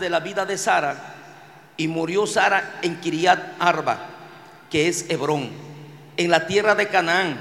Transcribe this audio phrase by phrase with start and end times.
[0.00, 1.14] De la vida de Sara
[1.76, 3.98] y murió Sara en Kiriat Arba,
[4.70, 5.50] que es Hebrón,
[6.16, 7.38] en la tierra de Canaán.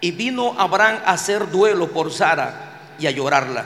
[0.00, 3.64] Y vino Abraham a hacer duelo por Sara y a llorarla.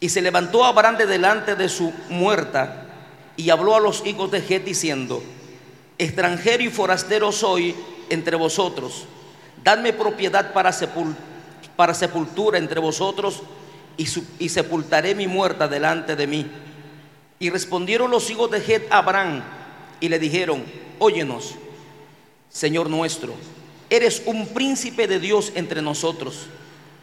[0.00, 2.84] Y se levantó Abraham de delante de su muerta
[3.36, 5.22] y habló a los hijos de Het diciendo,
[5.98, 7.74] extranjero y forastero soy
[8.08, 9.04] entre vosotros,
[9.62, 11.14] dadme propiedad para, sepul-
[11.76, 13.42] para sepultura entre vosotros
[13.98, 16.46] y sepultaré mi muerta delante de mí.
[17.38, 19.42] Y respondieron los hijos de Het a Abraham
[20.00, 20.64] y le dijeron,
[20.98, 21.54] óyenos,
[22.48, 23.34] Señor nuestro,
[23.90, 26.46] eres un príncipe de Dios entre nosotros.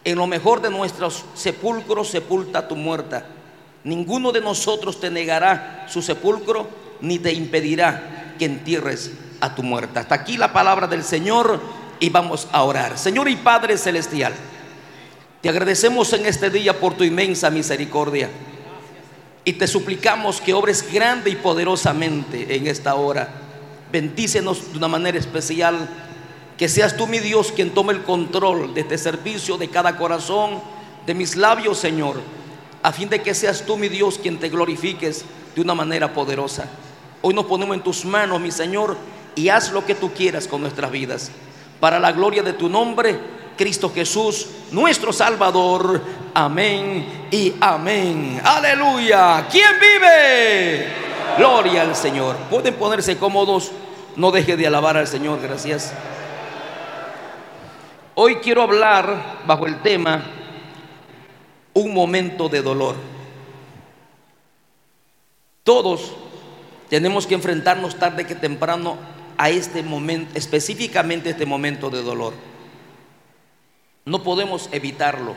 [0.04, 3.26] En lo mejor de nuestros sepulcros sepulta tu muerta.
[3.84, 6.68] Ninguno de nosotros te negará su sepulcro
[7.00, 10.00] ni te impedirá que entierres a tu muerta.
[10.00, 11.60] Hasta aquí la palabra del Señor
[12.00, 12.98] y vamos a orar.
[12.98, 14.32] Señor y Padre Celestial,
[15.40, 18.28] te agradecemos en este día por tu inmensa misericordia
[19.44, 23.28] y te suplicamos que obres grande y poderosamente en esta hora.
[23.92, 25.88] Bendícenos de una manera especial.
[26.56, 30.60] Que seas tú, mi Dios, quien tome el control de este servicio, de cada corazón,
[31.04, 32.20] de mis labios, Señor,
[32.82, 36.68] a fin de que seas tú, mi Dios, quien te glorifiques de una manera poderosa.
[37.22, 38.96] Hoy nos ponemos en tus manos, mi Señor,
[39.34, 41.30] y haz lo que tú quieras con nuestras vidas.
[41.80, 43.18] Para la gloria de tu nombre,
[43.56, 46.00] Cristo Jesús, nuestro Salvador.
[46.34, 48.40] Amén y amén.
[48.44, 49.46] Aleluya.
[49.50, 50.86] ¿Quién vive?
[51.38, 52.36] Gloria al Señor.
[52.50, 53.72] Pueden ponerse cómodos.
[54.16, 55.40] No deje de alabar al Señor.
[55.40, 55.92] Gracias.
[58.14, 60.24] Hoy quiero hablar bajo el tema
[61.72, 62.94] un momento de dolor.
[65.64, 66.12] Todos
[66.88, 68.96] tenemos que enfrentarnos tarde que temprano
[69.36, 72.34] a este momento, específicamente este momento de dolor.
[74.04, 75.34] No podemos evitarlo.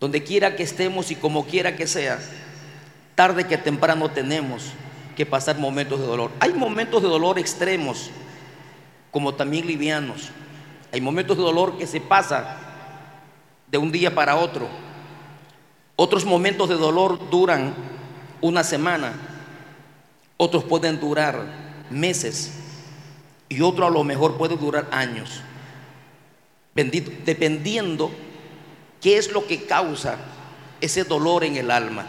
[0.00, 2.18] Donde quiera que estemos y como quiera que sea,
[3.14, 4.72] tarde que temprano tenemos
[5.16, 6.30] que pasar momentos de dolor.
[6.40, 8.10] Hay momentos de dolor extremos,
[9.10, 10.30] como también livianos.
[10.92, 12.58] Hay momentos de dolor que se pasa
[13.66, 14.68] de un día para otro.
[15.96, 17.74] Otros momentos de dolor duran
[18.42, 19.14] una semana.
[20.36, 21.46] Otros pueden durar
[21.90, 22.52] meses.
[23.48, 25.40] Y otro a lo mejor puede durar años.
[26.76, 28.12] Dependiendo
[29.00, 30.18] qué es lo que causa
[30.80, 32.06] ese dolor en el alma.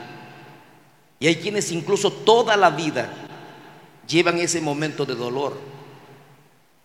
[1.20, 3.10] Y hay quienes incluso toda la vida
[4.08, 5.58] llevan ese momento de dolor.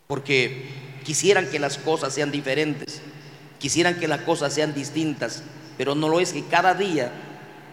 [0.06, 0.70] Porque
[1.04, 3.02] quisieran que las cosas sean diferentes,
[3.58, 5.42] quisieran que las cosas sean distintas,
[5.76, 7.10] pero no lo es que cada día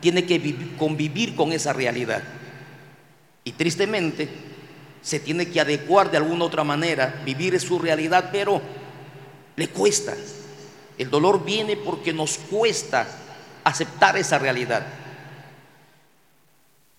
[0.02, 2.24] tiene que vivi- convivir con esa realidad.
[3.44, 4.28] Y tristemente
[5.02, 8.62] se tiene que adecuar de alguna otra manera, vivir su realidad, pero
[9.60, 10.16] le cuesta.
[10.98, 13.06] El dolor viene porque nos cuesta
[13.66, 14.88] aceptar esa realidad.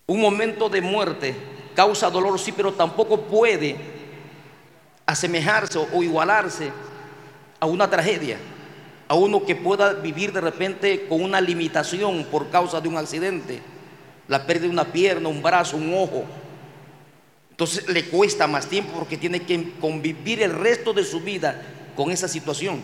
[0.06, 1.34] Un momento de muerte
[1.74, 3.76] causa dolor, sí, pero tampoco puede
[5.06, 6.70] asemejarse o igualarse
[7.58, 8.36] a una tragedia,
[9.08, 13.62] a uno que pueda vivir de repente con una limitación por causa de un accidente,
[14.28, 16.24] la pérdida de una pierna, un brazo, un ojo.
[17.52, 22.10] Entonces le cuesta más tiempo porque tiene que convivir el resto de su vida con
[22.10, 22.80] esa situación.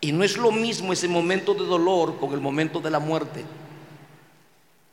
[0.00, 3.44] Y no es lo mismo ese momento de dolor con el momento de la muerte.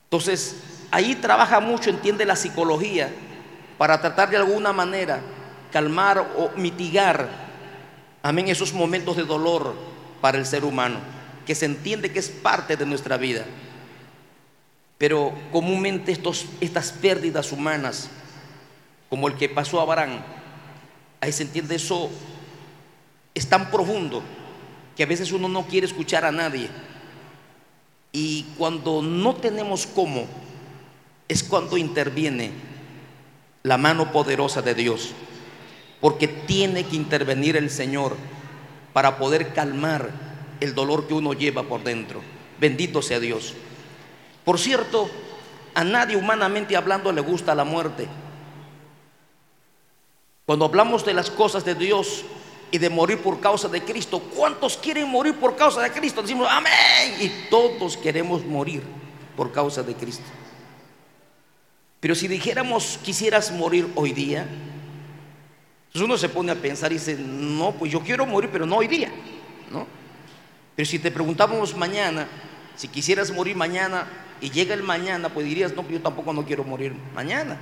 [0.04, 0.58] Entonces,
[0.92, 3.10] ahí trabaja mucho, entiende la psicología,
[3.78, 5.22] para tratar de alguna manera
[5.72, 7.30] calmar o mitigar,
[8.22, 9.76] amén, esos momentos de dolor
[10.20, 11.00] para el ser humano,
[11.46, 13.46] que se entiende que es parte de nuestra vida.
[14.98, 18.10] Pero comúnmente estos, estas pérdidas humanas,
[19.10, 20.20] como el que pasó a Abraham,
[21.22, 22.12] ahí se entiende eso,
[23.34, 24.22] es tan profundo
[24.96, 26.70] que a veces uno no quiere escuchar a nadie.
[28.12, 30.26] Y cuando no tenemos cómo,
[31.28, 32.52] es cuando interviene
[33.64, 35.14] la mano poderosa de Dios.
[36.02, 38.18] Porque tiene que intervenir el Señor
[38.92, 40.10] para poder calmar
[40.60, 42.22] el dolor que uno lleva por dentro.
[42.60, 43.54] Bendito sea Dios.
[44.44, 45.10] Por cierto,
[45.74, 48.08] a nadie humanamente hablando le gusta la muerte.
[50.46, 52.26] Cuando hablamos de las cosas de Dios
[52.72, 56.22] y de morir por causa de Cristo, ¿cuántos quieren morir por causa de Cristo?
[56.22, 57.18] Decimos, amén.
[57.20, 58.82] Y todos queremos morir
[59.36, 60.24] por causa de Cristo.
[62.00, 64.48] Pero si dijéramos, quisieras morir hoy día,
[65.88, 68.78] entonces uno se pone a pensar y dice, no, pues yo quiero morir, pero no
[68.78, 69.12] hoy día,
[69.70, 69.86] ¿no?
[70.76, 72.28] Pero si te preguntamos mañana,
[72.76, 74.08] si quisieras morir mañana
[74.40, 77.60] y llega el mañana, pues dirías, no, pues yo tampoco no quiero morir mañana.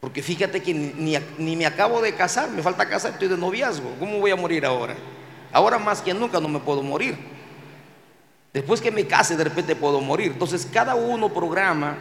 [0.00, 3.96] Porque fíjate que ni, ni, me acabo de casar, me falta casar, estoy de noviazgo.
[3.98, 4.94] ¿Cómo voy a morir ahora?
[5.52, 7.16] Ahora más que nunca no me puedo morir.
[8.52, 10.32] Después que me case, de repente puedo morir.
[10.32, 11.96] Entonces cada uno programa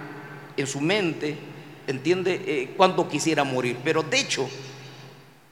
[0.58, 1.38] en su mente,
[1.86, 3.78] entiende eh, cuándo quisiera morir.
[3.84, 4.50] Pero de hecho,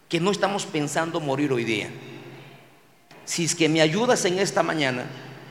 [0.09, 1.89] que no estamos pensando morir hoy día.
[3.23, 5.05] Si es que me ayudas en esta mañana,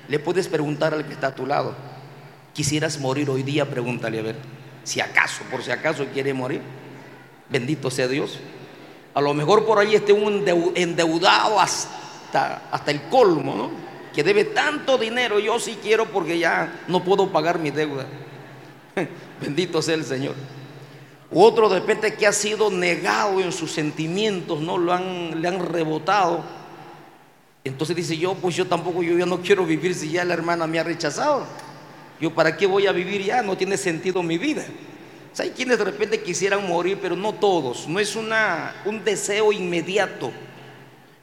[0.08, 1.75] le puedes preguntar al que está a tu lado,
[2.52, 3.69] ¿quisieras morir hoy día?
[3.69, 4.37] Pregúntale a ver,
[4.85, 6.61] si acaso, por si acaso quiere morir.
[7.55, 8.41] Bendito sea Dios.
[9.15, 13.71] A lo mejor por ahí esté un endeudado hasta, hasta el colmo, ¿no?
[14.12, 18.06] Que debe tanto dinero, yo sí quiero porque ya no puedo pagar mi deuda.
[19.41, 20.35] Bendito sea el Señor.
[21.31, 24.77] otro de repente que ha sido negado en sus sentimientos, ¿no?
[24.77, 26.43] Lo han, le han rebotado.
[27.62, 30.67] Entonces dice yo, pues yo tampoco, yo ya no quiero vivir si ya la hermana
[30.67, 31.47] me ha rechazado.
[32.21, 34.65] Yo para qué voy a vivir ya, no tiene sentido mi vida.
[35.43, 37.89] Hay quienes de repente quisieran morir, pero no todos.
[37.89, 40.31] No es una, un deseo inmediato.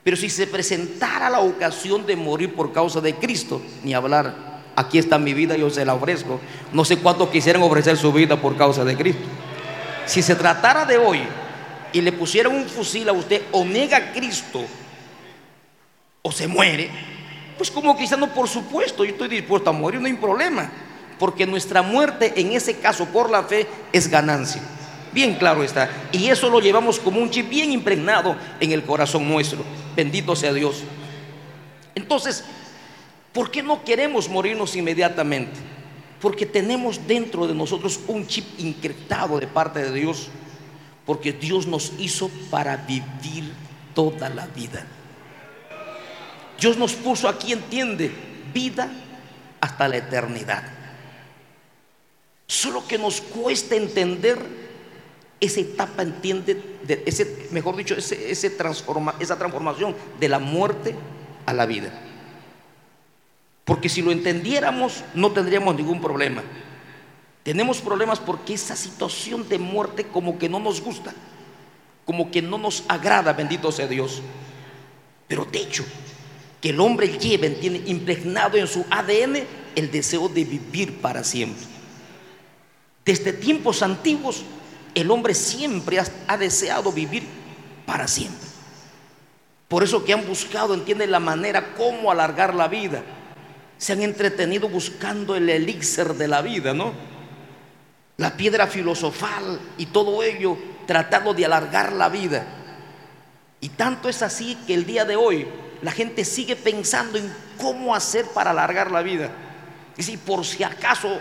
[0.02, 4.98] Pero si se presentara la ocasión de morir por causa de Cristo, ni hablar aquí
[4.98, 6.40] está mi vida, yo se la ofrezco.
[6.72, 9.22] No sé cuántos quisieran ofrecer su vida por causa de Cristo.
[10.06, 11.20] Si se tratara de hoy
[11.92, 14.64] y le pusieran un fusil a usted, o nega a Cristo,
[16.22, 16.90] o se muere,
[17.56, 20.70] pues como quizá no, por supuesto, yo estoy dispuesto a morir, no hay problema.
[21.22, 24.60] Porque nuestra muerte en ese caso por la fe es ganancia.
[25.12, 25.88] Bien claro está.
[26.10, 29.62] Y eso lo llevamos como un chip bien impregnado en el corazón nuestro.
[29.94, 30.82] Bendito sea Dios.
[31.94, 32.42] Entonces,
[33.32, 35.58] ¿Por qué no queremos morirnos inmediatamente?
[36.20, 40.28] Porque tenemos dentro de nosotros un chip incretado de parte de Dios.
[41.06, 43.52] Porque Dios nos hizo para vivir
[43.94, 44.84] toda la vida.
[46.60, 48.12] Dios nos puso aquí, entiende,
[48.52, 48.92] vida
[49.60, 50.81] hasta la eternidad.
[52.52, 54.38] Solo que nos cuesta entender
[55.40, 60.94] esa etapa, entiende, de ese, mejor dicho, ese, transforma, esa transformación de la muerte
[61.46, 61.90] a la vida.
[63.64, 66.42] Porque si lo entendiéramos no tendríamos ningún problema.
[67.42, 71.14] Tenemos problemas porque esa situación de muerte como que no nos gusta,
[72.04, 74.20] como que no nos agrada, bendito sea Dios.
[75.26, 75.86] Pero de hecho,
[76.60, 79.38] que el hombre lleve, tiene impregnado en su ADN
[79.74, 81.71] el deseo de vivir para siempre.
[83.04, 84.44] Desde tiempos antiguos,
[84.94, 87.24] el hombre siempre ha, deseado vivir
[87.86, 88.48] para siempre.
[89.68, 93.02] Por eso que han buscado, entiende la manera cómo alargar la vida
[93.82, 96.92] se han entretenido buscando el elixir de la vida, ¿no?
[98.16, 100.56] La piedra filosofal y todo ello
[100.86, 102.46] tratando de alargar la vida.
[103.60, 105.48] Y tanto es así que el día de hoy
[105.82, 109.32] la gente sigue pensando en cómo hacer para alargar la vida.
[109.96, 111.18] Y si por si acaso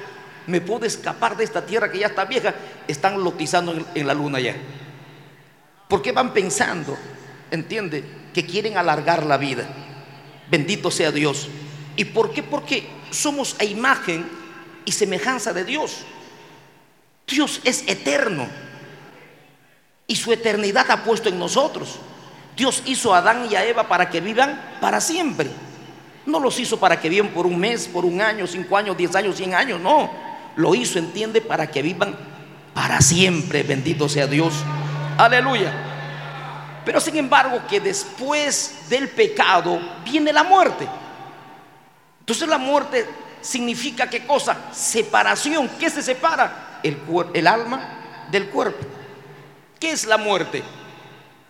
[0.48, 2.54] me puedo escapar de esta tierra que ya está vieja,
[2.88, 4.56] están lotizando en, la luna ya.
[5.88, 6.98] ¿Por qué van pensando,
[7.52, 9.68] entiende, que quieren alargar la vida?
[10.50, 11.48] Bendito sea Dios.
[11.96, 12.44] ¿Y por qué?
[12.44, 14.28] Porque somos a imagen
[14.86, 16.04] y semejanza de Dios.
[17.28, 18.48] Dios es eterno
[20.08, 22.00] y su eternidad ha puesto en nosotros.
[22.56, 25.50] Dios hizo a Adán y a Eva para que vivan para siempre.
[26.26, 29.16] No los hizo para que vivan por un mes, por un año, cinco años, diez
[29.16, 29.80] años, cien años.
[29.80, 30.12] No,
[30.56, 32.16] lo hizo, entiende, para que vivan
[32.74, 33.64] para siempre.
[33.64, 34.54] Bendito sea Dios.
[35.18, 35.72] Aleluya.
[36.86, 40.88] Pero sin embargo que después del pecado viene la muerte.
[42.20, 43.06] Entonces la muerte
[43.42, 44.58] significa qué cosa?
[44.72, 45.70] Separación.
[45.80, 46.80] ¿Qué se separa?
[46.84, 46.98] El,
[47.34, 48.86] el alma del cuerpo.
[49.80, 50.64] ¿Qué es la muerte?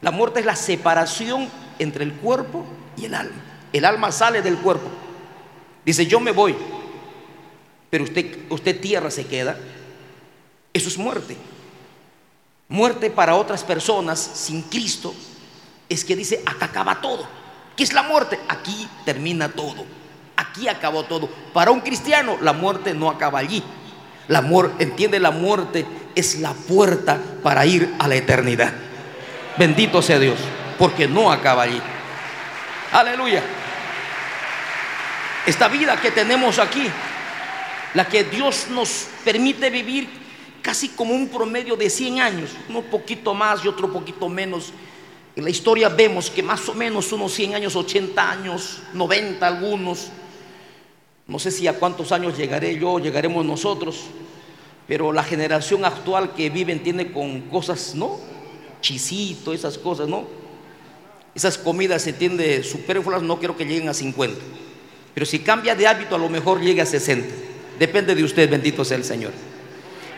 [0.01, 1.47] La muerte es la separación
[1.79, 2.65] entre el cuerpo
[2.97, 3.41] y el alma.
[3.71, 4.89] El alma sale del cuerpo.
[5.85, 6.55] Dice, yo me voy,
[7.91, 9.55] pero usted, usted tierra se queda.
[10.73, 11.37] Eso es muerte.
[12.69, 15.13] Muerte para otras personas sin Cristo
[15.89, 17.27] es que dice, acá acaba todo.
[17.75, 18.39] ¿Qué es la muerte?
[18.47, 19.85] Aquí termina todo.
[20.37, 21.29] Aquí acabó todo.
[21.53, 23.61] Para un cristiano la muerte no acaba allí.
[24.29, 28.71] La amor, entiende, la muerte es la puerta para ir a la eternidad.
[29.57, 30.39] Bendito sea Dios,
[30.79, 31.81] porque no acaba allí.
[32.93, 33.43] Aleluya.
[35.45, 36.87] Esta vida que tenemos aquí,
[37.93, 40.07] la que Dios nos permite vivir,
[40.61, 44.71] casi como un promedio de 100 años, uno poquito más y otro poquito menos.
[45.35, 50.09] En la historia vemos que más o menos unos 100 años, 80 años, 90 algunos.
[51.27, 54.05] No sé si a cuántos años llegaré yo, llegaremos nosotros,
[54.87, 58.19] pero la generación actual que vive tiene con cosas, ¿no?
[58.81, 60.27] Chisito, esas cosas, ¿no?
[61.33, 64.39] Esas comidas se entiende superfluas, no quiero que lleguen a 50.
[65.13, 67.50] Pero si cambia de hábito, a lo mejor llegue a 60.
[67.81, 69.31] Depende de usted, bendito sea el Señor.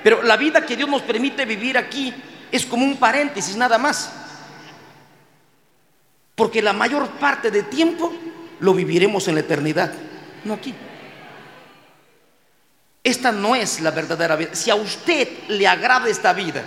[0.03, 2.13] Pero la vida que Dios nos permite vivir aquí
[2.51, 4.12] es como un paréntesis nada más.
[6.36, 8.12] Porque la mayor parte de tiempo
[8.60, 9.93] lo viviremos en la eternidad,
[10.43, 10.75] no aquí.
[13.01, 14.53] Esta no es la verdadera vida.
[14.55, 16.65] Si a usted le agrada esta vida,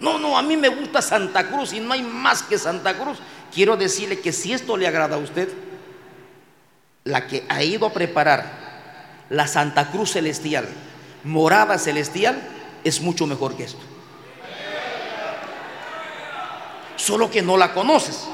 [0.00, 3.18] no, no, a mí me gusta Santa Cruz y no hay más que Santa Cruz.
[3.54, 5.48] Quiero decirle que si esto le agrada a usted,
[7.04, 8.59] la que ha ido a preparar
[9.30, 10.68] la Santa Cruz Celestial,
[11.24, 12.40] morada celestial,
[12.84, 13.80] es mucho mejor que esto.
[16.96, 18.26] Solo que no la conoces.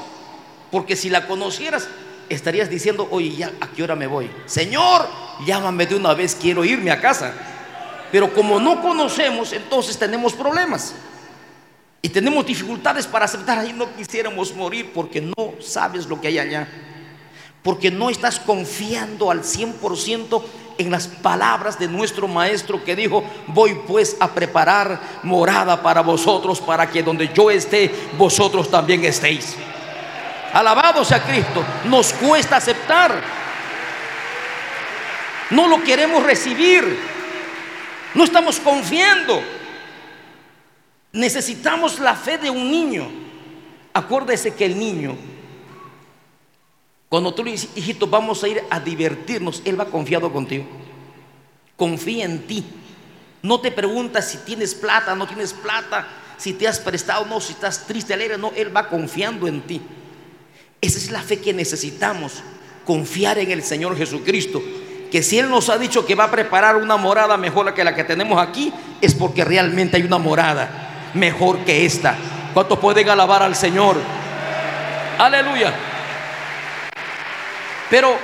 [0.71, 1.87] Porque si la conocieras,
[2.27, 4.29] estarías diciendo, oye, ya, ¿a qué hora me voy?
[4.45, 5.07] Señor,
[5.45, 7.33] llámame de una vez, quiero irme a casa.
[8.11, 10.93] Pero como no conocemos, entonces tenemos problemas.
[12.01, 16.39] Y tenemos dificultades para aceptar, ahí no quisiéramos morir porque no sabes lo que hay
[16.39, 16.67] allá.
[17.63, 20.43] Porque no estás confiando al 100%
[20.77, 26.59] en las palabras de nuestro maestro que dijo, voy pues a preparar morada para vosotros,
[26.61, 29.55] para que donde yo esté, vosotros también estéis.
[30.53, 31.63] Alabado sea Cristo.
[31.85, 33.21] Nos cuesta aceptar.
[35.49, 36.97] No lo queremos recibir.
[38.13, 39.41] No estamos confiando.
[41.11, 43.07] Necesitamos la fe de un niño.
[43.93, 45.17] Acuérdese que el niño,
[47.09, 50.65] cuando tú le dices, hijito, vamos a ir a divertirnos, él va confiado contigo.
[51.77, 52.65] Confía en ti.
[53.41, 57.53] No te pregunta si tienes plata, no tienes plata, si te has prestado, no, si
[57.53, 59.81] estás triste, alegre, no, él va confiando en ti.
[60.81, 62.43] Esa es la fe que necesitamos,
[62.85, 64.61] confiar en el Señor Jesucristo.
[65.09, 67.95] Que si Él nos ha dicho que va a preparar una morada mejor que la
[67.95, 72.17] que tenemos aquí, es porque realmente hay una morada mejor que esta.
[72.53, 73.95] ¿Cuántos pueden alabar al Señor?
[75.17, 75.73] Aleluya.
[77.89, 78.17] Pero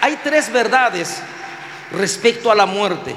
[0.00, 1.22] hay tres verdades
[1.92, 3.14] respecto a la muerte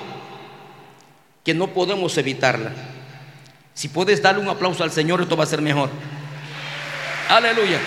[1.44, 2.72] que no podemos evitarla.
[3.74, 5.90] Si puedes darle un aplauso al Señor, esto va a ser mejor.
[7.30, 7.80] Aleluya.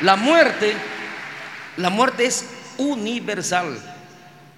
[0.00, 0.74] La muerte,
[1.76, 2.46] la muerte es
[2.78, 3.78] universal.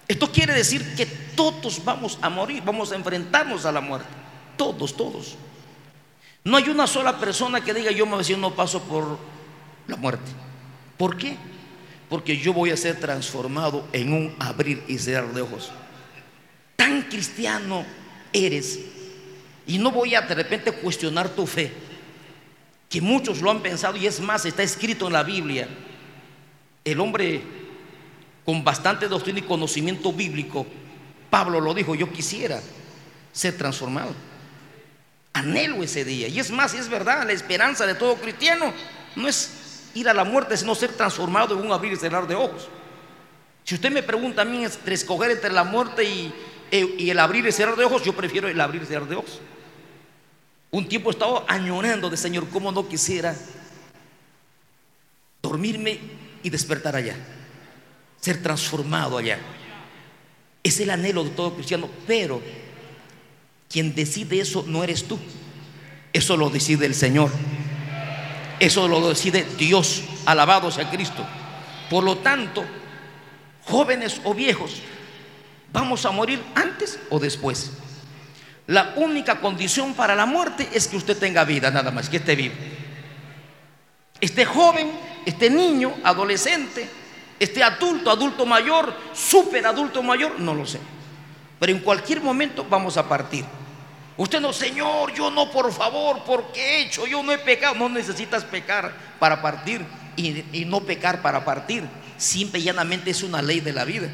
[0.06, 4.08] Esto quiere decir que todos vamos a morir, vamos a enfrentarnos a la muerte.
[4.56, 5.36] Todos, todos.
[6.44, 9.18] No hay una sola persona que diga yo me no paso por
[9.86, 10.30] la muerte.
[10.96, 11.36] ¿Por qué?
[12.08, 15.72] Porque yo voy a ser transformado en un abrir y cerrar de ojos.
[16.76, 17.84] Tan cristiano
[18.32, 18.80] eres
[19.66, 21.72] y no voy a de repente cuestionar tu fe
[22.88, 25.68] que muchos lo han pensado y es más, está escrito en la Biblia.
[26.84, 27.42] El hombre
[28.44, 30.66] con bastante doctrina y conocimiento bíblico,
[31.30, 32.60] Pablo lo dijo, yo quisiera
[33.32, 34.14] ser transformado.
[35.32, 36.28] Anhelo ese día.
[36.28, 38.72] Y es más, es verdad, la esperanza de todo cristiano
[39.16, 39.63] no es
[39.94, 42.68] ir a la muerte, sino ser transformado en un abrir y cerrar de ojos.
[43.64, 46.32] Si usted me pregunta a mí entre escoger entre la muerte y,
[46.70, 49.16] eh, y el abrir y cerrar de ojos, yo prefiero el abrir y cerrar de
[49.16, 49.40] ojos.
[50.70, 53.34] Un tiempo he estado añorando de Señor, cómo no quisiera
[55.40, 55.98] dormirme
[56.42, 57.16] y despertar allá,
[58.20, 59.38] ser transformado allá.
[60.62, 62.42] Es el anhelo de todo cristiano, pero
[63.70, 65.18] quien decide eso no eres tú,
[66.12, 67.30] eso lo decide el Señor,
[68.60, 71.24] eso lo decide Dios, alabado sea Cristo.
[71.90, 72.64] Por lo tanto,
[73.66, 74.80] jóvenes o viejos,
[75.72, 77.72] vamos a morir antes o después.
[78.66, 82.34] La única condición para la muerte es que usted tenga vida, nada más, que esté
[82.34, 82.54] vivo.
[84.20, 84.90] Este joven,
[85.26, 86.88] este niño, adolescente,
[87.38, 90.80] este adulto, adulto mayor, super adulto mayor, no lo sé.
[91.58, 93.44] Pero en cualquier momento vamos a partir.
[94.16, 97.74] Usted no, Señor, yo no, por favor, porque he hecho, yo no he pecado.
[97.74, 99.84] No necesitas pecar para partir
[100.16, 101.84] y, no pecar para partir.
[102.16, 104.08] Simple y llanamente es una ley de la vida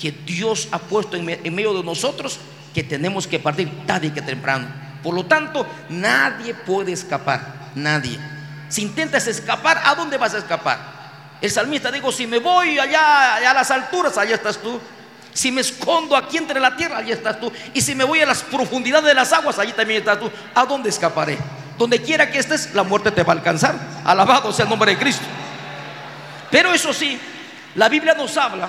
[0.00, 2.38] que Dios ha puesto en medio de nosotros
[2.74, 4.66] que tenemos que partir tarde que temprano.
[5.02, 8.18] Por lo tanto, nadie puede escapar, nadie.
[8.68, 10.78] Si intentas escapar, ¿a dónde vas a escapar?
[11.40, 14.80] El salmista dijo, si me voy allá, a las alturas, allá estás tú.
[15.34, 17.50] Si me escondo aquí entre la tierra, allí estás tú.
[17.72, 20.30] Y si me voy a las profundidades de las aguas, allí también estás tú.
[20.54, 21.38] ¿A dónde escaparé?
[21.78, 23.74] Donde quiera que estés, la muerte te va a alcanzar.
[24.04, 25.24] Alabado sea el nombre de Cristo.
[26.50, 27.18] Pero eso sí,
[27.74, 28.68] la Biblia nos habla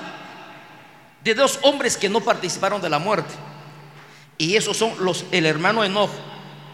[1.21, 3.33] de dos hombres que no participaron de la muerte.
[4.37, 6.11] Y esos son los, el hermano Enoch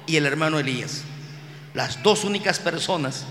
[0.05, 1.01] y el hermano Elías.
[1.73, 3.25] Las dos únicas personas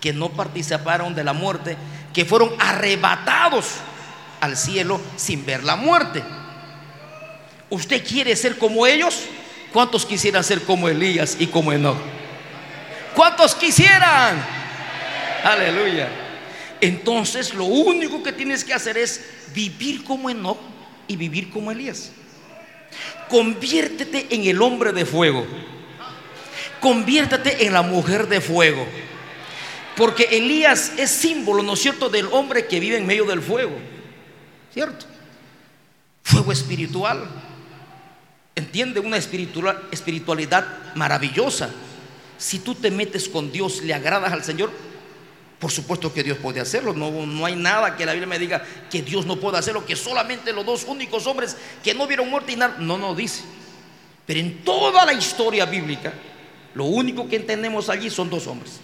[0.00, 1.76] que no participaron de la muerte,
[2.14, 3.66] que fueron arrebatados
[4.40, 6.22] al cielo sin ver la muerte.
[7.70, 9.22] ¿Usted quiere ser como ellos?
[9.72, 11.98] ¿Cuántos quisieran ser como Elías y como Enoch?
[13.14, 14.44] ¿Cuántos quisieran?
[15.44, 16.08] Aleluya.
[16.80, 20.58] Entonces lo único que tienes que hacer es vivir como Enoch
[21.06, 22.12] y vivir como Elías.
[23.28, 25.46] Conviértete en el hombre de fuego.
[26.80, 28.86] Conviértete en la mujer de fuego.
[29.96, 33.76] Porque Elías es símbolo, ¿no es cierto?, del hombre que vive en medio del fuego.
[34.72, 35.06] ¿Cierto?
[36.22, 37.26] Fuego espiritual.
[38.54, 41.70] Entiende una espiritualidad maravillosa.
[42.36, 44.70] Si tú te metes con Dios, le agradas al Señor,
[45.58, 46.92] por supuesto que Dios puede hacerlo.
[46.92, 49.96] No, no hay nada que la Biblia me diga que Dios no pueda hacerlo, que
[49.96, 52.76] solamente los dos únicos hombres que no vieron muerte y nada.
[52.78, 53.42] No, no dice.
[54.26, 56.12] Pero en toda la historia bíblica,
[56.74, 58.80] lo único que entendemos allí son dos hombres.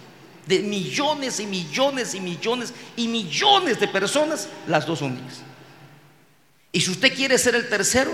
[0.47, 5.41] De millones y millones y millones y millones de personas, las dos únicas.
[6.75, 8.11] Y si usted quiere ser el tercero,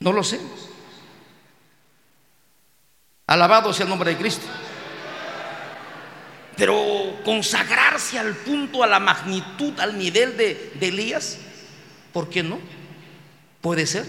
[0.00, 0.40] no lo sé.
[3.26, 4.46] Alabado sea el nombre de Cristo.
[6.56, 11.36] Pero consagrarse al punto, a la magnitud, al nivel de, Elías,
[12.10, 12.58] ¿por qué no?
[13.60, 14.06] Puede ser.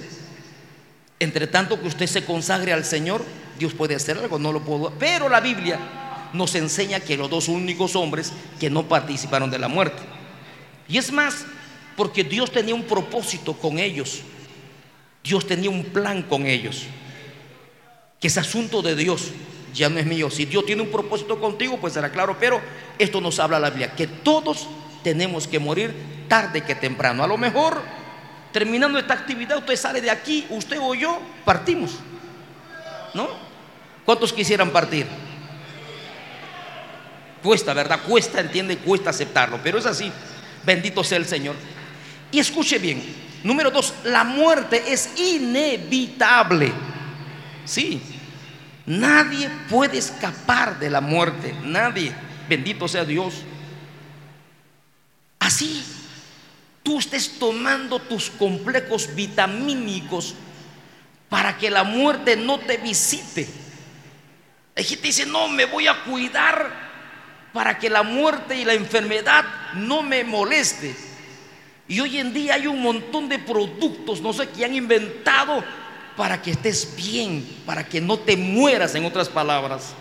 [1.19, 3.25] Entre tanto que usted se consagre al Señor,
[3.59, 4.93] Dios puede hacer algo, no lo puedo.
[4.97, 5.79] Pero la Biblia
[6.31, 10.01] nos enseña que los dos únicos hombres que no participaron de la muerte.
[10.87, 11.45] Y es más,
[11.95, 14.21] porque Dios tenía un propósito con ellos.
[15.23, 16.83] Dios tenía un plan con ellos.
[18.19, 19.31] Que es asunto de Dios
[19.75, 20.31] ya no es mío.
[20.31, 22.37] Si Dios tiene un propósito contigo, pues será claro.
[22.39, 22.61] Pero
[22.97, 24.67] esto nos habla la Biblia, que todos
[25.03, 25.93] tenemos que morir
[26.27, 27.23] tarde que temprano.
[27.23, 27.81] A lo mejor,
[28.51, 31.99] terminando esta actividad, usted sale de aquí, usted o yo, partimos.
[33.13, 33.27] ¿No?
[34.05, 35.05] ¿Cuántos quisieran partir?
[37.43, 37.99] Cuesta, ¿verdad?
[38.07, 40.11] Cuesta, entiende, cuesta aceptarlo, pero es así.
[40.65, 41.55] Bendito sea el Señor.
[42.35, 43.01] Y escuche bien,
[43.45, 46.73] número dos, la muerte es inevitable.
[47.63, 48.01] Sí,
[48.85, 52.13] Nadie puede escapar de la muerte, nadie.
[52.47, 53.33] Bendito sea Dios.
[55.39, 55.83] Así,
[56.83, 60.35] tú estés tomando tus complejos vitamínicos
[61.29, 63.47] para que la muerte no te visite.
[64.75, 66.85] Hay gente dice, no, me voy a cuidar
[67.53, 70.95] para que la muerte y la enfermedad no me moleste.
[71.87, 75.63] Y hoy en día hay un montón de productos, no sé, que han inventado
[76.17, 79.93] para que estés bien, para que no te mueras, en otras palabras.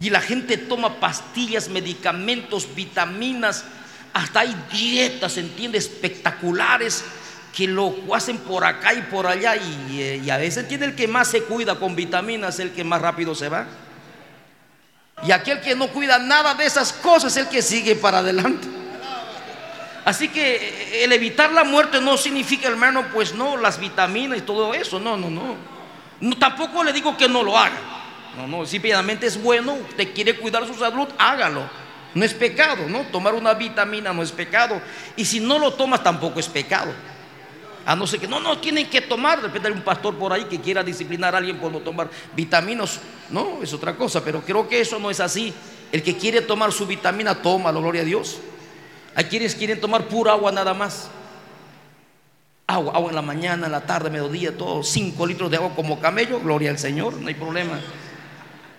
[0.00, 3.64] Y la gente toma pastillas, medicamentos, vitaminas,
[4.12, 7.04] hasta hay dietas, entiende, espectaculares
[7.54, 11.06] que lo hacen por acá y por allá y, eh, a veces entiende el que
[11.06, 13.66] más se cuida con vitaminas, el que más rápido se va.
[15.24, 18.73] Y aquel que no cuida nada de esas cosas, el que sigue para adelante.
[20.04, 24.42] Así que eh, el evitar la muerte no significa, hermano, pues no, las vitaminas y
[24.42, 25.00] todo eso.
[25.00, 26.36] No, no, no.
[26.36, 27.78] tampoco le digo que no lo haga.
[28.36, 31.62] No, no, simplemente es bueno, usted quiere cuidar su salud, hágalo.
[32.14, 33.02] No es pecado, ¿no?
[33.02, 34.80] Tomar una vitamina no es pecado.
[35.16, 36.92] Y si no lo tomas, tampoco es pecado.
[37.86, 39.40] A no ser que no, no, tienen que tomar.
[39.40, 42.08] De repente hay un pastor por ahí que quiera disciplinar a alguien por no tomar
[42.34, 43.00] vitaminas.
[43.30, 45.52] No, es otra cosa, pero creo que eso no es así.
[45.90, 48.38] El que quiere tomar su vitamina, tómalo, gloria a Dios.
[49.14, 51.08] Hay quienes quieren tomar pura agua nada más.
[52.66, 54.82] Agua, agua en la mañana, en la tarde, mediodía, todo.
[54.82, 57.80] Cinco litros de agua como camello, gloria al Señor, no hay problema.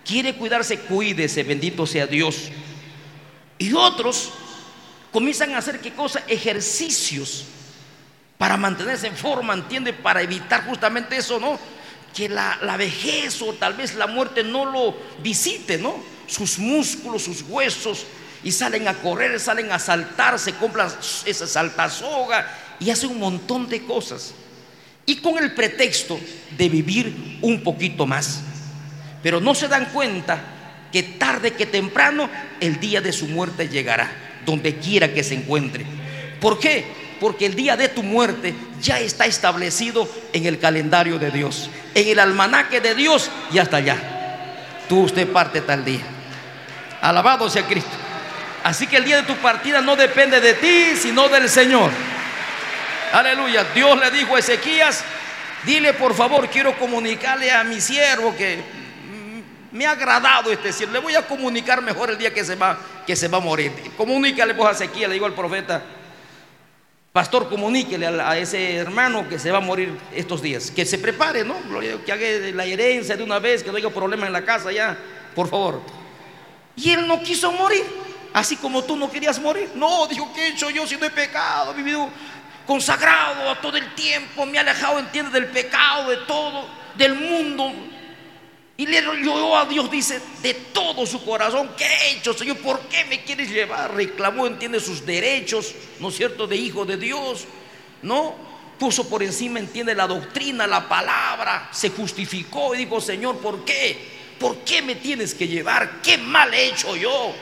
[0.04, 2.50] Quiere cuidarse, cuídese, bendito sea Dios.
[3.58, 4.32] Y otros
[5.12, 6.24] comienzan a hacer qué cosa?
[6.28, 7.46] Ejercicios
[8.38, 9.94] para mantenerse en forma, ¿entiende?
[9.94, 11.58] Para evitar justamente eso, ¿no?
[12.14, 15.96] Que la, la vejez o tal vez la muerte no lo visite, ¿no?
[16.28, 18.06] Sus músculos, sus huesos,
[18.46, 20.88] y salen a correr, salen a saltar, se compran
[21.26, 22.48] esa saltasoga
[22.80, 24.36] y hacen un montón de cosas.
[25.08, 26.20] Y con el pretexto
[26.56, 28.42] de vivir un poquito más.
[29.24, 30.40] Pero no se dan cuenta
[30.92, 32.30] que tarde que temprano
[32.60, 34.12] el día de su muerte llegará,
[34.46, 35.84] donde quiera que se encuentre.
[36.40, 36.86] ¿Por qué?
[37.20, 42.08] Porque el día de tu muerte ya está establecido en el calendario de Dios, en
[42.10, 43.98] el almanaque de Dios y hasta allá.
[44.88, 46.04] Tú usted parte tal día.
[47.02, 48.05] Alabado sea Cristo.
[48.66, 51.92] Así que el día de tu partida no depende de ti, sino del Señor.
[53.14, 53.64] Aleluya.
[53.76, 55.04] Dios le dijo a Ezequías,
[55.66, 58.58] dile por favor, quiero comunicarle a mi siervo que
[59.72, 60.94] me ha agradado este siervo.
[60.94, 62.76] Le voy a comunicar mejor el día que se va,
[63.06, 63.72] que se va a morir.
[63.96, 65.84] Comunícale pues a Ezequías, le digo al profeta.
[67.14, 70.72] Pastor, comuníquele a, ese hermano que se va a morir estos días.
[70.72, 71.56] Que se prepare, ¿no?
[72.04, 74.98] Que haga la herencia de una vez, que no haya problema en la casa ya,
[75.36, 75.84] por favor.
[76.76, 77.86] Y él no quiso morir,
[78.36, 79.72] así como tú no querías morir.
[79.76, 81.72] No, dijo, ¿qué he hecho yo si no he pecado?
[81.72, 82.10] He vivido
[82.68, 86.68] consagrado a todo el tiempo, me he alejado, entiende, del pecado, de todo,
[86.98, 87.72] del mundo.
[88.76, 92.58] Y le oyó a Dios, dice, de todo su corazón, ¿qué he hecho, Señor?
[92.58, 93.96] ¿Por qué me quieres llevar?
[93.96, 97.46] Reclamó, entiende, sus derechos, ¿no es cierto?, de hijo de Dios,
[98.02, 98.36] ¿no?
[98.78, 104.14] Puso por encima, entiende, la doctrina, la palabra, se justificó y dijo, Señor, ¿por qué?
[104.38, 106.02] ¿Por qué me tienes que llevar?
[106.02, 107.34] ¿Qué mal he hecho yo?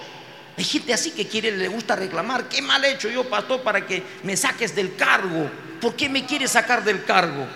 [0.58, 3.86] Hay gente así que quiere, le gusta reclamar, ¿qué mal he hecho yo, pastor, para
[3.86, 5.50] que me saques del cargo?
[5.82, 7.48] ¿Por qué me quieres sacar del cargo?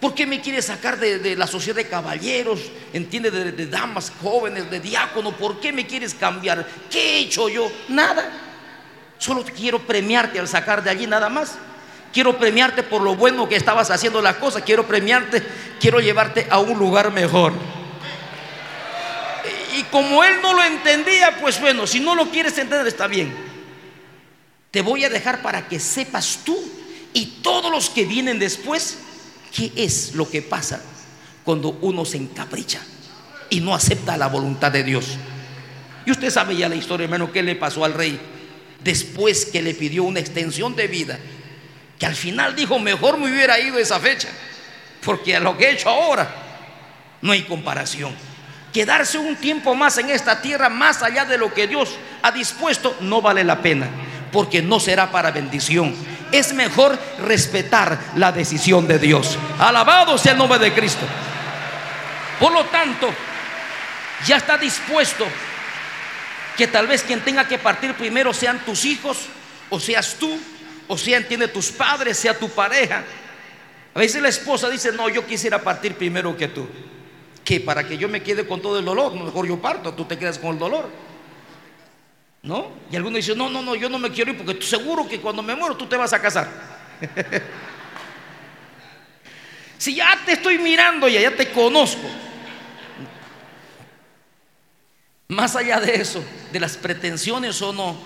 [0.00, 2.60] ¿Por qué me quiere sacar de, la sociedad de caballeros?
[2.92, 3.30] ¿Entiende?
[3.30, 5.32] De, damas jóvenes, de diácono.
[5.32, 6.66] ¿Por qué me quieres cambiar?
[6.90, 7.70] ¿Qué he hecho yo?
[7.88, 8.30] Nada.
[9.18, 11.58] Solo quiero premiarte al sacar de allí nada más.
[12.14, 14.62] Quiero premiarte por lo bueno que estabas haciendo la cosa.
[14.62, 15.42] Quiero premiarte,
[15.78, 17.52] quiero llevarte a un lugar mejor.
[19.80, 23.34] Y como él no lo entendía, pues bueno, si no lo quieres entender está bien.
[24.70, 26.56] Te voy a dejar para que sepas tú
[27.12, 28.98] y todos los que vienen después
[29.54, 30.80] ¿Qué es lo que pasa
[31.44, 32.80] cuando uno se encapricha
[33.48, 35.16] y no acepta la voluntad de Dios?
[36.06, 38.18] Y usted sabe ya la historia, hermano, qué le pasó al rey
[38.82, 41.18] después que le pidió una extensión de vida,
[41.98, 44.28] que al final dijo, mejor me hubiera ido esa fecha,
[45.04, 46.32] porque a lo que he hecho ahora
[47.20, 48.14] no hay comparación.
[48.72, 52.96] Quedarse un tiempo más en esta tierra, más allá de lo que Dios ha dispuesto,
[53.00, 53.88] no vale la pena,
[54.30, 55.94] porque no será para bendición,
[56.30, 59.36] es mejor respetar la decisión de Dios.
[59.58, 61.04] Alabado sea el nombre de Cristo.
[62.38, 63.12] Por lo tanto,
[64.24, 65.26] ya está dispuesto
[66.56, 69.18] que tal vez quien tenga que partir primero sean tus hijos,
[69.70, 70.38] o seas tú,
[70.88, 73.02] o sea, entiende tus padres, sea tu pareja.
[73.94, 76.68] A veces la esposa dice, no, yo quisiera partir primero que tú.
[77.44, 80.18] Que para que yo me quede con todo el dolor, mejor yo parto, tú te
[80.18, 80.88] quedas con el dolor.
[82.42, 82.72] ¿No?
[82.90, 85.42] Y algunos dicen, no, no, no, yo no me quiero ir porque seguro que cuando
[85.42, 86.48] me muero tú te vas a casar.
[89.78, 92.08] si ya te estoy mirando ya, ya te conozco.
[95.28, 97.96] Más allá de eso, de las pretensiones o no,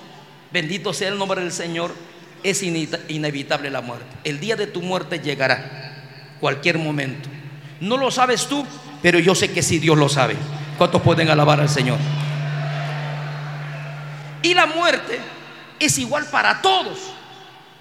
[0.52, 1.94] bendito sea el nombre del Señor,
[2.42, 4.06] es inevitable la muerte.
[4.24, 7.30] El día de tu muerte llegará, cualquier momento.
[7.80, 8.66] No lo sabes tú,
[9.04, 10.34] pero yo sé que si Dios lo sabe.
[10.78, 11.98] ¿Cuántos pueden alabar al Señor?
[14.40, 15.20] Y la muerte
[15.78, 17.12] es igual para todos.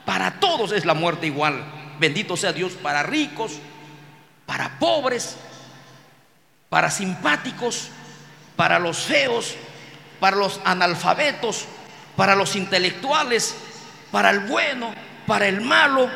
[0.03, 1.63] Para todos es la muerte igual.
[1.97, 3.53] Bendito sea Dios para ricos,
[4.45, 5.37] para pobres,
[6.67, 7.87] para simpáticos,
[8.57, 9.55] para los feos,
[10.19, 11.67] para los analfabetos,
[12.17, 13.55] para los intelectuales,
[14.11, 14.93] para el bueno,
[15.25, 16.09] para el malo,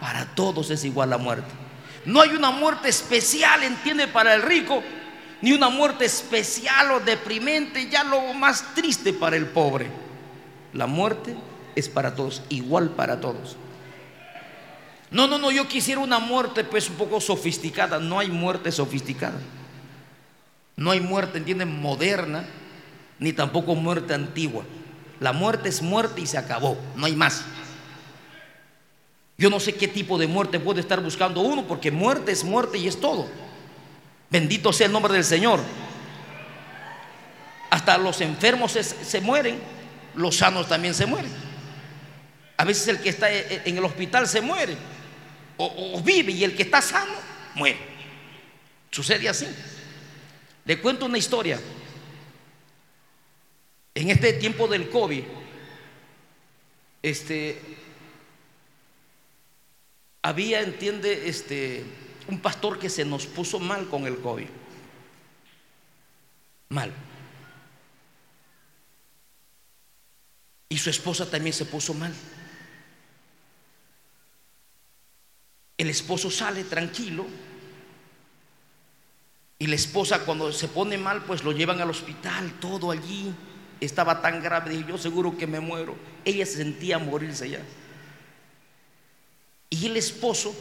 [0.00, 1.67] para todos es igual la muerte.
[2.08, 4.82] No hay una muerte especial, entiende, para el rico,
[5.42, 9.90] ni una muerte especial o deprimente, ya lo más triste para el pobre.
[10.72, 11.36] La muerte
[11.76, 13.58] es para todos, igual para todos.
[15.10, 17.98] No, no, no, yo quisiera una muerte pues un poco sofisticada.
[17.98, 19.38] No hay muerte sofisticada.
[20.76, 21.78] No hay muerte, ¿entienden?
[21.78, 22.46] Moderna,
[23.18, 24.64] ni tampoco muerte antigua.
[25.20, 27.44] La muerte es muerte y se acabó, no hay más.
[29.38, 32.76] Yo no sé qué tipo de muerte puede estar buscando uno, porque muerte es muerte
[32.76, 33.28] y es todo.
[34.28, 35.60] Bendito sea el nombre del Señor.
[37.70, 39.60] Hasta los enfermos se, mueren,
[40.16, 41.30] los sanos también se mueren.
[42.56, 44.76] A veces el que está en el hospital se muere
[45.56, 47.12] o, o vive y el que está sano
[47.54, 47.78] muere.
[48.90, 49.46] Sucede así.
[50.64, 51.60] Le cuento una historia.
[53.94, 55.22] En este tiempo del COVID,
[57.02, 57.62] este,
[60.22, 61.84] había, entiende, este,
[62.28, 64.48] un pastor que se nos puso mal con el COVID.
[66.70, 66.92] Mal.
[70.68, 72.12] Y su esposa también se puso mal.
[75.78, 77.24] El esposo sale tranquilo
[79.60, 83.32] y la esposa cuando se pone mal pues lo llevan al hospital, todo allí.
[83.80, 85.96] Estaba tan grave, dije yo seguro que me muero.
[86.24, 87.60] Ella se sentía morirse ya.
[89.70, 90.54] Y el esposo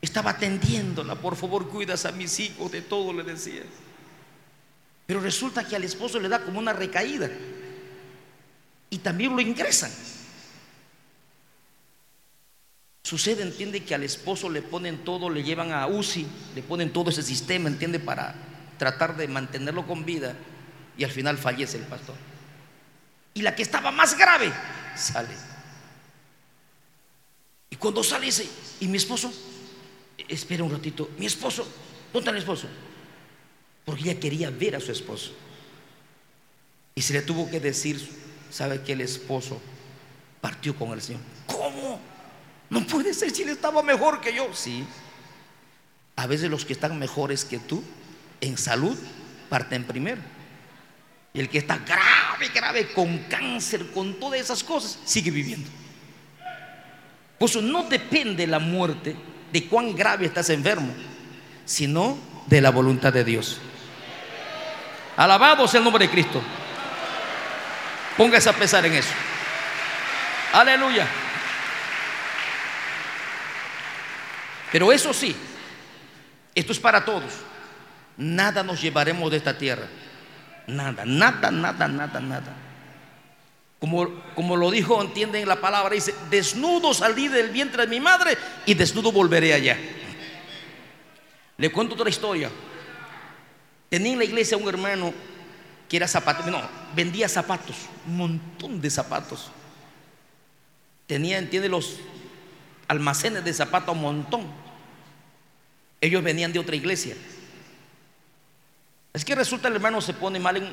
[0.00, 3.62] estaba atendiéndola, por favor cuidas a mis hijos, de todo le decía.
[5.06, 7.28] Pero resulta que al esposo le da como una recaída
[8.90, 9.90] y también lo ingresan.
[13.02, 17.10] Sucede, entiende que al esposo le ponen todo, le llevan a UCI, le ponen todo
[17.10, 18.34] ese sistema, entiende, para
[18.78, 20.36] tratar de mantenerlo con vida
[20.96, 22.14] y al final fallece el pastor.
[23.34, 24.52] Y la que estaba más grave
[24.96, 25.49] sale.
[27.76, 28.48] Cuando sale dice,
[28.80, 29.32] ¿y mi esposo?
[30.28, 31.66] Espera un ratito, mi esposo,
[32.12, 32.68] ¿dónde está el esposo?
[33.84, 35.32] Porque ella quería ver a su esposo.
[36.94, 37.98] Y se le tuvo que decir,
[38.50, 39.60] ¿sabe que el esposo
[40.40, 41.22] partió con el Señor?
[41.46, 42.00] ¿Cómo?
[42.68, 44.54] No puede ser si él estaba mejor que yo.
[44.54, 44.84] Sí.
[46.16, 47.82] A veces los que están mejores que tú
[48.40, 48.96] en salud
[49.48, 50.20] parten primero.
[51.32, 55.68] Y el que está grave, grave, con cáncer, con todas esas cosas, sigue viviendo.
[57.40, 59.16] Por eso no depende la muerte
[59.50, 60.92] de cuán grave estás enfermo,
[61.64, 63.58] sino de la voluntad de Dios.
[65.16, 66.42] Alabado sea el nombre de Cristo.
[68.18, 69.08] Póngase a pensar en eso.
[70.52, 71.06] Aleluya.
[74.70, 75.34] Pero eso sí,
[76.54, 77.32] esto es para todos.
[78.18, 79.86] Nada nos llevaremos de esta tierra.
[80.66, 82.69] Nada, nada, nada, nada, nada.
[83.80, 88.36] Como, como lo dijo, entienden la palabra, dice, desnudo salí del vientre de mi madre
[88.66, 89.78] y desnudo volveré allá.
[91.56, 92.50] Le cuento otra historia.
[93.88, 95.12] Tenía en la iglesia un hermano
[95.88, 96.62] que era zapatero, no,
[96.94, 99.50] vendía zapatos, un montón de zapatos.
[101.06, 101.96] Tenía, entiende, los
[102.86, 104.46] almacenes de zapatos un montón.
[106.00, 107.16] Ellos venían de otra iglesia.
[109.12, 110.72] Es que resulta el hermano se pone mal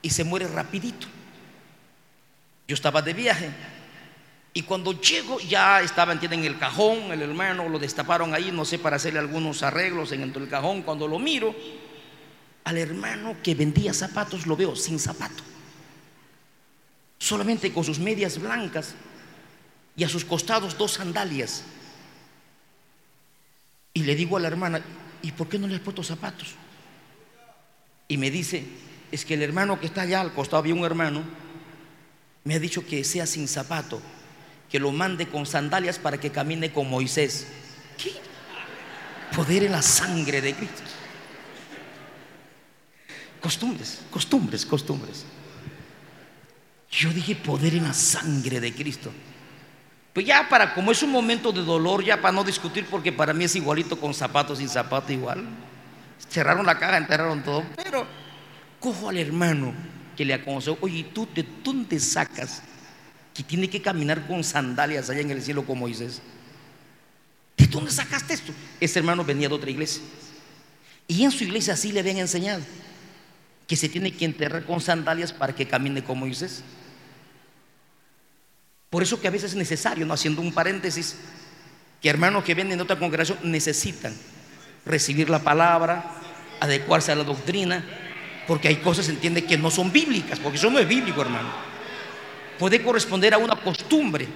[0.00, 1.06] y se muere rapidito.
[2.66, 3.50] Yo estaba de viaje
[4.54, 8.64] y cuando llego ya estaba, entienden, en el cajón, el hermano lo destaparon ahí, no
[8.64, 10.82] sé, para hacerle algunos arreglos en el cajón.
[10.82, 11.54] Cuando lo miro,
[12.64, 15.42] al hermano que vendía zapatos lo veo sin zapato,
[17.18, 18.94] solamente con sus medias blancas
[19.96, 21.64] y a sus costados dos sandalias.
[23.94, 24.82] Y le digo a la hermana,
[25.22, 26.54] ¿y por qué no le has puesto zapatos?
[28.06, 28.66] Y me dice,
[29.10, 31.22] es que el hermano que está allá al costado, había un hermano,
[32.44, 34.00] me ha dicho que sea sin zapato,
[34.70, 37.46] que lo mande con sandalias para que camine con Moisés.
[37.96, 38.12] ¿Qué?
[39.34, 40.82] Poder en la sangre de Cristo.
[43.40, 45.24] Costumbres, costumbres, costumbres.
[46.90, 49.10] Yo dije poder en la sangre de Cristo.
[50.12, 53.32] Pues ya para, como es un momento de dolor, ya para no discutir, porque para
[53.32, 55.44] mí es igualito con zapatos sin zapato igual.
[56.28, 57.64] Cerraron la caja, enterraron todo.
[57.76, 58.06] Pero
[58.78, 59.72] cojo al hermano
[60.16, 62.62] que le aconsejó, oye, ¿tú de dónde sacas
[63.34, 66.20] que tiene que caminar con sandalias allá en el cielo como Moisés?
[67.56, 68.52] ¿De dónde sacaste esto?
[68.80, 70.02] Ese hermano venía de otra iglesia.
[71.08, 72.62] Y en su iglesia así le habían enseñado
[73.66, 76.62] que se tiene que enterrar con sandalias para que camine como Moisés.
[78.90, 81.16] Por eso que a veces es necesario, no haciendo un paréntesis,
[82.02, 84.14] que hermanos que vienen de otra congregación necesitan
[84.84, 86.04] recibir la palabra,
[86.60, 87.84] adecuarse a la doctrina,
[88.46, 91.48] porque hay cosas, entiende, que no son bíblicas, porque eso no es bíblico, hermano.
[92.58, 94.26] Puede corresponder a una costumbre,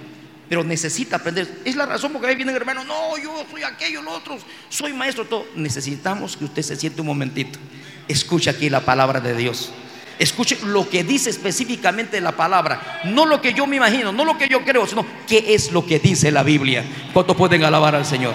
[0.49, 1.61] pero necesita aprender.
[1.65, 5.25] Es la razón porque ahí vienen hermanos, no, yo soy aquello, los otros, soy maestro,
[5.25, 5.45] todo.
[5.55, 7.59] Necesitamos que usted se siente un momentito.
[8.07, 9.71] Escuche aquí la palabra de Dios.
[10.19, 13.01] Escuche lo que dice específicamente la palabra.
[13.05, 15.85] No lo que yo me imagino, no lo que yo creo, sino qué es lo
[15.85, 16.83] que dice la Biblia.
[17.13, 18.33] ¿Cuánto pueden alabar al Señor?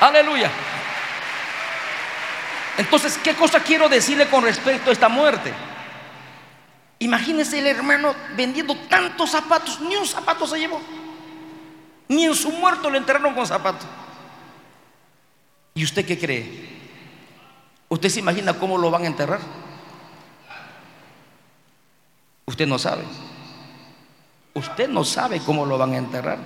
[0.00, 0.50] Aleluya.
[2.76, 5.52] Entonces, ¿qué cosa quiero decirle con respecto a esta muerte?
[6.98, 10.80] Imagínese el hermano vendiendo tantos zapatos, ni un zapato se llevó.
[12.08, 13.86] Ni en su muerto le enterraron con zapatos.
[15.74, 16.74] ¿Y usted qué cree?
[17.88, 19.40] ¿Usted se imagina cómo lo van a enterrar?
[22.46, 23.04] Usted no sabe.
[24.54, 26.38] Usted no sabe cómo lo van a enterrar.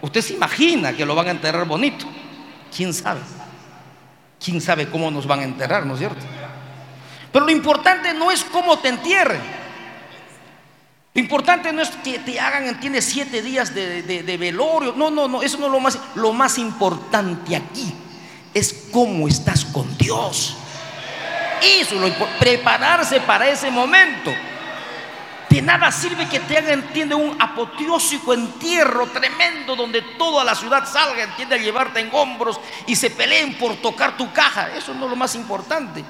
[0.00, 2.06] Usted se imagina que lo van a enterrar bonito.
[2.74, 3.20] ¿Quién sabe?
[4.42, 6.24] ¿Quién sabe cómo nos van a enterrar, no es cierto?
[7.32, 9.40] Pero lo importante no es cómo te entierren.
[11.14, 14.94] Lo importante no es que te hagan, entiende, siete días de, de velorio.
[14.96, 15.98] No, no, no, eso no es lo más.
[16.14, 17.94] Lo más importante aquí
[18.52, 20.56] es cómo estás con Dios.
[21.62, 24.30] Eso lo prepararse para ese momento.
[25.48, 30.84] De nada sirve que te hagan, entiende, un apoteósico entierro tremendo donde toda la ciudad
[30.86, 34.68] salga, entiende, a llevarte en hombros y se peleen por tocar tu caja.
[34.76, 36.04] Eso no es lo más importante.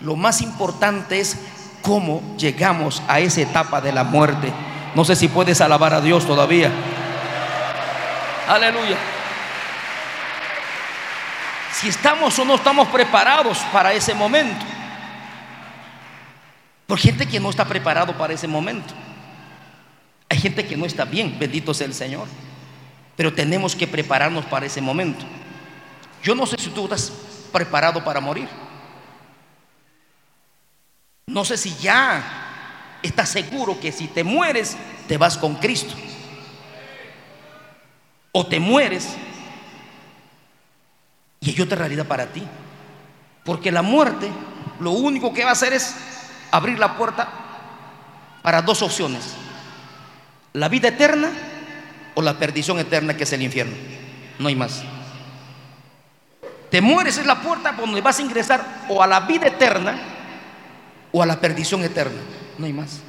[0.00, 1.38] Lo más importante es
[1.82, 4.52] cómo llegamos a esa etapa de la muerte.
[4.94, 6.70] No sé si puedes alabar a Dios todavía.
[8.48, 8.96] Aleluya
[11.80, 14.66] si estamos o no estamos preparados para ese momento.
[16.90, 18.92] Por gente que no está preparado para ese momento.
[20.28, 22.26] Hay gente que no está bien, bendito sea el Señor.
[23.14, 25.24] Pero tenemos que prepararnos para ese momento.
[26.20, 27.12] Yo no sé si tú estás
[27.52, 28.48] preparado para morir.
[31.28, 34.76] No sé si ya estás seguro que si te mueres,
[35.06, 35.94] te vas con Cristo.
[38.32, 39.10] o te mueres
[41.38, 42.42] y hay otra realidad para ti.
[43.44, 44.28] Porque la muerte
[44.80, 45.94] lo único que va a hacer es
[46.50, 47.28] abrir la puerta
[48.42, 49.34] para dos opciones.
[50.52, 51.30] La vida eterna
[52.14, 53.74] o la perdición eterna que es el infierno.
[54.38, 54.82] No hay más.
[56.70, 59.98] Te mueres en la puerta donde vas a ingresar o a la vida eterna
[61.12, 62.20] o a la perdición eterna.
[62.58, 63.00] No hay más.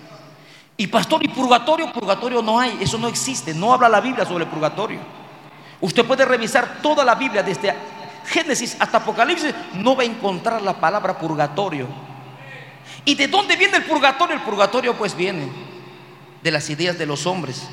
[0.78, 1.92] Y pastor, ¿y purgatorio?
[1.94, 3.54] Purgatorio no hay, eso no existe.
[3.54, 5.00] No habla la Biblia sobre purgatorio.
[5.80, 7.74] Usted puede revisar toda la Biblia desde
[8.26, 11.88] Génesis hasta Apocalipsis, no va a encontrar la palabra purgatorio.
[13.06, 14.36] ¿Y de dónde viene el purgatorio?
[14.36, 15.50] El purgatorio pues viene
[16.44, 17.64] de las ideas de los hombres,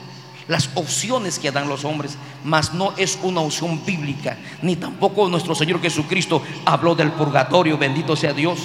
[0.46, 5.54] las opciones que dan los hombres, mas no es una opción bíblica, ni tampoco nuestro
[5.54, 8.60] Señor Jesucristo habló del purgatorio, bendito sea Dios.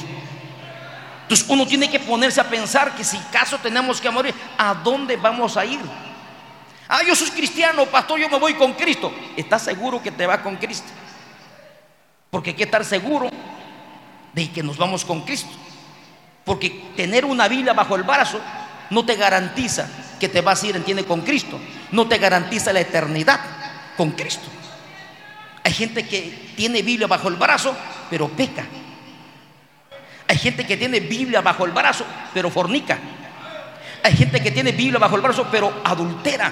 [1.23, 5.17] Entonces uno tiene que ponerse a pensar que si caso tenemos que morir, ¿a dónde
[5.17, 5.79] vamos a ir?
[6.87, 9.11] Ah, yo soy cristiano, pastor, yo me voy con Cristo.
[9.35, 10.87] ¿Estás seguro que te va con Cristo?
[12.29, 13.29] Porque hay que estar seguro
[14.33, 15.51] de que nos vamos con Cristo.
[16.43, 18.39] Porque tener una Biblia bajo el brazo
[18.89, 19.87] no te garantiza
[20.19, 21.59] que te vas a ir, entiende, con Cristo.
[21.91, 23.39] No te garantiza la eternidad
[23.97, 24.47] con Cristo.
[25.63, 27.75] Hay gente que tiene Biblia bajo el brazo,
[28.09, 28.65] pero peca.
[30.27, 32.97] Hay gente que tiene Biblia bajo el brazo, pero fornica.
[34.03, 36.51] Hay gente que tiene Biblia bajo el brazo, pero adultera.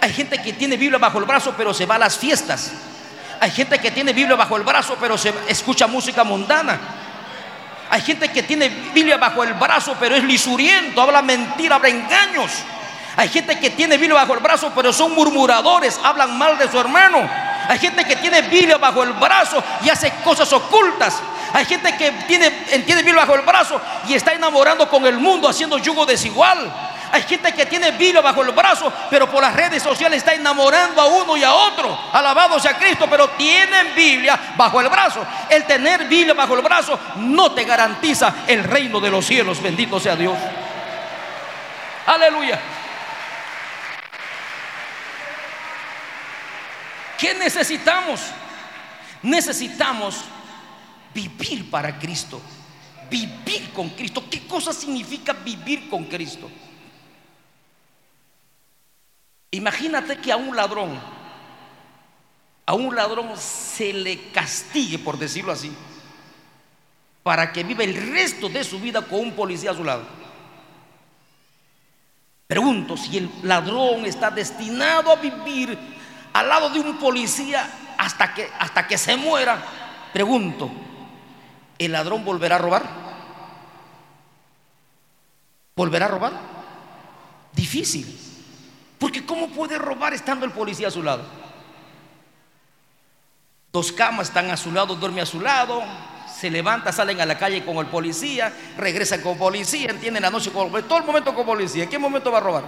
[0.00, 2.72] Hay gente que tiene Biblia bajo el brazo, pero se va a las fiestas.
[3.40, 6.78] Hay gente que tiene Biblia bajo el brazo, pero se escucha música mundana.
[7.90, 12.50] Hay gente que tiene Biblia bajo el brazo, pero es lisuriento, habla mentira, habla engaños.
[13.16, 16.78] Hay gente que tiene Biblia bajo el brazo, pero son murmuradores, hablan mal de su
[16.78, 17.28] hermano.
[17.68, 21.20] Hay gente que tiene Biblia bajo el brazo y hace cosas ocultas.
[21.52, 25.48] Hay gente que tiene, tiene Biblia bajo el brazo y está enamorando con el mundo,
[25.48, 26.70] haciendo yugo desigual.
[27.12, 31.00] Hay gente que tiene Biblia bajo el brazo, pero por las redes sociales está enamorando
[31.00, 31.98] a uno y a otro.
[32.12, 35.24] Alabado sea Cristo, pero tienen Biblia bajo el brazo.
[35.48, 39.62] El tener Biblia bajo el brazo no te garantiza el reino de los cielos.
[39.62, 40.36] Bendito sea Dios.
[42.06, 42.60] Aleluya.
[47.18, 48.20] ¿Qué necesitamos?
[49.22, 50.20] Necesitamos
[51.14, 52.40] vivir para Cristo.
[53.10, 54.24] Vivir con Cristo.
[54.30, 56.50] ¿Qué cosa significa vivir con Cristo?
[59.50, 60.98] Imagínate que a un ladrón,
[62.66, 65.72] a un ladrón se le castigue, por decirlo así,
[67.22, 70.04] para que viva el resto de su vida con un policía a su lado.
[72.46, 75.76] Pregunto si el ladrón está destinado a vivir
[76.32, 79.58] al lado de un policía hasta que, hasta que se muera.
[80.12, 80.70] Pregunto,
[81.78, 83.06] ¿el ladrón volverá a robar?
[85.74, 86.32] ¿Volverá a robar?
[87.52, 88.25] Difícil.
[88.98, 91.22] Porque ¿cómo puede robar estando el policía a su lado?
[93.72, 95.82] Dos camas están a su lado, duerme a su lado,
[96.34, 100.50] se levanta, salen a la calle con el policía, regresan con policía, entienden la noche
[100.50, 101.84] con todo el momento con policía.
[101.84, 102.64] ¿En qué momento va a robar?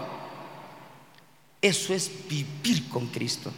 [1.63, 3.51] Eso es vivir con Cristo.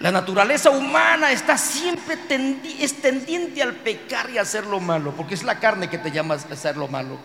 [0.00, 2.18] La naturaleza humana está siempre
[2.80, 6.10] es tendiente al pecar y a hacer lo malo, porque es la carne que te
[6.10, 7.18] llama a hacer lo malo.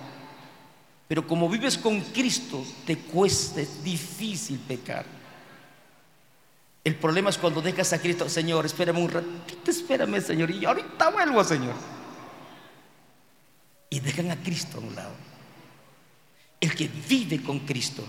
[1.10, 5.04] Pero como vives con Cristo, te cuesta, es difícil pecar.
[6.84, 11.10] El problema es cuando dejas a Cristo, Señor, espérame un ratito, espérame, Señor, y ahorita
[11.10, 11.74] vuelvo, Señor.
[13.90, 15.14] Y dejan a Cristo a un lado.
[16.62, 18.06] El que vive con Cristo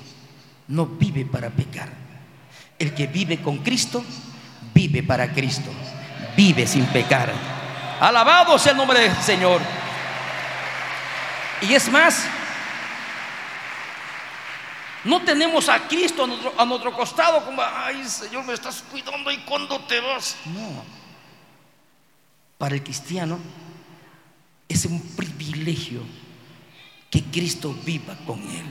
[0.68, 1.88] no vive para pecar.
[2.78, 4.04] El que vive con Cristo
[4.74, 5.70] vive para Cristo.
[6.36, 7.32] Vive sin pecar.
[7.98, 9.62] Alabado sea el nombre del Señor.
[11.62, 12.26] Y es más,
[15.04, 16.24] no tenemos a Cristo
[16.58, 20.36] a nuestro, costado como, ay Señor, me estás cuidando y cuando te vas.
[20.46, 20.84] No.
[22.58, 23.38] Para el cristiano
[24.68, 26.02] es un privilegio
[27.10, 28.66] que Cristo viva con él.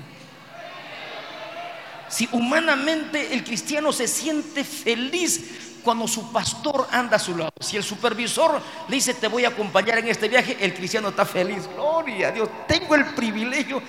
[2.07, 7.77] Si humanamente el cristiano se siente feliz cuando su pastor anda a su lado, si
[7.77, 11.67] el supervisor le dice te voy a acompañar en este viaje, el cristiano está feliz.
[11.73, 13.81] Gloria a Dios, tengo el privilegio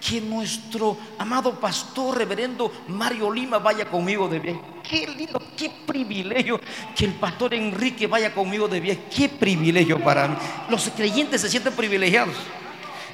[0.00, 4.60] que nuestro amado pastor reverendo Mario Lima vaya conmigo de viaje.
[4.88, 6.60] Qué lindo, qué privilegio
[6.94, 9.02] que el pastor Enrique vaya conmigo de viaje.
[9.14, 10.36] Qué privilegio para mí.
[10.68, 12.36] Los creyentes se sienten privilegiados.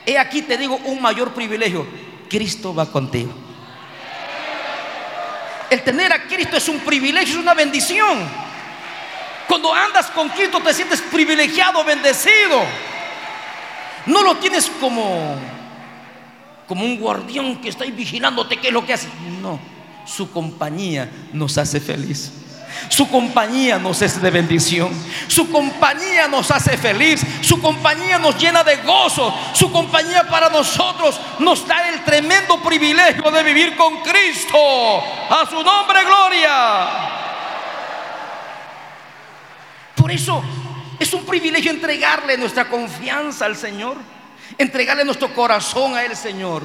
[0.05, 1.87] He aquí te digo un mayor privilegio.
[2.29, 3.33] Cristo va contigo.
[5.71, 8.19] El tener a Cristo es un privilegio, es una bendición.
[9.49, 12.63] Cuando andas con Cristo te sientes privilegiado, bendecido.
[14.07, 15.37] No lo tienes como
[16.73, 19.07] como un guardián que está ahí vigilándote qué es lo que hace.
[19.43, 19.61] No,
[20.07, 22.33] su compañía nos hace feliz.
[22.89, 24.91] Su compañía nos es de bendición.
[25.29, 27.21] Su compañía nos hace feliz.
[27.43, 29.35] Su compañía nos llena de gozo.
[29.53, 34.57] Su compañía para nosotros nos da el tremendo privilegio de vivir con Cristo.
[35.29, 36.89] A su nombre, gloria.
[39.95, 40.43] Por eso
[40.99, 44.22] es un privilegio entregarle nuestra confianza al Señor.
[44.59, 46.63] Entregarle nuestro corazón a Él, Señor.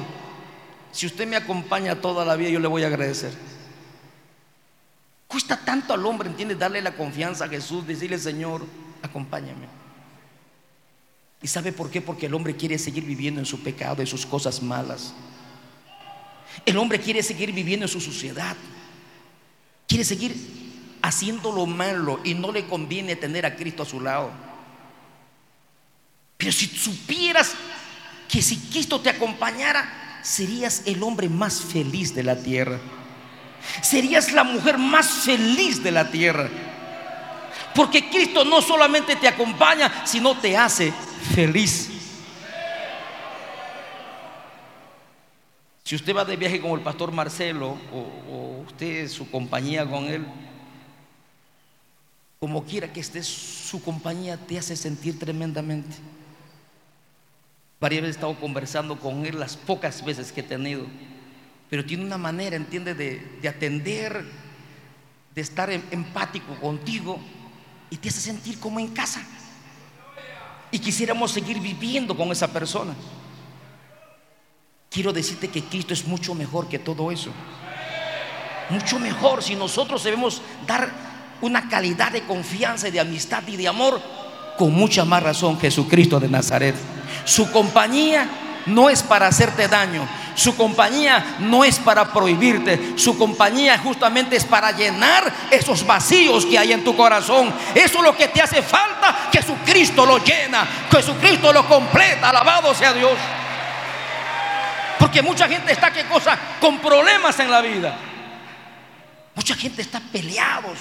[0.92, 3.32] Si usted me acompaña toda la vida, yo le voy a agradecer.
[5.26, 6.54] Cuesta tanto al hombre, ¿entiende?
[6.54, 8.64] Darle la confianza a Jesús, decirle, Señor,
[9.02, 9.68] acompáñame.
[11.42, 12.00] ¿Y sabe por qué?
[12.00, 15.12] Porque el hombre quiere seguir viviendo en su pecado, en sus cosas malas.
[16.64, 18.56] El hombre quiere seguir viviendo en su suciedad.
[19.86, 20.34] Quiere seguir
[21.02, 24.47] haciendo lo malo y no le conviene tener a Cristo a su lado.
[26.38, 27.54] Pero si supieras
[28.28, 32.78] que si Cristo te acompañara, serías el hombre más feliz de la tierra.
[33.82, 36.48] Serías la mujer más feliz de la tierra.
[37.74, 40.92] Porque Cristo no solamente te acompaña, sino te hace
[41.34, 41.90] feliz.
[45.82, 50.24] Si usted va de viaje con el pastor Marcelo o, usted su compañía con él,
[52.38, 55.96] como quiera que esté su compañía te hace sentir tremendamente.
[57.80, 60.86] Varias veces he estado conversando con él las pocas veces que he tenido
[61.70, 64.24] pero tiene una manera, entiende, de, atender,
[65.34, 67.18] de estar em, empático contigo
[67.90, 69.22] y te hace sentir como en casa.
[70.70, 72.94] Y quisiéramos seguir viviendo con esa persona.
[74.90, 77.30] Quiero decirte que Cristo es mucho mejor que todo eso.
[78.70, 80.90] Mucho mejor si nosotros debemos dar
[81.40, 84.00] una calidad de confianza y de amistad y de amor,
[84.58, 86.74] con mucha más razón Jesucristo de Nazaret.
[87.24, 88.28] Su compañía
[88.66, 94.44] no es para hacerte daño, su compañía no es para prohibirte, su compañía justamente es
[94.44, 97.52] para llenar esos vacíos que hay en tu corazón.
[97.74, 102.92] Eso es lo que te hace falta, Jesucristo lo llena, Jesucristo lo completa, alabado sea
[102.92, 103.16] Dios.
[104.98, 106.36] Porque mucha gente está, ¿qué cosa?
[106.60, 107.96] Con problemas en la vida.
[109.34, 110.78] Mucha gente está peleados,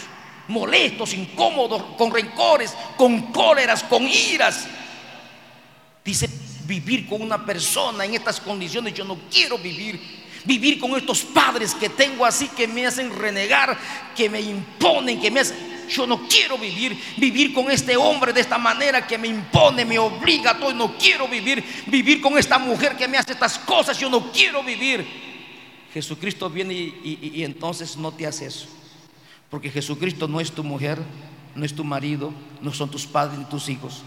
[0.47, 4.67] molestos, incómodos, con rencores, con cóleras, con iras.
[6.03, 6.29] Dice
[6.65, 8.93] vivir con una persona en estas condiciones.
[8.93, 10.27] Yo no quiero vivir.
[10.45, 13.77] Vivir con estos padres que tengo así que me hacen renegar,
[14.15, 15.77] que me imponen, que me hacen...
[15.89, 19.97] Yo no quiero vivir, vivir con este hombre de esta manera que me impone, me
[19.97, 20.73] obliga a todo.
[20.73, 23.97] No quiero vivir, vivir con esta mujer que me hace estas cosas.
[23.97, 25.05] Yo no quiero vivir.
[25.93, 28.67] Jesucristo viene y, y entonces no te hace eso.
[29.49, 31.01] Porque Jesucristo no es tu mujer,
[31.55, 34.03] no es tu marido, no son tus padres ni tus hijos.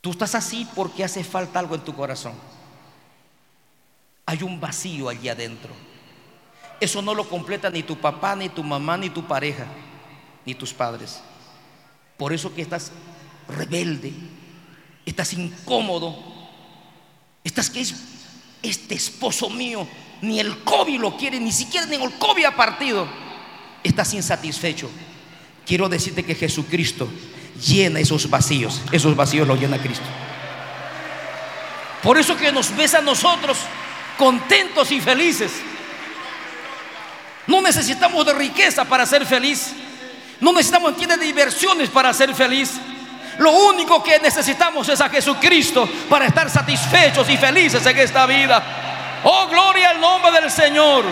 [0.00, 2.34] Tú estás así porque hace falta algo en tu corazón.
[4.26, 5.72] Hay un vacío allí adentro.
[6.80, 9.66] Eso no lo completa ni tu papá, ni tu mamá, ni tu pareja,
[10.44, 11.20] ni tus padres.
[12.16, 12.92] Por eso que estás
[13.48, 14.12] rebelde,
[15.04, 16.16] estás incómodo,
[17.42, 17.94] estás que es
[18.62, 19.86] este esposo mío,
[20.20, 23.08] ni el COVID lo quiere, ni siquiera ni el COVID ha partido.
[23.82, 24.90] Estás insatisfecho.
[25.66, 27.08] Quiero decirte que Jesucristo
[27.66, 28.82] llena esos vacíos.
[28.90, 30.06] Esos vacíos los llena Cristo.
[32.02, 33.58] Por eso que nos ves a nosotros
[34.16, 35.52] contentos y felices.
[37.46, 39.72] No necesitamos de riqueza para ser feliz.
[40.40, 42.72] No necesitamos, de diversiones para ser feliz.
[43.38, 48.87] Lo único que necesitamos es a Jesucristo para estar satisfechos y felices en esta vida.
[49.24, 51.04] Oh, gloria al nombre del Señor.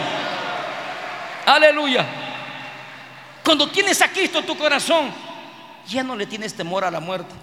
[1.47, 2.07] Aleluya.
[3.45, 5.11] Cuando tienes a Cristo en tu corazón,
[5.87, 7.35] ya no le tienes temor a la muerte.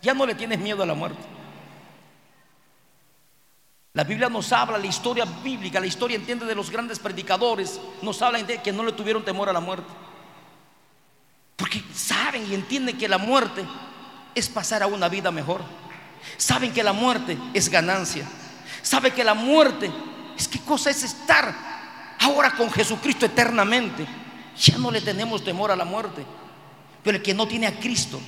[0.00, 1.22] Ya no le tienes miedo a la muerte.
[3.94, 8.22] La Biblia nos habla, la historia bíblica, la historia entiende de los grandes predicadores, nos
[8.22, 9.88] habla de que no le tuvieron temor a la muerte.
[11.56, 13.64] Porque saben y entienden que la muerte
[14.34, 15.60] es pasar a una vida mejor.
[16.38, 18.26] Saben que la muerte es ganancia.
[18.82, 19.90] Saben que la muerte
[20.36, 21.54] es qué cosa es estar
[22.20, 24.06] ahora con Jesucristo eternamente.
[24.56, 26.24] Ya no le tenemos temor a la muerte.
[27.02, 28.20] Pero el que no tiene a Cristo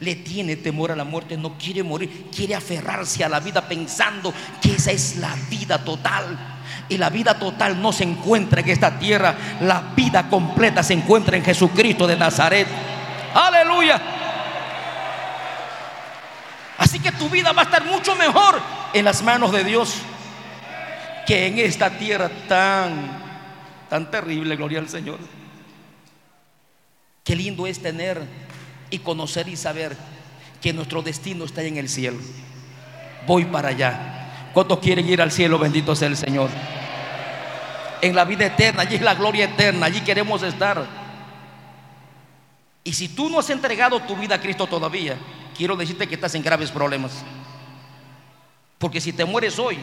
[0.00, 4.34] le tiene temor a la muerte, no quiere morir, quiere aferrarse a la vida pensando
[4.60, 6.36] que esa es la vida total.
[6.88, 11.36] Y la vida total no se encuentra en esta tierra, la vida completa se encuentra
[11.36, 12.66] en Jesucristo de Nazaret.
[13.32, 14.00] Aleluya.
[16.82, 18.60] Así que tu vida va a estar mucho mejor
[18.92, 19.98] en las manos de Dios
[21.24, 23.22] que en esta tierra tan,
[23.88, 25.20] tan terrible, gloria al Señor.
[27.22, 28.20] Qué lindo es tener
[28.90, 29.96] y conocer y saber
[30.60, 32.18] que nuestro destino está en el cielo.
[33.28, 34.50] Voy para allá.
[34.52, 35.60] ¿Cuántos quieren ir al cielo?
[35.60, 36.50] Bendito sea el Señor.
[38.00, 40.84] en la vida eterna, allí es la gloria eterna, allí queremos estar.
[42.82, 45.16] Y si tú no has entregado tu vida a Cristo todavía,
[45.56, 47.24] quiero decirte que estás en graves problemas.
[48.78, 49.78] Porque si te mueres hoy,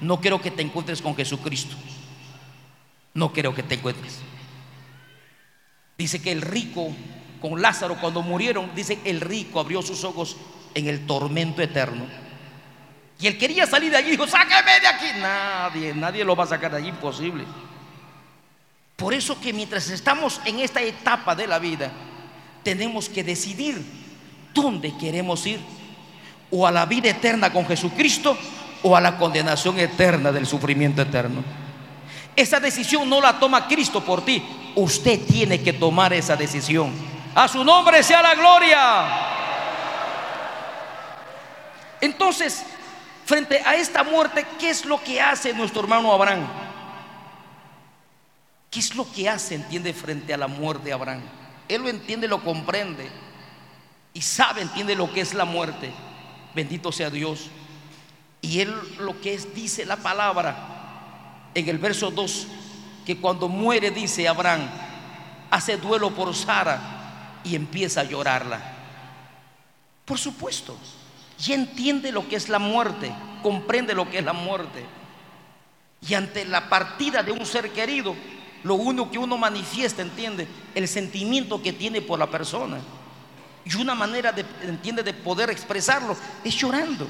[0.00, 1.76] no quiero que te encuentres con Jesucristo.
[3.14, 4.20] No quiero que te encuentres.
[5.96, 6.92] Dice que el rico
[7.40, 10.36] con Lázaro cuando murieron, dice el rico abrió sus ojos
[10.74, 12.06] en el tormento eterno.
[13.20, 15.06] Y él quería salir de allí, dijo, sáqueme de aquí.
[15.20, 17.44] Nadie, nadie lo va a sacar de allí, imposible.
[18.96, 21.92] Por eso que mientras estamos en esta etapa de la vida,
[22.62, 24.03] tenemos que decidir
[24.54, 25.60] dónde queremos ir.
[26.50, 28.38] O a la vida eterna con Jesucristo
[28.82, 31.42] o a la condenación eterna del sufrimiento eterno.
[32.36, 34.42] Esa decisión no la toma Cristo por ti.
[34.76, 36.92] Usted tiene que tomar esa decisión.
[37.34, 39.34] A su nombre sea la gloria.
[42.00, 42.64] Entonces,
[43.24, 46.46] frente a esta muerte, ¿qué es lo que hace nuestro hermano Abraham?
[48.70, 51.22] ¿Qué es lo que hace, entiende, frente a la muerte de Abraham?
[51.68, 53.23] Él lo entiende, lo comprende
[54.14, 55.92] y sabe, entiende lo que es la muerte.
[56.54, 57.50] Bendito sea Dios.
[58.40, 62.46] Y él lo que es, dice la palabra en el verso 2,
[63.04, 64.68] que cuando muere, dice Abraham,
[65.50, 68.60] hace duelo por Sara y empieza a llorarla.
[70.04, 70.76] Por supuesto,
[71.38, 73.12] ya entiende lo que es la muerte,
[73.42, 74.84] comprende lo que es la muerte.
[76.06, 78.14] Y ante la partida de un ser querido,
[78.62, 82.78] lo único que uno manifiesta, entiende, el sentimiento que tiene por la persona.
[83.64, 87.08] Y una manera de, de poder expresarlo es llorando.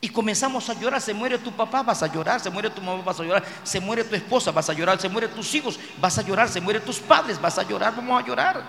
[0.00, 3.02] Y comenzamos a llorar, se muere tu papá, vas a llorar, se muere tu mamá,
[3.04, 6.18] vas a llorar, se muere tu esposa, vas a llorar, se muere tus hijos, vas
[6.18, 8.64] a llorar, se muere tus padres, vas a llorar, vamos a llorar.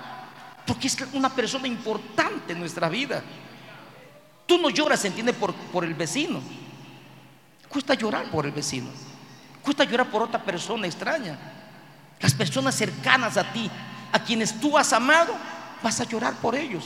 [0.66, 3.24] Porque es una persona importante en nuestra vida.
[4.46, 6.40] Tú no lloras, entiende, por, por el vecino.
[7.68, 8.90] Cuesta llorar por el vecino.
[9.64, 11.36] Cuesta llorar por otra persona extraña.
[12.20, 13.72] Las personas cercanas a ti,
[14.12, 15.36] a quienes tú has amado,
[15.84, 16.86] vas a llorar por ellos.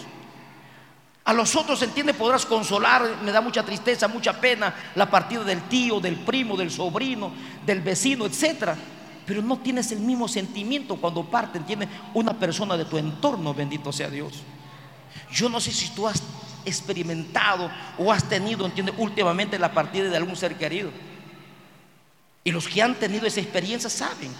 [1.23, 5.61] A los otros, entiende, podrás consolar, me da mucha tristeza, mucha pena la partida del
[5.63, 7.31] tío, del primo, del sobrino,
[7.65, 8.77] del vecino, etcétera.
[9.25, 13.91] Pero no tienes el mismo sentimiento cuando parte, entiende, una persona de tu entorno, bendito
[13.91, 14.35] sea Dios.
[15.29, 16.23] Yo no sé si tú has
[16.63, 20.91] experimentado o has tenido, entiende, últimamente la partida de algún ser querido.
[22.45, 24.31] Y los que han tenido esa experiencia saben,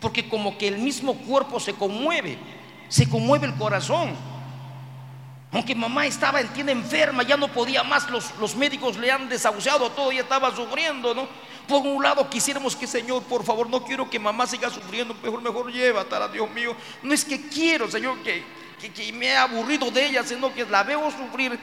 [0.00, 2.38] porque como que el mismo cuerpo se conmueve,
[2.92, 4.14] se conmueve el corazón.
[5.50, 9.90] Aunque mamá estaba, entiende, enferma, ya no podía más, los, los médicos le han desahuciado
[9.92, 11.26] todo, y estaba sufriendo, ¿no?
[11.66, 15.40] Por un lado quisiéramos que, Señor, por favor, no quiero que mamá siga sufriendo, mejor,
[15.40, 16.76] mejor llévatela, Dios mío.
[17.02, 18.44] No es que quiero, Señor, que,
[18.90, 21.58] que, me he aburrido de ella, sino que la veo sufrir.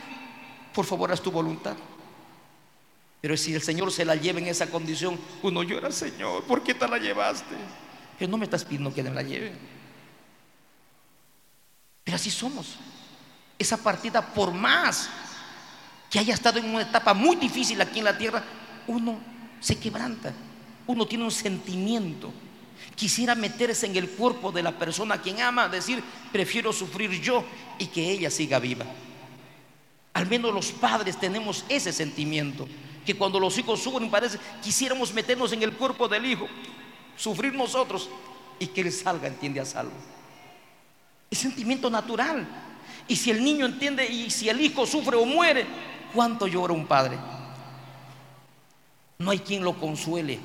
[0.73, 1.75] Por favor, haz tu voluntad.
[3.21, 6.73] Pero si el Señor se la lleva en esa condición, uno llora, Señor, ¿por qué
[6.73, 7.55] te la llevaste?
[8.17, 9.78] Pero no me estás pidiendo que la lleve.
[12.09, 12.65] Pero así somos
[13.59, 15.07] esa partida, por más
[16.09, 18.43] que haya estado en una etapa muy difícil aquí en la tierra,
[18.87, 19.19] uno
[19.59, 20.33] se quebranta,
[20.87, 22.33] uno tiene un sentimiento.
[22.95, 27.43] Quisiera meterse en el cuerpo de la persona a quien ama, decir, prefiero sufrir yo
[27.77, 28.87] y que ella siga viva.
[30.15, 32.67] Al menos los padres tenemos ese sentimiento,
[33.05, 36.47] que cuando los hijos sufren, parece, quisiéramos meternos en el cuerpo del hijo,
[37.15, 38.09] sufrir nosotros
[38.57, 39.93] y que él salga, entiende, a salvo.
[41.29, 42.47] Es sentimiento natural.
[43.07, 45.65] Y si el niño entiende y si el hijo sufre o muere,
[46.13, 47.17] ¿cuánto llora un padre?
[49.17, 50.39] No hay quien lo consuele.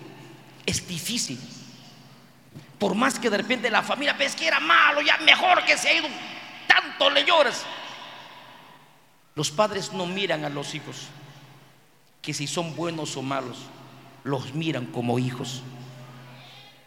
[0.66, 1.38] Es difícil.
[2.78, 5.88] Por más que de repente la familia ves que era malo, ya mejor que se
[5.88, 6.08] ha ido,
[6.66, 7.64] tanto le lloras.
[9.34, 11.08] Los padres no miran a los hijos,
[12.22, 13.58] que si son buenos o malos,
[14.22, 15.62] los miran como hijos.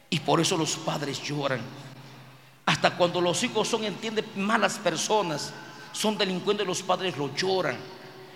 [0.10, 1.62] Y por eso los padres lloran.
[2.68, 5.54] Hasta cuando los hijos son, entiende, malas personas,
[5.94, 7.78] son delincuentes, los padres lo lloran,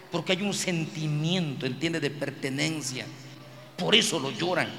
[0.10, 3.06] porque hay un sentimiento, entiende, de pertenencia.
[3.78, 4.70] Por eso lo lloran.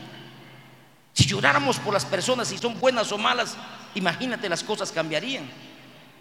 [1.12, 3.55] Si lloráramos por las personas, si son buenas o malas,
[3.94, 5.44] imagínate las cosas cambiarían.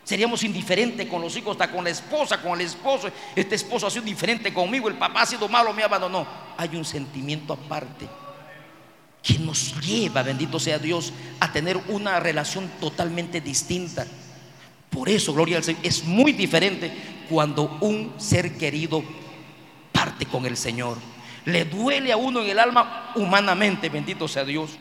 [0.03, 3.09] Seríamos indiferentes con los hijos, hasta con la esposa, con el esposo.
[3.33, 6.27] Este esposo ha sido indiferente conmigo, el papá ha sido malo, me abandonó.
[6.57, 8.09] Hay un sentimiento aparte
[9.21, 14.05] que nos lleva, bendito sea Dios, a tener una relación totalmente distinta.
[14.89, 16.91] Por eso, gloria al Señor, es muy diferente
[17.29, 19.03] cuando un ser querido
[19.91, 20.97] parte con el Señor.
[21.45, 24.71] Le duele a uno en el alma humanamente, bendito sea Dios.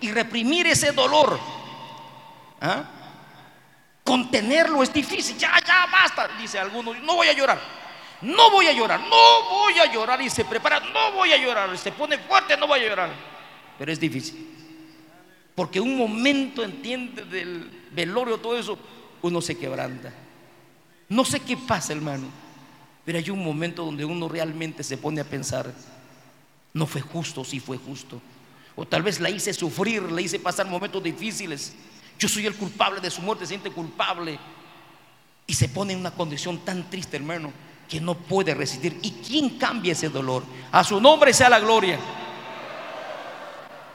[0.00, 1.38] Y reprimir ese dolor,
[2.60, 2.84] ¿ah?
[4.04, 5.36] contenerlo es difícil.
[5.36, 6.94] Ya, ya, basta, dice alguno.
[6.94, 7.58] No voy a llorar.
[8.22, 11.76] No voy a llorar, no voy a llorar y se prepara, no voy a llorar,
[11.76, 13.35] se pone fuerte, no voy a llorar.
[13.78, 14.46] Pero es difícil.
[15.54, 18.78] Porque un momento, entiende, del velorio, todo eso,
[19.22, 20.12] uno se quebranta.
[21.08, 22.26] No sé qué pasa, hermano,
[23.04, 25.72] pero hay un momento donde uno realmente se pone a pensar,
[26.74, 28.20] no fue justo, sí fue justo.
[28.74, 31.74] O tal vez la hice sufrir, la hice pasar momentos difíciles.
[32.18, 34.38] Yo soy el culpable de su muerte, se siente culpable.
[35.46, 37.52] Y se pone en una condición tan triste, hermano,
[37.88, 38.98] que no puede resistir.
[39.00, 40.42] ¿Y quién cambia ese dolor?
[40.72, 41.98] A su nombre sea la gloria.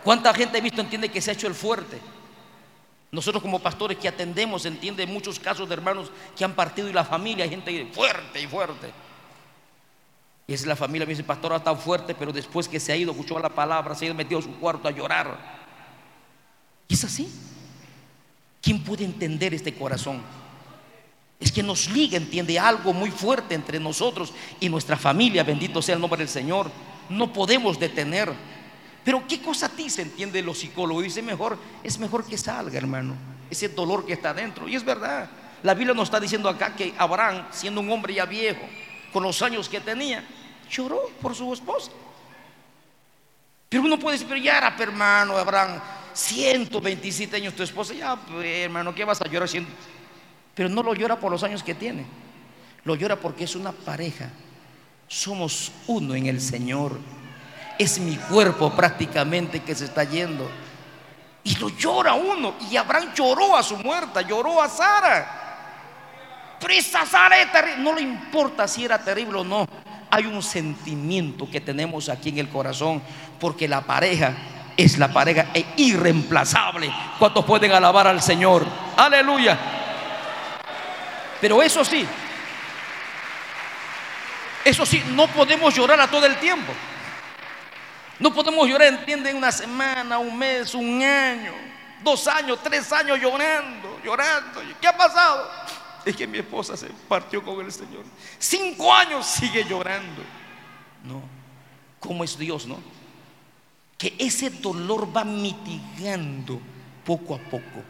[0.03, 1.99] ¿Cuánta gente he visto entiende que se ha hecho el fuerte?
[3.11, 7.03] Nosotros como pastores que atendemos, entiende muchos casos de hermanos que han partido y la
[7.03, 8.91] familia, hay gente fuerte y fuerte.
[10.47, 13.11] Y es la familia, me dice, pastor, estado fuerte, pero después que se ha ido,
[13.11, 15.37] escuchó la palabra, se ha ido metido a su cuarto a llorar.
[16.87, 17.29] Y es así.
[18.61, 20.21] ¿Quién puede entender este corazón?
[21.39, 25.95] Es que nos liga, entiende, algo muy fuerte entre nosotros y nuestra familia, bendito sea
[25.95, 26.71] el nombre del Señor.
[27.09, 28.31] No podemos detener.
[29.03, 31.03] Pero qué cosa a ti se entiende los psicólogos.
[31.03, 33.15] Dice mejor, es mejor que salga, hermano.
[33.49, 34.67] Ese dolor que está dentro.
[34.67, 35.29] Y es verdad.
[35.63, 38.61] La Biblia nos está diciendo acá que Abraham, siendo un hombre ya viejo,
[39.11, 40.23] con los años que tenía,
[40.69, 41.91] lloró por su esposa.
[43.69, 45.79] Pero uno puede decir, pero ya era, hermano, Abraham,
[46.13, 49.69] 127 años tu esposa, ya, pues, hermano, ¿qué vas a llorar haciendo?
[50.53, 52.05] Pero no lo llora por los años que tiene,
[52.83, 54.29] lo llora porque es una pareja.
[55.07, 56.97] Somos uno en el Señor.
[57.77, 60.49] Es mi cuerpo prácticamente que se está yendo.
[61.43, 62.55] Y lo llora uno.
[62.69, 65.37] Y Abraham lloró a su muerta, lloró a Sara.
[67.09, 67.77] Sara.
[67.77, 69.67] No le importa si era terrible o no.
[70.09, 73.01] Hay un sentimiento que tenemos aquí en el corazón.
[73.39, 74.33] Porque la pareja
[74.77, 76.93] es la pareja e irreemplazable.
[77.17, 78.65] ¿Cuántos pueden alabar al Señor?
[78.97, 79.57] Aleluya.
[81.41, 82.05] Pero eso sí,
[84.63, 86.71] eso sí, no podemos llorar a todo el tiempo.
[88.21, 91.53] No podemos llorar, entienden, una semana, un mes, un año,
[92.03, 94.61] dos años, tres años llorando, llorando.
[94.79, 95.49] ¿Qué ha pasado?
[96.05, 98.03] Es que mi esposa se partió con el Señor.
[98.37, 100.21] Cinco años sigue llorando.
[101.03, 101.23] No,
[101.99, 102.77] ¿cómo es Dios, no?
[103.97, 106.61] Que ese dolor va mitigando
[107.03, 107.83] poco a poco.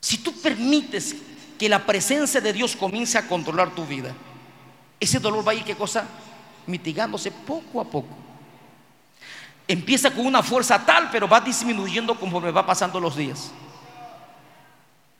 [0.00, 1.16] Si tú permites
[1.58, 4.14] que la presencia de Dios comience a controlar tu vida,
[5.00, 6.06] ese dolor va a ir, ¿qué cosa?
[6.68, 8.25] Mitigándose poco a poco.
[9.68, 13.50] Empieza con una fuerza tal, pero va disminuyendo conforme va pasando los días.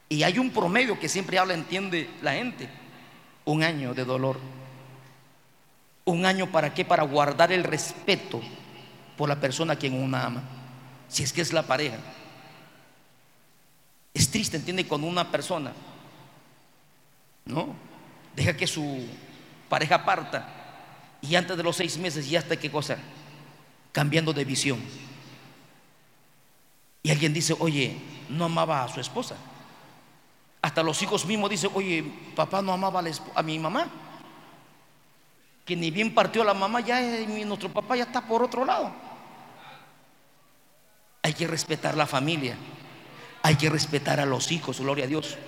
[0.09, 2.69] Y hay un promedio que siempre habla, entiende la gente.
[3.45, 4.39] Un año de dolor.
[6.05, 6.85] Un año para qué?
[6.85, 8.41] Para guardar el respeto
[9.17, 10.43] por la persona a quien uno ama.
[11.09, 11.97] Si es que es la pareja.
[14.15, 15.73] Es triste, entiende, cuando una persona,
[17.45, 17.75] ¿no?
[18.35, 19.07] Deja que su
[19.69, 20.49] pareja parta
[21.21, 22.97] y antes de los seis meses ya está qué cosa?
[23.97, 24.79] Cambiando de visión.
[27.03, 27.97] Y alguien dice, oye,
[28.29, 29.37] no amaba a su esposa.
[30.61, 33.03] Hasta los hijos mismos dicen, oye, papá no amaba
[33.35, 33.89] a, mi mamá.
[35.65, 37.01] Que ni bien partió la mamá, ya
[37.47, 38.93] nuestro papá ya está por otro lado.
[41.23, 42.55] Hay que respetar la familia.
[43.43, 45.39] Hay que respetar a los hijos, gloria a Dios.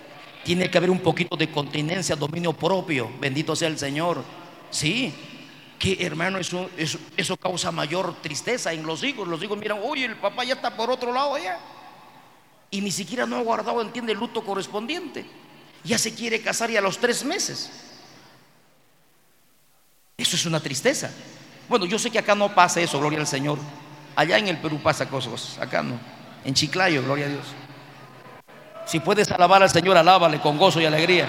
[0.42, 3.10] Tiene que haber un poquito de continencia, dominio propio.
[3.20, 4.24] Bendito sea el Señor.
[4.70, 5.37] Sí,
[5.78, 6.68] que hermano, eso,
[7.16, 9.28] eso, causa mayor tristeza en los hijos.
[9.28, 11.58] Los hijos miran, oye, el papá ya está por otro lado allá.
[12.70, 15.24] Y ni siquiera no ha guardado, entiende, el luto correspondiente.
[15.84, 17.70] Ya se quiere casar y a los tres meses.
[20.16, 21.10] Eso es una tristeza.
[21.68, 23.58] Bueno, yo sé que acá no pasa eso, gloria al Señor.
[24.16, 25.98] Allá en el Perú pasa cosas, acá no.
[26.44, 27.46] En Chiclayo, gloria a Dios.
[28.84, 31.28] Si puedes alabar al Señor, alábale con gozo y alegría.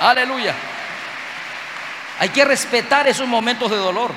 [0.00, 0.54] Aleluya.
[2.18, 4.12] Hay que respetar esos momentos de dolor.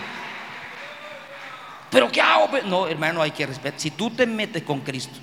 [1.89, 2.49] Pero ¿qué hago?
[2.65, 3.79] No, hermano, hay que respetar.
[3.79, 5.19] Si tú te metes con Cristo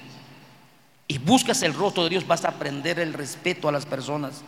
[1.07, 4.43] y buscas el rostro de Dios, vas a aprender el respeto a las personas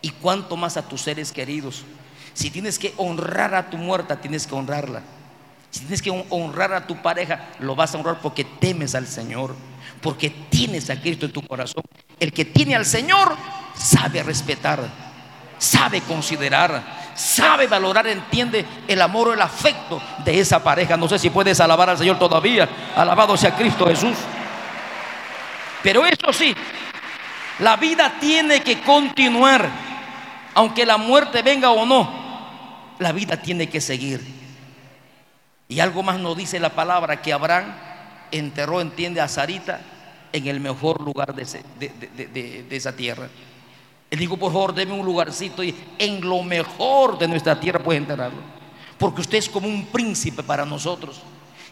[0.00, 1.84] y cuanto más a tus seres queridos.
[2.32, 5.02] Si tienes que honrar a tu muerta, tienes que honrarla.
[5.70, 9.54] Si tienes que honrar a tu pareja, lo vas a honrar porque temes al Señor,
[10.00, 11.82] porque tienes a Cristo en tu corazón.
[12.18, 13.36] El que tiene al Señor
[13.74, 14.88] sabe respetar,
[15.58, 16.82] sabe considerar,
[17.14, 20.96] sabe valorar, entiende el amor o el afecto de esa pareja.
[20.96, 22.68] No sé si puedes alabar al Señor todavía.
[22.96, 24.16] Alabado sea Cristo Jesús.
[25.82, 26.54] Pero eso sí,
[27.58, 29.68] la vida tiene que continuar.
[30.54, 32.08] Aunque la muerte venga o no,
[32.98, 34.38] la vida tiene que seguir.
[35.68, 37.74] Y algo más nos dice la palabra que Abraham
[38.30, 39.80] enterró, entiende, a Sarita
[40.32, 41.44] en el mejor lugar de,
[41.78, 43.28] de esa tierra.
[44.10, 47.98] Él dijo, por favor, deme un lugarcito y en lo mejor de nuestra tierra puede
[47.98, 48.40] enterrarlo.
[48.96, 51.20] Porque usted es como un príncipe para nosotros.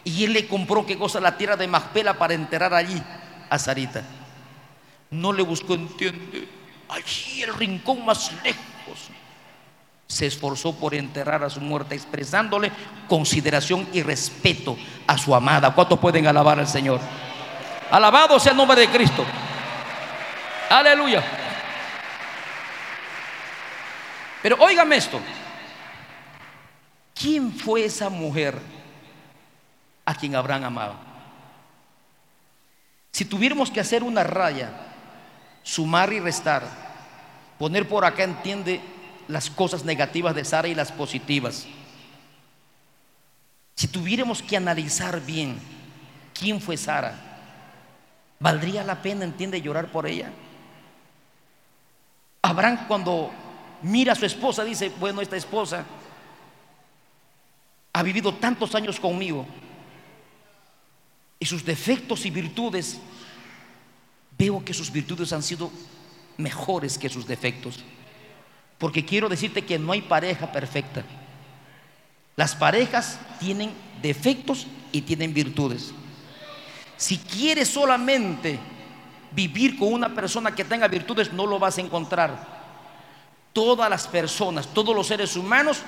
[0.03, 3.01] Y él le compró, qué cosa, la tierra de Magpela para enterrar allí
[3.49, 4.03] a Sarita.
[5.09, 6.47] No le buscó, entiende,
[6.89, 9.09] allí el rincón más lejos.
[10.05, 12.71] Se esforzó por enterrar a su muerte, expresándole
[13.09, 15.73] consideración y respeto a su amada.
[15.73, 17.01] ¿Cuántos pueden alabar al Señor?
[17.91, 19.25] Alabado sea el nombre de Cristo.
[20.69, 21.46] Aleluya.
[24.47, 25.19] Pero óigame esto.
[27.13, 28.57] ¿Quién fue esa mujer
[30.05, 30.95] a quien Abraham amaba?
[33.11, 34.71] Si tuviéramos que hacer una raya,
[35.63, 36.63] sumar y restar,
[37.59, 38.79] poner por acá, entiende
[39.27, 41.67] las cosas negativas de Sara y las positivas.
[43.75, 45.59] Si tuviéramos que analizar bien
[46.33, 47.15] quién fue Sara,
[48.39, 50.31] ¿valdría la pena, entiende, llorar por ella?
[52.41, 53.33] Abraham cuando
[53.81, 55.85] mira a su esposa dice, bueno, esta esposa
[57.93, 59.45] ha vivido tantos años conmigo
[61.39, 62.99] y sus defectos y virtudes,
[64.37, 65.71] veo que sus virtudes han sido
[66.37, 67.83] mejores que sus defectos.
[68.77, 71.03] Porque quiero decirte que no hay pareja perfecta.
[72.35, 73.71] Las parejas tienen
[74.01, 75.91] defectos y tienen virtudes.
[76.95, 78.59] Si quieres solamente
[79.31, 82.56] vivir con una persona que tenga virtudes, no lo vas a encontrar.
[83.57, 85.79] Todas las personas, todos los seres humanos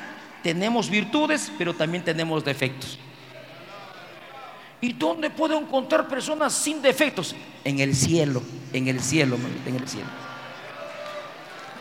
[0.41, 2.97] tenemos virtudes, pero también tenemos defectos.
[4.82, 7.36] ¿Y dónde puedo encontrar personas sin defectos?
[7.63, 8.41] En el cielo,
[8.74, 10.07] en el cielo, en el cielo.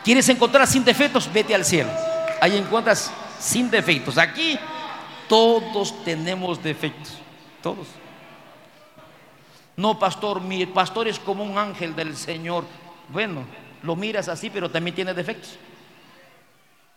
[0.05, 1.33] ¿Quieres encontrar sin defectos?
[1.33, 1.89] Vete al cielo.
[2.43, 3.11] Ahí encuentras
[3.41, 4.19] sin defectos.
[4.19, 4.59] Aquí
[5.27, 7.15] todos tenemos defectos.
[7.63, 7.87] Todos.
[9.75, 12.67] No, pastor, mi pastor es como un ángel del Señor.
[13.09, 13.47] Bueno,
[13.83, 15.59] lo miras así, pero también tiene defectos.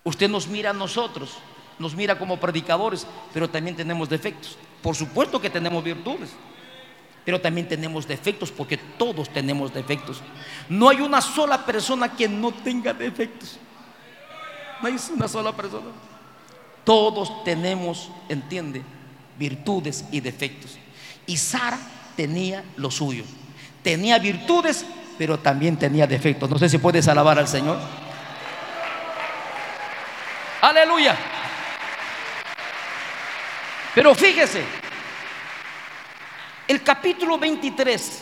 [0.04, 1.38] Usted nos mira a nosotros,
[1.78, 4.58] nos mira como predicadores, pero también tenemos defectos.
[4.82, 6.32] Por supuesto que tenemos virtudes,
[7.24, 10.22] pero también tenemos defectos porque todos tenemos defectos.
[10.70, 13.60] No hay una sola persona que no tenga defectos.
[14.82, 15.92] No hay una sola persona.
[16.84, 18.82] Todos tenemos, entiende,
[19.38, 20.78] virtudes y defectos.
[21.28, 21.78] Y Sara
[22.16, 23.24] tenía lo suyo.
[23.84, 24.84] Tenía virtudes,
[25.20, 26.50] pero también tenía defectos.
[26.50, 27.78] No sé si puedes alabar al Señor.
[30.62, 31.18] Aleluya.
[33.96, 34.64] Pero fíjese,
[36.68, 38.22] el capítulo 23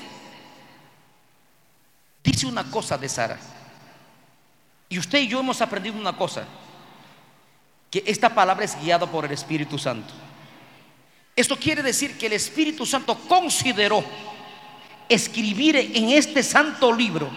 [2.24, 3.38] dice una cosa de Sara.
[4.88, 6.46] Y usted y yo hemos aprendido una cosa,
[7.92, 10.14] que esta palabra es guiada por el Espíritu Santo.
[11.36, 14.04] Esto quiere decir que el Espíritu Santo consideró
[15.10, 17.30] escribir en este santo libro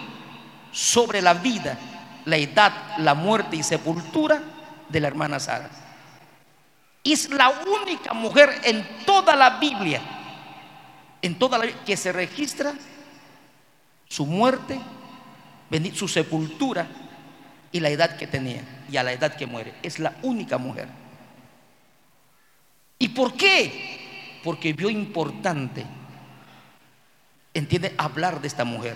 [0.71, 1.77] sobre la vida,
[2.25, 4.52] la edad, la muerte y sepultura
[4.93, 5.69] de la hermana Sara.
[7.03, 10.01] Es la única mujer en toda la Biblia,
[11.21, 12.73] en toda la que se registra
[14.07, 14.79] su muerte,
[15.93, 16.87] su sepultura
[17.71, 19.73] y la edad que tenía y a la edad que muere.
[19.81, 20.87] Es la única mujer.
[22.99, 24.39] ¿Y por qué?
[24.43, 25.85] Porque vio importante,
[27.53, 28.95] entiende, hablar de esta mujer,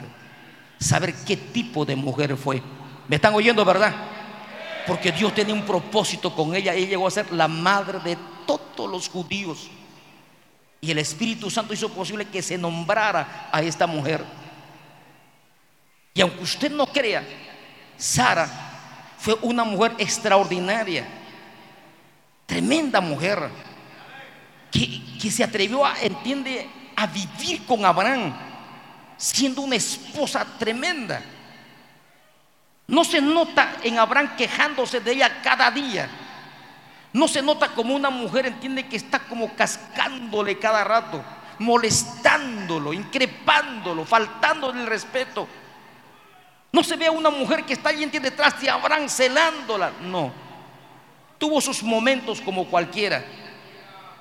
[0.79, 2.61] saber qué tipo de mujer fue.
[3.07, 4.16] ¿Me están oyendo, verdad?
[4.87, 6.73] Porque Dios tenía un propósito con ella.
[6.73, 9.67] Ella llegó a ser la madre de todos los judíos.
[10.79, 14.23] Y el Espíritu Santo hizo posible que se nombrara a esta mujer.
[16.13, 17.23] Y aunque usted no crea,
[17.97, 18.49] Sara
[19.17, 21.05] fue una mujer extraordinaria,
[22.45, 23.49] tremenda mujer,
[24.71, 28.33] que, que se atrevió a, entiende, a vivir con Abraham,
[29.17, 31.21] siendo una esposa tremenda.
[32.87, 36.09] No se nota en Abraham quejándose de ella cada día.
[37.11, 41.23] No se nota como una mujer, entiende que está como cascándole cada rato,
[41.59, 45.47] molestándolo, increpándolo, faltándole el respeto.
[46.71, 49.91] No se ve a una mujer que está entiende, detrás de Abraham celándola.
[50.01, 50.31] No.
[51.37, 53.23] Tuvo sus momentos como cualquiera,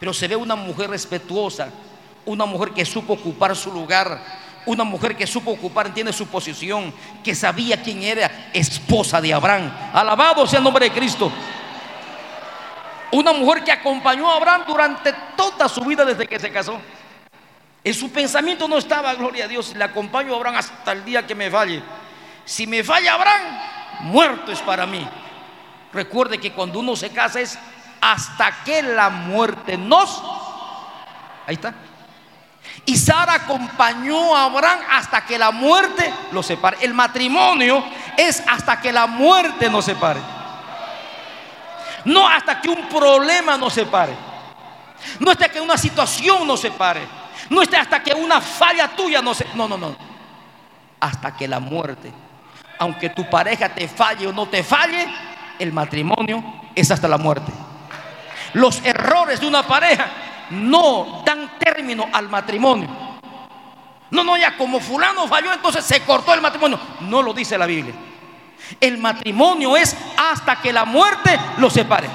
[0.00, 1.70] pero se ve una mujer respetuosa,
[2.24, 4.20] una mujer que supo ocupar su lugar,
[4.66, 6.92] una mujer que supo ocupar, entiende su posición,
[7.24, 9.72] que sabía quién era esposa de Abraham.
[9.92, 11.32] Alabado sea el nombre de Cristo.
[13.12, 16.78] Una mujer que acompañó a Abraham durante toda su vida desde que se casó.
[17.84, 21.24] En su pensamiento no estaba, gloria a Dios, le acompaño a Abraham hasta el día
[21.24, 21.80] que me falle.
[22.44, 23.60] Si me falla Abraham,
[24.00, 25.08] muerto es para mí.
[25.92, 27.56] Recuerde que cuando uno se casa es
[28.00, 30.20] hasta que la muerte nos...
[31.46, 31.72] Ahí está
[32.86, 36.78] y Sara acompañó a Abraham hasta que la muerte lo separe.
[36.80, 37.84] El matrimonio
[38.16, 40.20] es hasta que la muerte nos separe.
[42.04, 44.14] No hasta que un problema nos separe.
[45.18, 47.00] No hasta que una situación nos separe.
[47.50, 49.44] No hasta que una falla tuya no se...
[49.54, 49.96] No, no, no.
[51.00, 52.12] Hasta que la muerte.
[52.78, 55.08] Aunque tu pareja te falle o no te falle,
[55.58, 57.50] el matrimonio es hasta la muerte.
[58.52, 60.06] Los errores de una pareja
[60.50, 62.88] no dan término al matrimonio.
[64.10, 66.78] No, no, ya como fulano falló, entonces se cortó el matrimonio.
[67.00, 67.94] No lo dice la Biblia.
[68.80, 72.08] El matrimonio es hasta que la muerte los separe.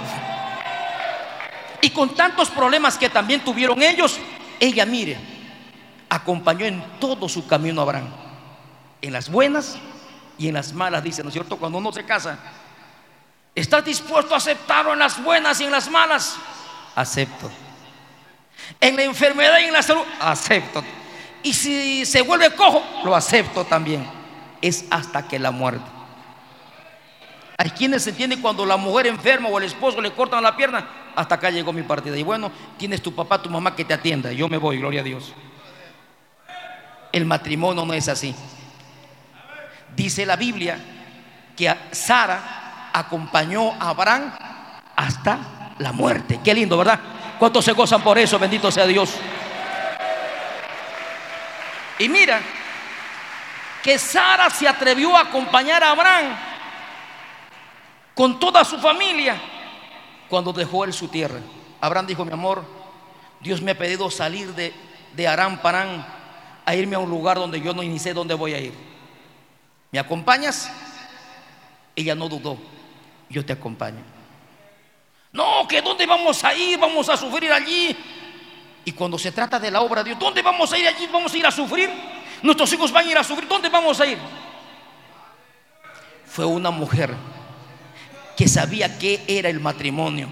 [1.82, 4.20] Y con tantos problemas que también tuvieron ellos,
[4.60, 5.18] ella, mire,
[6.10, 8.10] acompañó en todo su camino a Abraham.
[9.02, 9.78] En las buenas
[10.38, 11.58] y en las malas, dice, ¿no es cierto?
[11.58, 12.38] Cuando uno se casa,
[13.56, 16.38] ¿estás dispuesto a aceptarlo en las buenas y en las malas?
[16.96, 17.50] Acepto.
[18.80, 20.84] En la enfermedad y en la salud, acepto.
[21.44, 24.06] Y si se vuelve cojo, lo acepto también.
[24.62, 25.86] Es hasta que la muerte.
[27.58, 31.36] Hay quienes entienden cuando la mujer enferma o el esposo le cortan la pierna, hasta
[31.36, 32.18] acá llegó mi partida.
[32.18, 34.32] Y bueno, tienes tu papá, tu mamá que te atienda.
[34.32, 35.34] Yo me voy, gloria a Dios.
[37.12, 38.34] El matrimonio no es así.
[39.96, 40.80] Dice la Biblia
[41.56, 44.32] que Sara acompañó a Abraham
[44.96, 46.40] hasta la muerte.
[46.44, 47.00] Qué lindo, ¿verdad?
[47.42, 48.38] ¿Cuántos se gozan por eso?
[48.38, 49.16] Bendito sea Dios.
[51.98, 52.40] Y mira,
[53.82, 56.36] que Sara se atrevió a acompañar a Abraham
[58.14, 59.42] con toda su familia
[60.30, 61.40] cuando dejó él su tierra.
[61.80, 62.64] Abraham dijo, mi amor,
[63.40, 64.72] Dios me ha pedido salir de,
[65.16, 66.06] de Arán Parán
[66.64, 68.76] a irme a un lugar donde yo no ni sé dónde voy a ir.
[69.92, 70.72] ¿Me acompañas?
[71.96, 72.60] Ella no dudó,
[73.32, 74.21] yo te acompaño.
[75.34, 77.96] No, que dónde vamos a ir, vamos a sufrir allí.
[78.84, 81.08] Y cuando se trata de la obra de Dios, ¿dónde vamos a ir allí?
[81.12, 81.90] ¿Vamos a ir a sufrir?
[82.42, 84.18] Nuestros hijos van a ir a sufrir, ¿dónde vamos a ir?
[86.26, 87.14] Fue una mujer
[88.36, 90.30] que sabía qué era el matrimonio.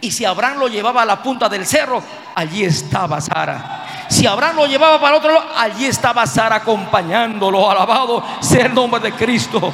[0.00, 2.02] Y si Abraham lo llevaba a la punta del cerro,
[2.34, 4.06] allí estaba Sara.
[4.10, 7.70] Si Abraham lo llevaba para otro lado, allí estaba Sara acompañándolo.
[7.70, 9.72] Alabado sea el nombre de Cristo.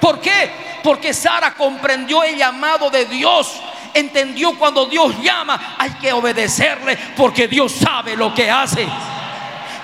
[0.00, 0.67] ¿Por qué?
[0.82, 3.60] Porque Sara comprendió el llamado de Dios.
[3.94, 8.86] Entendió cuando Dios llama, hay que obedecerle porque Dios sabe lo que hace.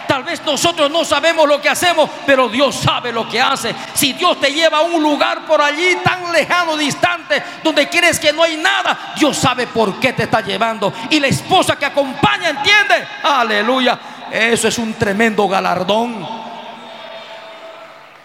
[0.06, 3.74] Tal vez nosotros no sabemos lo que hacemos, pero Dios sabe lo que hace.
[3.94, 8.32] Si Dios te lleva a un lugar por allí tan lejano, distante, donde quieres que
[8.32, 10.92] no hay nada, Dios sabe por qué te está llevando.
[11.10, 13.08] Y la esposa que acompaña entiende.
[13.22, 13.98] Aleluya.
[14.30, 16.26] Eso es un tremendo galardón.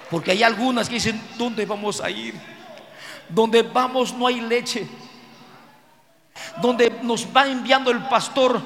[0.10, 2.59] Porque hay algunas que dicen, ¿dónde vamos a ir?
[3.30, 4.88] Donde vamos no hay leche.
[6.62, 8.62] Donde nos va enviando el pastor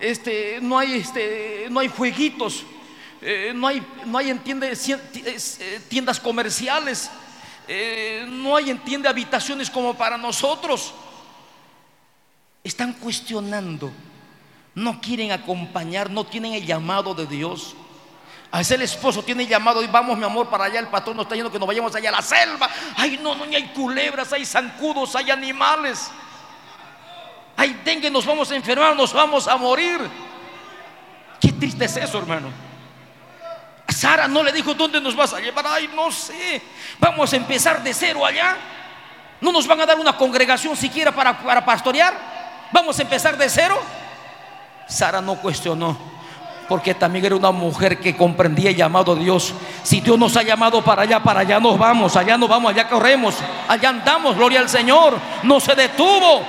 [0.00, 2.64] este, no hay, este, no hay jueguitos,
[3.20, 7.10] eh, no hay, no hay entiende, eh, tiendas comerciales,
[7.66, 10.94] eh, no hay entiende habitaciones como para nosotros.
[12.62, 13.90] Están cuestionando,
[14.74, 17.74] no quieren acompañar, no tienen el llamado de Dios.
[18.50, 21.24] A veces el esposo tiene llamado y vamos mi amor para allá, el patrón nos
[21.24, 22.68] está yendo que nos vayamos allá a la selva.
[22.96, 26.10] Ay, no, no, hay culebras, hay zancudos, hay animales.
[27.56, 30.00] Ay, dengue, nos vamos a enfermar, nos vamos a morir.
[31.40, 32.48] Qué triste es eso, hermano.
[33.88, 35.66] Sara no le dijo, ¿dónde nos vas a llevar?
[35.66, 36.62] Ay, no sé.
[36.98, 38.56] Vamos a empezar de cero allá.
[39.40, 42.14] ¿No nos van a dar una congregación siquiera para, para pastorear?
[42.72, 43.80] ¿Vamos a empezar de cero?
[44.88, 45.98] Sara no cuestionó,
[46.68, 49.54] porque también era una mujer que comprendía el llamado de Dios.
[49.82, 52.88] Si Dios nos ha llamado para allá, para allá nos vamos, allá nos vamos, allá
[52.88, 53.34] corremos,
[53.66, 55.18] allá andamos, gloria al Señor.
[55.42, 56.44] No se detuvo,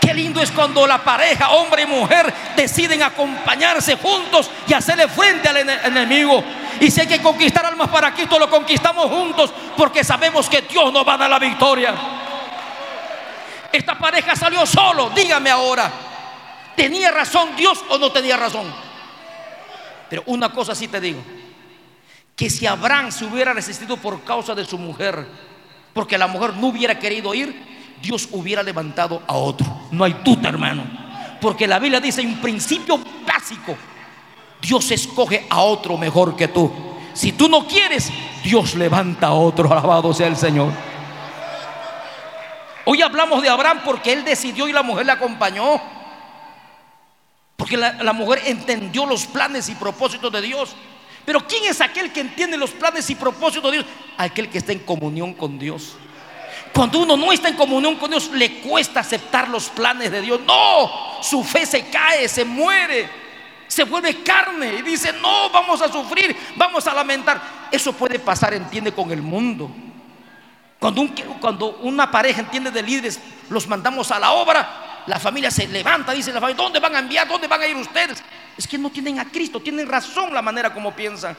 [0.00, 5.48] Qué lindo es cuando la pareja, hombre y mujer, deciden acompañarse juntos y hacerle frente
[5.48, 6.42] al enemigo.
[6.80, 10.92] Y si hay que conquistar almas para Cristo, lo conquistamos juntos porque sabemos que Dios
[10.92, 11.94] nos va a dar la victoria.
[13.72, 15.90] Esta pareja salió solo, dígame ahora.
[16.74, 18.87] ¿Tenía razón Dios o no tenía razón?
[20.08, 21.20] Pero una cosa sí te digo,
[22.34, 25.26] que si Abraham se hubiera resistido por causa de su mujer,
[25.92, 27.54] porque la mujer no hubiera querido ir,
[28.00, 29.66] Dios hubiera levantado a otro.
[29.90, 30.84] No hay duda, hermano.
[31.40, 33.76] Porque la Biblia dice un principio básico.
[34.62, 36.70] Dios escoge a otro mejor que tú.
[37.12, 38.12] Si tú no quieres,
[38.44, 39.70] Dios levanta a otro.
[39.72, 40.72] Alabado sea el Señor.
[42.84, 45.80] Hoy hablamos de Abraham porque él decidió y la mujer le acompañó.
[47.58, 50.76] Porque la, mujer entendió los planes y propósitos de Dios.
[51.24, 53.86] Pero ¿quién es aquel que entiende los planes y propósitos de Dios?
[54.16, 55.96] Aquel que está en comunión con Dios.
[56.72, 60.40] Cuando uno no está en comunión con Dios, le cuesta aceptar los planes de Dios.
[60.46, 63.10] No, su fe se cae, se muere,
[63.66, 67.42] se vuelve carne y dice, no, vamos a sufrir, vamos a lamentar.
[67.72, 69.68] Eso puede pasar, entiende, con el mundo.
[70.78, 71.04] Cuando,
[71.40, 73.18] cuando una pareja entiende de líderes,
[73.50, 76.98] los mandamos a la obra, la familia se levanta, dice la familia, ¿dónde van a
[76.98, 77.26] enviar?
[77.26, 78.22] ¿Dónde van a ir ustedes?
[78.56, 81.36] Es que no tienen a Cristo, tienen razón la manera como piensan.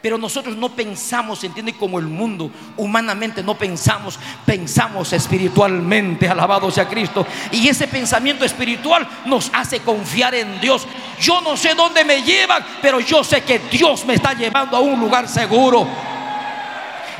[0.00, 2.52] Pero nosotros no pensamos, entiende, como el mundo.
[2.76, 4.16] Humanamente no pensamos,
[4.46, 7.26] pensamos espiritualmente, alabado sea Cristo.
[7.50, 10.86] Y ese pensamiento espiritual nos hace confiar en Dios.
[11.20, 14.80] Yo no sé dónde me llevan, pero yo sé que Dios me está llevando a
[14.80, 15.88] un lugar seguro.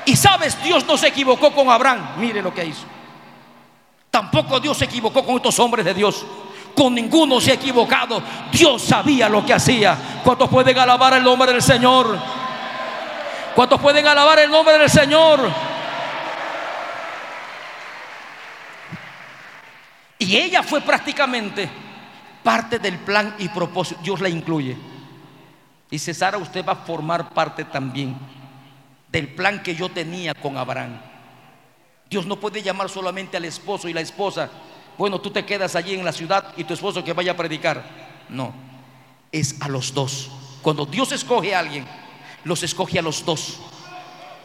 [0.04, 2.14] Y sabes, Dios no se equivocó con Abraham.
[2.18, 2.97] Mire lo que hizo.
[4.10, 6.24] Tampoco Dios se equivocó con estos hombres de Dios.
[6.74, 8.22] Con ninguno se ha equivocado.
[8.52, 10.20] Dios sabía lo que hacía.
[10.24, 12.18] ¿Cuántos pueden alabar el nombre del Señor?
[13.54, 15.40] ¿Cuántos pueden alabar el nombre del Señor?
[20.18, 21.68] Y ella fue prácticamente
[22.42, 24.00] parte del plan y propósito.
[24.02, 24.76] Dios la incluye.
[25.90, 28.16] Dice, Sara, usted va a formar parte también
[29.10, 31.07] del plan que yo tenía con Abraham.
[32.08, 34.48] Dios no puede llamar solamente al esposo y la esposa.
[34.96, 37.84] Bueno, tú te quedas allí en la ciudad y tu esposo que vaya a predicar.
[38.28, 38.52] No,
[39.30, 40.30] es a los dos.
[40.62, 41.86] Cuando Dios escoge a alguien,
[42.44, 43.60] los escoge a los dos,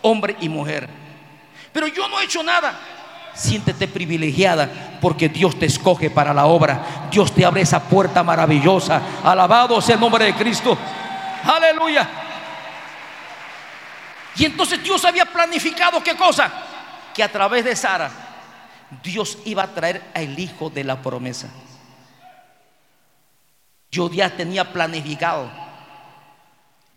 [0.01, 0.89] hombre y mujer.
[1.72, 2.80] Pero yo no he hecho nada.
[3.34, 7.09] Siéntete privilegiada porque Dios te escoge para la obra.
[7.09, 9.01] Dios te abre esa puerta maravillosa.
[9.24, 10.78] Alabado sea el nombre de Cristo.
[11.43, 12.07] Aleluya.
[14.36, 16.51] Y entonces Dios había planificado qué cosa?
[17.14, 18.11] Que a través de Sara
[19.03, 21.49] Dios iba a traer al hijo de la promesa.
[23.91, 25.64] Yo ya tenía planificado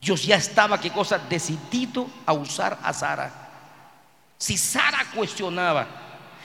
[0.01, 3.33] Dios ya estaba, qué cosa, decidido a usar a Sara.
[4.39, 5.87] Si Sara cuestionaba,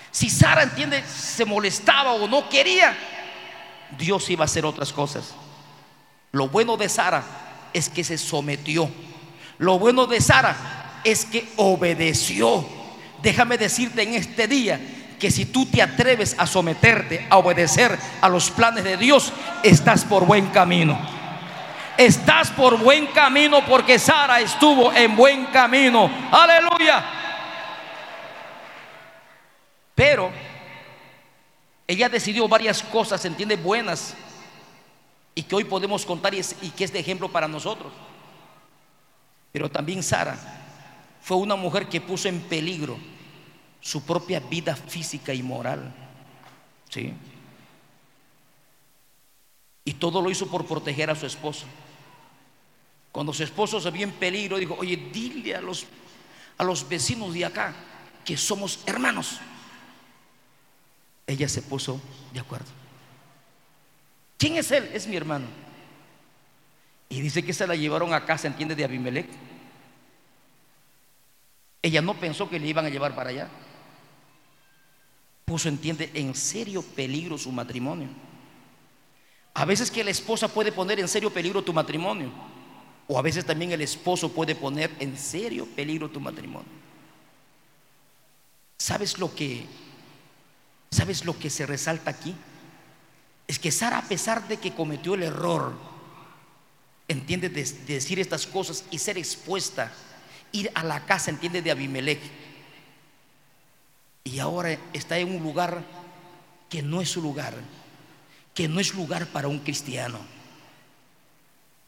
[0.10, 2.98] si Sara, entiende, se molestaba o no quería,
[3.98, 5.36] Dios iba a hacer otras cosas.
[6.32, 7.24] Lo bueno de Sara
[7.72, 8.90] es que se sometió.
[9.60, 12.81] Lo bueno de Sara es que obedeció.
[13.22, 14.80] Déjame decirte en este día
[15.20, 20.04] que si tú te atreves a someterte, a obedecer a los planes de Dios, estás
[20.04, 21.00] por buen camino.
[21.96, 26.10] Estás por buen camino porque Sara estuvo en buen camino.
[26.32, 27.06] Aleluya.
[29.94, 30.32] Pero
[31.86, 34.16] ella decidió varias cosas, entiende, buenas.
[35.36, 37.94] Y que hoy podemos contar y, y que es de ejemplo para nosotros.
[39.52, 40.61] Pero también Sara
[41.22, 42.98] fue una mujer que puso en peligro
[43.80, 45.94] su propia vida física y moral.
[46.90, 47.14] ¿Sí?
[49.86, 51.66] Y todo lo hizo por proteger a su esposo.
[53.12, 55.86] Cuando su esposo se vio en peligro, dijo, oye, dile a los,
[56.58, 57.74] a los vecinos de acá
[58.24, 59.40] que somos hermanos.
[61.28, 62.00] Ella se puso
[62.34, 62.68] de acuerdo.
[64.38, 64.90] ¿Quién es él?
[64.94, 65.46] Es mi hermano.
[67.10, 69.30] Y dice que se la llevaron a casa, entiende, de Abimelech.
[71.82, 73.50] Ella no pensó que le iban a llevar para allá.
[75.46, 78.10] Puso, entiende, en serio peligro su matrimonio.
[79.54, 82.32] A veces que la esposa puede poner en serio peligro tu matrimonio.
[83.08, 86.70] O a veces también el esposo puede poner en serio peligro tu matrimonio.
[88.78, 89.66] ¿Sabes lo que
[90.90, 92.36] sabes lo que se resalta aquí?
[93.48, 95.74] Es que Sara a pesar de que cometió el error
[97.08, 99.92] entiende de, decir estas cosas y ser expuesta,
[100.52, 102.22] ir a la casa, entiende de Abimelech.
[104.24, 105.84] Y ahora está en un lugar
[106.70, 107.56] que no es su lugar
[108.54, 110.20] que no es lugar para un cristiano.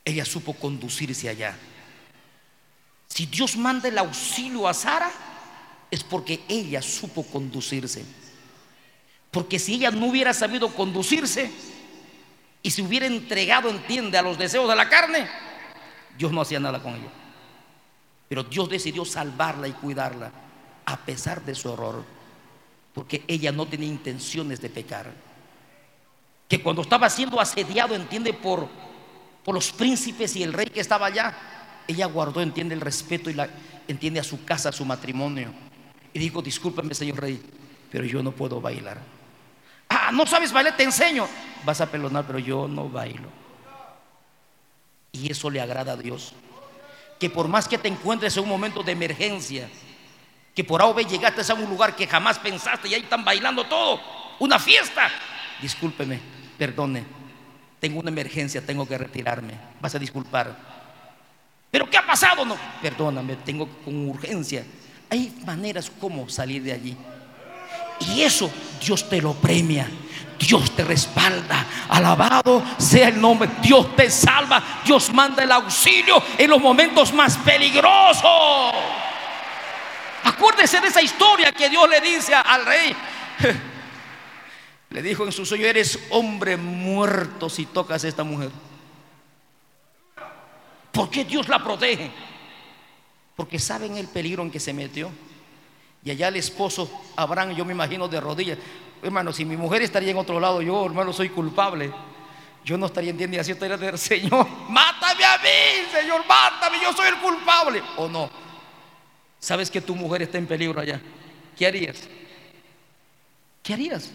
[0.06, 1.58] Ella supo conducirse allá.
[3.08, 5.12] Si Dios manda el auxilio a Sara,
[5.92, 8.04] es porque ella supo conducirse.
[9.32, 11.52] Porque si ella no hubiera sabido conducirse
[12.62, 15.28] y se hubiera entregado, entiende, a los deseos de la carne,
[16.18, 17.12] Dios no hacía nada con ella.
[18.34, 20.32] Pero Dios decidió salvarla y cuidarla
[20.88, 22.04] a pesar de su error,
[22.92, 25.12] porque ella no tenía intenciones de pecar
[26.48, 28.68] que cuando estaba siendo asediado, entiende, por,
[29.46, 31.32] por los príncipes y el rey que estaba allá,
[31.88, 33.48] ella guardó, entiende, el respeto y la,
[33.88, 35.54] entiende a su casa, a su matrimonio.
[36.12, 37.40] Y dijo, discúlpeme, señor rey,
[37.92, 39.00] pero yo no puedo bailar.
[39.90, 41.28] Ah, no sabes bailar, te enseño.
[41.64, 43.30] Vas a pelonar, pero yo no bailo.
[45.12, 46.34] Y eso le agrada a Dios.
[47.24, 49.70] Que por más que te encuentres en un momento de emergencia,
[50.54, 54.02] que por A llegaste a un lugar que jamás pensaste y ahí están bailando todo,
[54.40, 55.10] una fiesta,
[55.62, 56.20] discúlpeme,
[56.58, 57.06] perdone,
[57.80, 60.54] tengo una emergencia, tengo que retirarme, vas a disculpar.
[61.72, 62.44] ¿Pero qué ha pasado?
[62.44, 64.66] No, perdóname, tengo con urgencia.
[65.10, 66.98] Hay maneras como salir de allí.
[68.02, 68.52] Y eso
[68.86, 69.90] Dios te lo premia.
[70.40, 71.66] Dios te respalda.
[71.90, 73.50] Alabado sea el nombre.
[73.62, 74.82] Dios te salva.
[74.86, 78.24] Dios manda el auxilio en los momentos más peligrosos.
[80.24, 82.96] Acuérdese de esa historia que Dios le dice al rey.
[84.90, 88.52] Le dijo en su sueño, eres hombre muerto si tocas a esta mujer.
[90.92, 92.12] ¿Por qué Dios la protege?
[93.36, 95.10] Porque saben el peligro en que se metió.
[96.06, 98.60] Y allá el esposo Abraham, yo me imagino de rodillas.
[99.04, 101.92] Hermano, si mi mujer estaría en otro lado, yo, hermano, soy culpable.
[102.64, 107.10] Yo no estaría en así estaría de Señor, mátame a mí, Señor, mátame, yo soy
[107.10, 107.84] el culpable.
[107.98, 108.30] ¿O no?
[109.40, 111.02] Sabes que tu mujer está en peligro allá.
[111.58, 112.08] ¿Qué harías?
[113.62, 114.10] ¿Qué harías?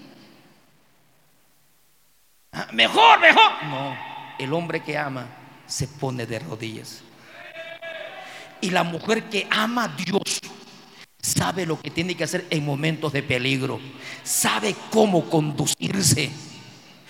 [2.50, 3.64] Ah, mejor, mejor.
[3.64, 3.96] No,
[4.38, 5.26] el hombre que ama
[5.66, 7.02] se pone de rodillas.
[8.62, 10.40] Y la mujer que ama a Dios
[11.28, 13.78] sabe lo que tiene que hacer en momentos de peligro.
[14.22, 16.30] Sabe cómo conducirse.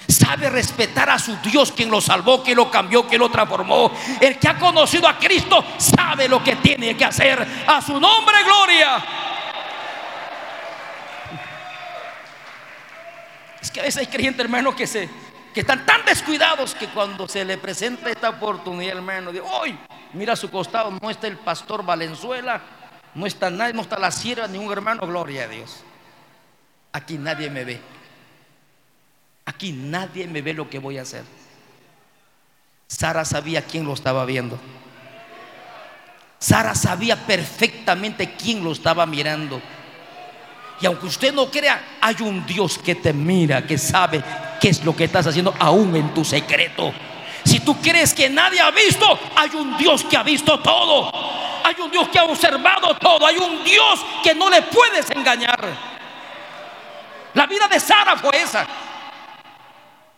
[0.08, 3.92] Sabe respetar a su Dios quien lo salvó, quien lo cambió, quien lo transformó.
[4.20, 7.46] El que ha conocido a Cristo sabe lo que tiene que hacer.
[7.66, 9.04] A su nombre, gloria.
[13.60, 15.08] Es que a veces hay creyentes, hermanos, que se
[15.52, 19.76] que están tan descuidados que cuando se le presenta esta oportunidad, hermano, de hoy,
[20.12, 22.60] mira a su costado, no está el pastor Valenzuela,
[23.14, 25.82] no está nadie, no está la sierva, ni un hermano, gloria a Dios.
[26.92, 27.80] Aquí nadie me ve.
[29.44, 31.24] Aquí nadie me ve lo que voy a hacer.
[32.86, 34.58] Sara sabía quién lo estaba viendo.
[36.38, 39.60] Sara sabía perfectamente quién lo estaba mirando.
[40.80, 44.22] Y aunque usted no crea, hay un Dios que te mira, que sabe
[44.60, 46.92] qué es lo que estás haciendo aún en tu secreto.
[47.48, 51.10] Si tú crees que nadie ha visto, hay un Dios que ha visto todo.
[51.64, 53.26] Hay un Dios que ha observado todo.
[53.26, 55.58] Hay un Dios que no le puedes engañar.
[57.32, 58.68] La vida de Sara fue esa.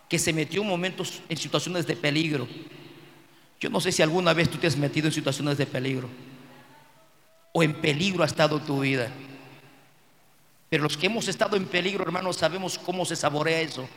[0.08, 2.48] Que se metió en momentos, en situaciones de peligro.
[3.60, 6.08] Yo no sé si alguna vez tú te has metido en situaciones de peligro.
[7.52, 9.08] O en peligro ha estado tu vida.
[10.68, 13.88] Pero los que hemos estado en peligro, hermanos, sabemos cómo se saborea eso.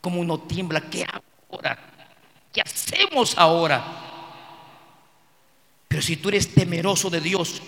[0.00, 0.80] Cómo uno tiembla.
[0.80, 1.06] ¿Qué
[1.48, 1.78] ahora?
[2.52, 3.84] ¿Qué hacemos ahora?
[5.88, 7.62] Pero si tú eres temeroso de Dios,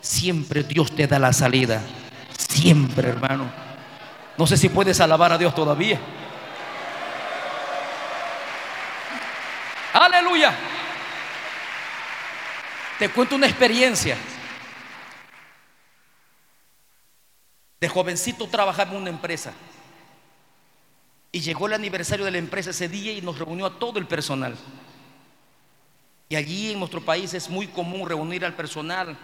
[0.00, 1.82] siempre Dios te da la salida.
[2.36, 3.50] Siempre, hermano.
[4.38, 6.00] No sé si puedes alabar a Dios todavía.
[9.92, 10.54] Aleluya.
[12.98, 14.16] Te cuento una experiencia.
[17.80, 19.52] De jovencito trabajaba en una empresa.
[21.32, 24.06] Y llegó el aniversario de la empresa ese día y nos reunió a todo el
[24.06, 24.56] personal.
[26.28, 29.16] Y allí en nuestro país es muy común reunir al personal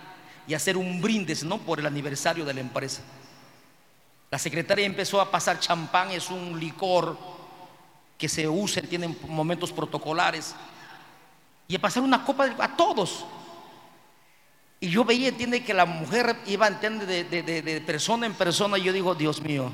[0.46, 1.58] y hacer un brindis, ¿no?
[1.58, 3.02] Por el aniversario de la empresa.
[4.30, 7.18] La secretaria empezó a pasar champán, es un licor
[8.16, 10.54] que se usa, tiene momentos protocolares.
[11.68, 13.24] Y a pasar una copa a todos.
[14.80, 18.78] Y yo veía, entiende que la mujer iba de, de, persona en persona.
[18.78, 19.72] Y yo digo, Dios mío,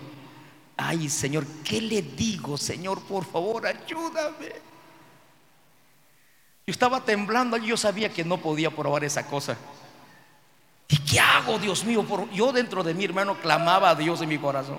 [0.78, 3.02] ay Señor, ¿qué le digo, Señor?
[3.02, 4.46] Por favor, ayúdame.
[6.66, 9.58] Yo estaba temblando, yo sabía que no podía probar esa cosa.
[10.88, 12.06] ¿Y qué hago, Dios mío?
[12.32, 14.78] yo dentro de mi hermano clamaba a Dios en mi corazón.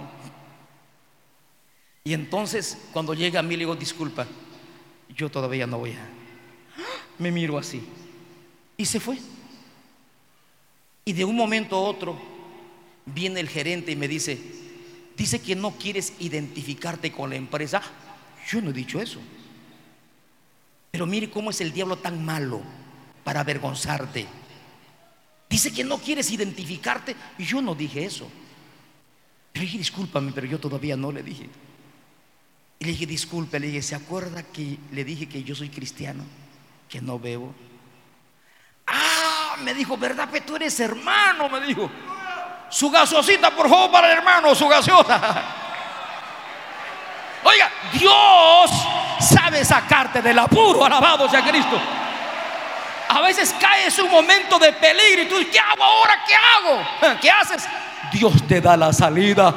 [2.04, 4.26] Y entonces, cuando llega a mí, le digo, disculpa,
[5.10, 6.08] yo todavía no voy a.
[7.18, 7.88] Me miro así.
[8.78, 9.18] Y se fue.
[11.06, 12.18] Y de un momento a otro
[13.06, 14.40] viene el gerente y me dice,
[15.20, 17.82] dice que no quieres identificarte con la empresa.
[18.50, 19.20] Yo no he dicho eso.
[20.90, 22.62] Pero mire cómo es el diablo tan malo
[23.24, 24.26] para avergonzarte.
[25.48, 27.16] Dice que no quieres identificarte.
[27.38, 28.28] Y yo no dije eso.
[29.52, 31.50] Pero dije, discúlpame, pero yo todavía no le dije.
[32.80, 36.24] Y le dije, disculpe, le dije, ¿se acuerda que le dije que yo soy cristiano?
[36.88, 37.54] Que no bebo
[39.64, 41.50] me dijo, ¿verdad que tú eres hermano?
[41.50, 41.90] Me dijo.
[42.70, 45.44] Su gasosita, por favor, para el hermano, su gaseosa.
[47.44, 48.72] Oiga, Dios
[49.20, 51.80] sabe sacarte del apuro, alabado sea Cristo.
[53.10, 56.24] A veces caes un momento de peligro y tú dices, ¿qué hago ahora?
[56.28, 57.18] ¿Qué hago?
[57.22, 57.68] ¿Qué haces?
[58.12, 59.54] Dios te da la salida.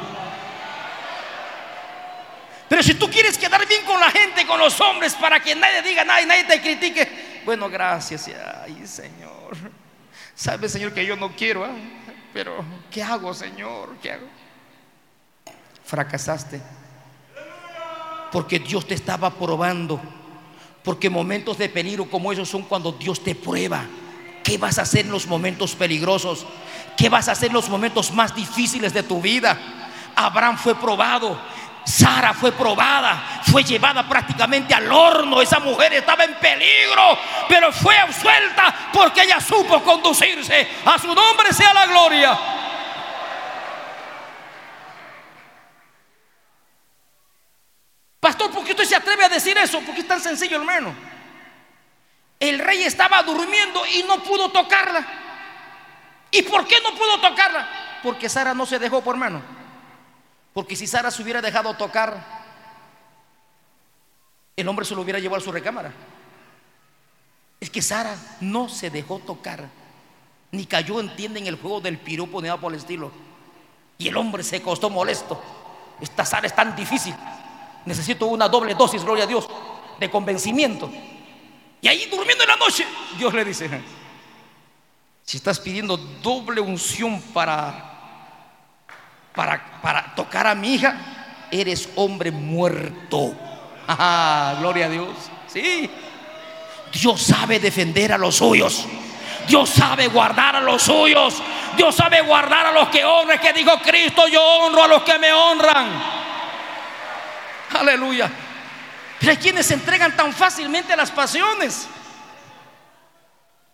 [2.67, 5.83] Pero si tú quieres quedar bien con la gente, con los hombres, para que nadie
[5.83, 8.27] diga nada y nadie te critique, bueno, gracias.
[8.63, 9.55] Ay, Señor.
[10.33, 11.69] Sabe, Señor, que yo no quiero, ¿ah?
[12.33, 13.95] Pero ¿qué hago, Señor?
[14.01, 14.27] ¿Qué hago?
[15.85, 16.61] Fracasaste.
[18.31, 20.01] Porque Dios te estaba probando.
[20.83, 23.85] Porque momentos de peligro como esos son cuando Dios te prueba.
[24.43, 26.45] ¿Qué vas a hacer en los momentos peligrosos?
[26.97, 29.57] ¿Qué vas a hacer en los momentos más difíciles de tu vida?
[30.15, 31.39] Abraham fue probado
[31.85, 35.41] Sara fue probada, fue llevada prácticamente al horno.
[35.41, 37.17] Esa mujer estaba en peligro,
[37.49, 40.67] pero fue absuelta porque ella supo conducirse.
[40.85, 42.39] A su nombre sea la gloria.
[49.33, 49.81] decir eso?
[49.81, 50.95] Porque es tan sencillo, hermano.
[52.39, 55.05] El rey estaba durmiendo y no pudo tocarla.
[56.31, 57.99] ¿Y por qué no pudo tocarla?
[58.01, 59.41] Porque Sara no se dejó por mano.
[60.53, 62.43] Porque si Sara se hubiera dejado tocar,
[64.55, 65.91] el hombre se lo hubiera llevado a su recámara.
[67.59, 69.67] Es que Sara no se dejó tocar,
[70.51, 73.11] ni cayó, entienden, el juego del piropo ni nada por el estilo.
[73.97, 75.41] Y el hombre se costó molesto.
[75.99, 77.15] Esta Sara es tan difícil.
[77.85, 79.47] Necesito una doble dosis, gloria a Dios,
[79.99, 80.91] de convencimiento.
[81.81, 82.85] Y ahí durmiendo en la noche,
[83.17, 83.69] Dios le dice,
[85.23, 87.92] si estás pidiendo doble unción para
[89.33, 90.95] para, para tocar a mi hija,
[91.51, 93.33] eres hombre muerto.
[94.59, 95.09] gloria a Dios.
[95.47, 95.89] Sí.
[96.91, 98.85] Dios sabe defender a los suyos.
[99.47, 101.41] Dios sabe guardar a los suyos.
[101.75, 103.39] Dios sabe guardar a los que honran.
[103.39, 105.89] Que dijo Cristo, yo honro a los que me honran.
[107.79, 108.31] Aleluya.
[109.19, 111.87] Pero hay quienes se entregan tan fácilmente a las pasiones.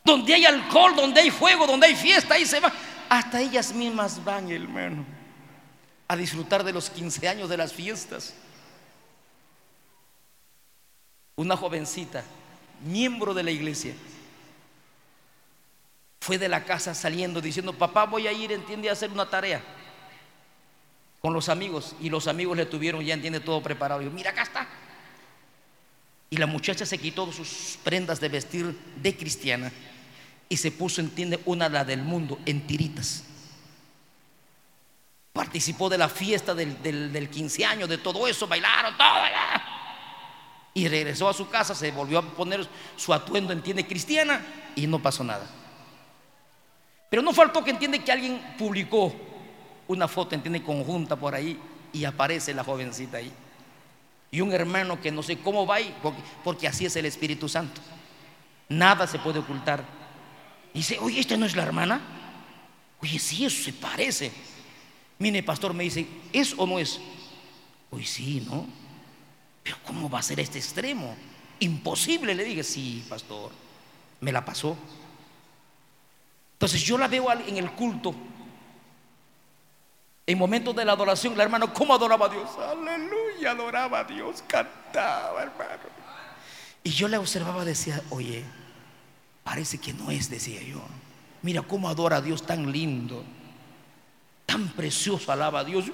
[0.04, 2.72] Donde hay alcohol, donde hay fuego, donde hay fiesta, ahí se va.
[3.10, 5.19] Hasta ellas mismas van, hermano
[6.10, 8.34] a disfrutar de los 15 años de las fiestas.
[11.36, 12.24] Una jovencita,
[12.84, 13.94] miembro de la iglesia,
[16.20, 19.62] fue de la casa saliendo diciendo, papá voy a ir, entiende, a hacer una tarea
[21.22, 21.96] con los amigos.
[22.02, 24.02] Y los amigos le tuvieron, ya entiende, todo preparado.
[24.02, 24.68] Y yo, mira, acá está.
[26.32, 29.72] Y la muchacha se quitó sus prendas de vestir de cristiana
[30.50, 33.26] y se puso, entiende, una la del mundo en tiritas
[35.40, 39.24] participó de la fiesta del, del, 15 años, de todo eso, bailaron todo.
[40.74, 42.68] Y regresó a su casa, se volvió a poner
[42.98, 44.46] su atuendo, entiende, cristiana,
[44.76, 45.50] y no pasó nada.
[47.10, 49.16] Pero no faltó que entiende que alguien publicó
[49.88, 51.58] una foto, entiende, conjunta por ahí,
[51.94, 53.32] y aparece la jovencita ahí.
[54.32, 57.80] Y un hermano que no sé cómo va porque, porque así es el Espíritu Santo.
[58.68, 59.86] Nada se puede ocultar.
[60.74, 62.02] Dice, oye, ¿esta no es la hermana?
[63.02, 64.34] Oye, sí, eso se parece.
[65.20, 67.00] Mire, pastor, me dice, ¿es o no es?
[67.90, 68.66] Pues sí, ¿no?
[69.62, 71.14] Pero ¿cómo va a ser este extremo?
[71.60, 73.52] Imposible, le dije, sí, pastor.
[74.22, 74.78] Me la pasó.
[76.54, 78.16] Entonces yo la veo en el culto.
[80.26, 82.50] En momentos de la adoración, la hermana, ¿cómo adoraba a Dios?
[82.58, 85.90] Aleluya, adoraba a Dios, cantaba, hermano.
[86.82, 88.46] Y yo la observaba, decía, oye,
[89.44, 90.82] parece que no es, decía yo.
[91.42, 93.26] Mira cómo adora a Dios tan lindo
[94.50, 95.86] tan precioso, alaba a Dios.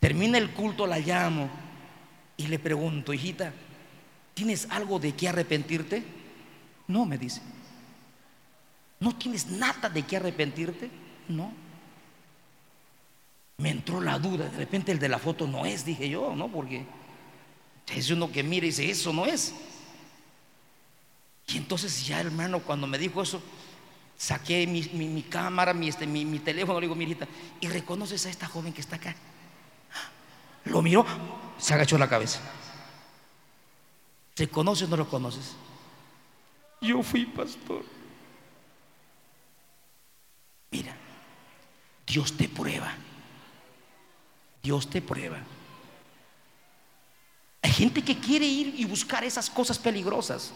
[0.00, 1.50] Termina el culto, la llamo
[2.38, 3.52] y le pregunto, hijita,
[4.32, 6.02] ¿tienes algo de qué arrepentirte?
[6.86, 7.42] No, me dice.
[9.00, 10.90] ¿No tienes nada de qué arrepentirte?
[11.28, 11.52] No.
[13.58, 16.48] Me entró la duda, de repente el de la foto no es, dije yo, ¿no?
[16.48, 16.86] Porque
[17.94, 19.52] es uno que mira y dice, eso no es.
[21.48, 23.42] Y entonces ya hermano, cuando me dijo eso,
[24.18, 27.28] Saqué mi, cámara, mi, este, mi, teléfono, le digo, mirita,
[27.60, 29.14] ¿y reconoces a esta joven que está acá?
[30.64, 31.06] Lo miró,
[31.56, 32.40] se agachó la cabeza.
[34.34, 35.54] ¿Se conoce o no lo conoces?
[36.80, 37.84] Yo fui pastor.
[40.72, 40.96] Mira,
[42.04, 42.92] Dios te prueba.
[44.60, 45.38] Dios te prueba.
[47.62, 50.52] Hay gente que quiere ir y buscar esas cosas peligrosas.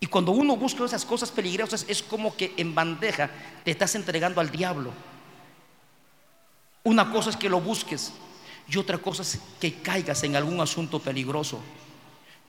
[0.00, 3.30] Y cuando uno busca esas cosas peligrosas es como que en bandeja
[3.62, 4.90] te estás entregando al diablo.
[6.82, 8.12] Una cosa es que lo busques
[8.66, 11.60] y otra cosa es que caigas en algún asunto peligroso.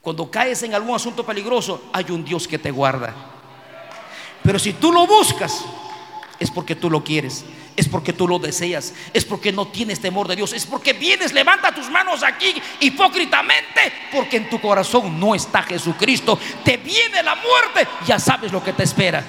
[0.01, 3.13] Cuando caes en algún asunto peligroso hay un Dios que te guarda.
[4.41, 5.65] Pero si tú lo buscas
[6.39, 7.43] es porque tú lo quieres
[7.75, 11.33] es porque tú lo deseas, es porque no tienes temor de Dios, es porque vienes,
[11.33, 16.37] levanta tus manos aquí hipócritamente, porque en tu corazón no está Jesucristo.
[16.63, 19.23] Te viene la muerte, ya sabes lo que te espera.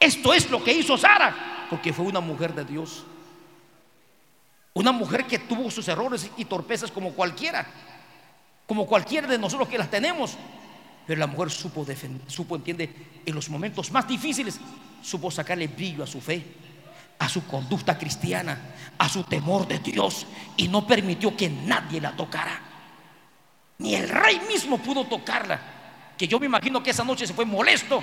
[0.00, 3.04] Esto es lo que hizo Sara, porque fue una mujer de Dios.
[4.74, 7.66] Una mujer que tuvo sus errores y torpezas como cualquiera,
[8.66, 10.36] como cualquiera de nosotros que las tenemos.
[11.06, 11.86] Pero la mujer supo,
[12.26, 12.90] supo, entiende,
[13.24, 14.58] en los momentos más difíciles,
[15.02, 16.42] supo sacarle brillo a su fe,
[17.18, 18.58] a su conducta cristiana,
[18.98, 20.26] a su temor de Dios
[20.56, 22.60] y no permitió que nadie la tocara.
[23.78, 25.60] Ni el rey mismo pudo tocarla.
[26.16, 28.02] Que yo me imagino que esa noche se fue molesto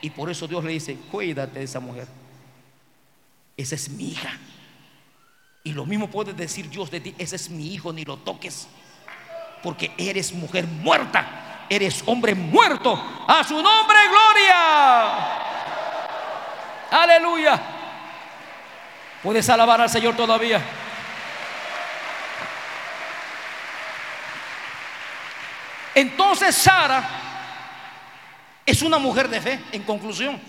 [0.00, 2.08] y por eso Dios le dice, cuídate de esa mujer.
[3.56, 4.32] Esa es mi hija.
[5.62, 8.66] Y lo mismo puede decir Dios de ti, ese es mi hijo, ni lo toques.
[9.62, 13.02] Porque eres mujer muerta, eres hombre muerto.
[13.26, 15.40] A su nombre, gloria.
[16.90, 17.62] Aleluya.
[19.22, 20.60] Puedes alabar al Señor todavía.
[25.94, 27.08] Entonces Sara
[28.66, 30.40] es una mujer de fe, en conclusión,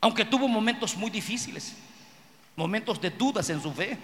[0.00, 1.76] aunque tuvo momentos muy difíciles,
[2.56, 3.98] momentos de dudas en su fe.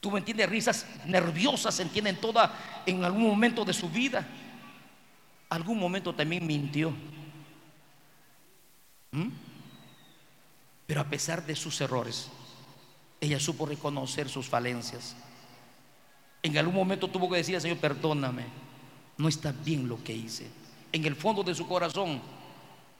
[0.00, 4.26] Tuvo, entiende, risas nerviosas, entiende, en toda, en algún momento de su vida.
[5.48, 6.92] Algún momento también mintió.
[9.10, 9.28] ¿Mm?
[10.86, 12.28] Pero a pesar de sus errores,
[13.20, 15.16] ella supo reconocer sus falencias.
[16.42, 18.44] En algún momento tuvo que decir al Señor, perdóname,
[19.16, 20.48] no está bien lo que hice.
[20.92, 22.22] En el fondo de su corazón,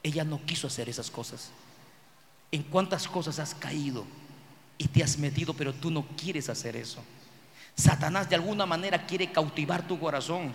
[0.02, 1.50] ella no quiso hacer esas cosas.
[2.50, 4.04] En cuántas cosas has caído
[4.78, 7.02] y te has metido, pero tú no quieres hacer eso.
[7.74, 10.54] Satanás de alguna manera quiere cautivar tu corazón,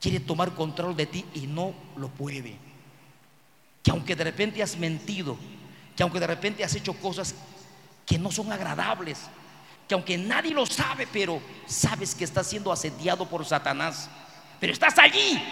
[0.00, 2.56] quiere tomar control de ti y no lo puede.
[3.82, 5.36] Que aunque de repente has mentido,
[5.96, 7.34] que aunque de repente has hecho cosas
[8.04, 9.18] que no son agradables,
[9.86, 14.10] que aunque nadie lo sabe, pero sabes que estás siendo asediado por Satanás,
[14.60, 15.42] pero estás allí,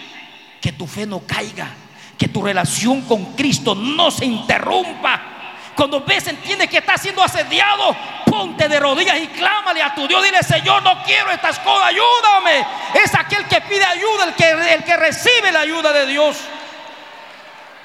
[0.61, 1.71] que tu fe no caiga,
[2.19, 5.36] que tu relación con Cristo no se interrumpa.
[5.77, 7.95] Cuando ves, entiende que estás siendo asediado,
[8.25, 10.25] ponte de rodillas y clámale a tu Dios.
[10.25, 12.67] Dile, Señor, no quiero estas cosas, ayúdame.
[12.95, 16.39] Es aquel que pide ayuda, el que, el que recibe la ayuda de Dios.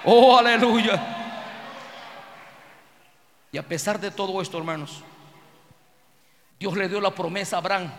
[0.05, 0.99] Oh, aleluya.
[3.51, 5.03] Y a pesar de todo esto, hermanos,
[6.57, 7.91] Dios le dio la promesa a Abraham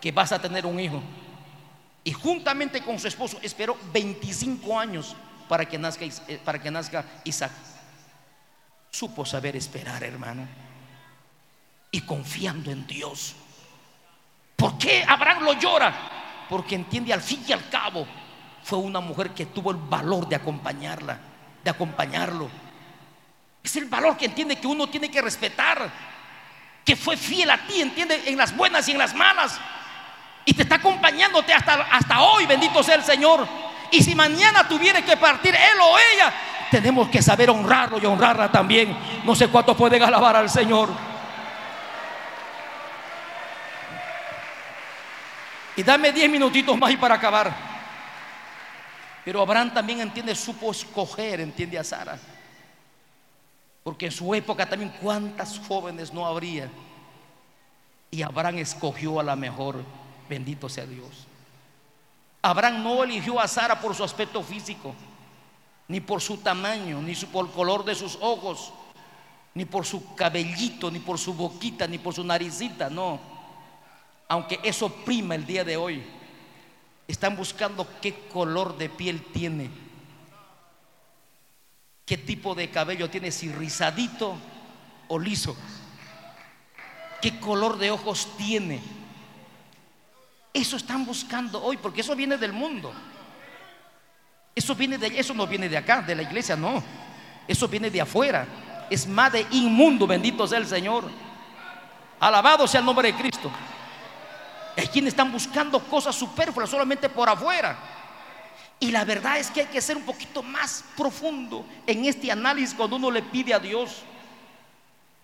[0.00, 1.02] que vas a tener un hijo.
[2.04, 5.16] Y juntamente con su esposo esperó 25 años
[5.48, 7.52] para que nazca, eh, para que nazca Isaac.
[8.90, 10.46] Supo saber esperar, hermano.
[11.90, 13.34] Y confiando en Dios.
[14.56, 16.46] ¿Por qué Abraham lo llora?
[16.48, 18.06] Porque entiende al fin y al cabo
[18.62, 21.18] fue una mujer que tuvo el valor de acompañarla,
[21.62, 22.50] de acompañarlo.
[23.62, 25.90] Es el valor que entiende que uno tiene que respetar
[26.84, 29.60] que fue fiel a ti, entiende, en las buenas y en las malas.
[30.44, 33.46] Y te está acompañándote hasta, hasta hoy, bendito sea el Señor.
[33.92, 36.32] Y si mañana tuviera que partir él o ella,
[36.70, 38.96] tenemos que saber honrarlo y honrarla también.
[39.24, 40.88] No sé cuántos pueden alabar al Señor.
[45.76, 47.54] Y dame diez minutitos más y para acabar.
[49.24, 52.18] Pero Abraham también entiende, supo escoger, entiende a Sara.
[53.82, 56.68] Porque en su época también cuántas jóvenes no habría.
[58.10, 59.82] Y Abraham escogió a la mejor.
[60.28, 61.26] Bendito sea Dios.
[62.42, 64.94] Abraham no eligió a Sara por su aspecto físico,
[65.90, 68.72] ni por su tamaño, ni por el color de sus ojos,
[69.54, 73.20] ni por su cabellito, ni por su boquita, ni por su naricita, no.
[74.28, 76.02] Aunque eso prima el día de hoy,
[77.06, 79.68] están buscando qué color de piel tiene
[82.10, 84.36] qué tipo de cabello tiene, si rizadito
[85.06, 85.56] o liso,
[87.22, 88.82] qué color de ojos tiene.
[90.52, 92.92] Eso están buscando hoy, porque eso viene del mundo.
[94.54, 96.82] Eso, viene de, eso no viene de acá, de la iglesia, no.
[97.46, 98.46] Eso viene de afuera.
[98.88, 101.10] Es más de inmundo, bendito sea el Señor.
[102.18, 103.50] Alabado sea el nombre de Cristo.
[104.76, 107.78] Hay quienes están buscando cosas superfluas solamente por afuera.
[108.78, 112.74] Y la verdad es que hay que ser un poquito más profundo en este análisis
[112.74, 114.02] cuando uno le pide a Dios.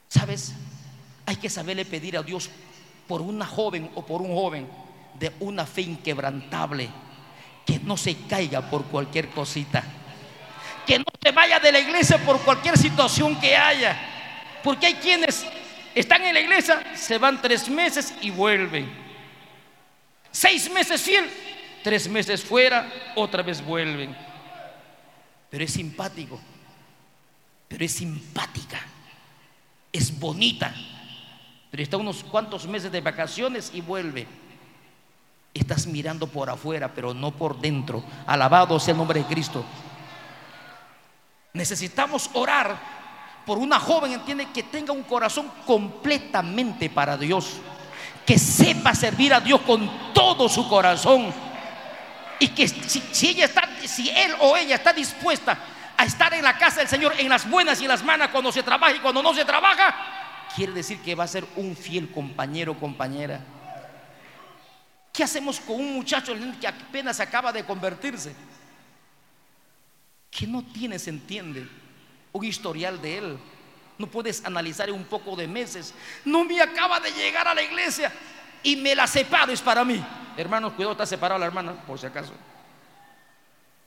[0.08, 0.52] ¿Sabes?
[1.24, 2.50] Hay que saberle pedir a Dios
[3.08, 4.68] por una joven o por un joven
[5.18, 6.90] de una fe inquebrantable,
[7.66, 9.84] que no se caiga por cualquier cosita,
[10.86, 13.98] que no se vaya de la iglesia por cualquier situación que haya,
[14.62, 15.44] porque hay quienes
[15.94, 18.88] están en la iglesia, se van tres meses y vuelven,
[20.30, 21.28] seis meses fiel
[21.86, 24.12] tres meses fuera, otra vez vuelven.
[25.48, 26.40] Pero es simpático,
[27.68, 28.80] pero es simpática,
[29.92, 30.74] es bonita,
[31.70, 34.26] pero está unos cuantos meses de vacaciones y vuelve.
[35.56, 38.04] Estás mirando por afuera, pero no por dentro.
[38.26, 39.64] Alabado sea el nombre de Cristo.
[41.54, 42.76] Necesitamos orar
[43.46, 47.54] por una joven, entiende, que tenga un corazón completamente para Dios,
[48.26, 51.32] que sepa servir a Dios con todo su corazón
[52.38, 55.56] y que si, ella está, si él o ella está dispuesta
[55.96, 58.52] a estar en la casa del Señor en las buenas y en las malas cuando
[58.52, 59.94] se trabaja y cuando no se trabaja,
[60.54, 63.40] quiere decir que va a ser un fiel compañero o compañera.
[65.16, 68.36] ¿Qué hacemos con un muchacho que apenas acaba de convertirse?
[70.30, 71.66] Que no tiene, se entiende,
[72.32, 73.38] un historial de él.
[73.96, 75.94] No puedes analizar un poco de meses.
[76.22, 78.12] No me acaba de llegar a la iglesia
[78.62, 80.04] y me la separo, es para mí.
[80.36, 82.34] Hermanos, cuidado, está separada la hermana, por si acaso.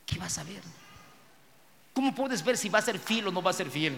[0.04, 0.64] ¿Qué vas a ver?
[1.94, 3.96] ¿Cómo puedes ver si va a ser fiel o no va a ser fiel?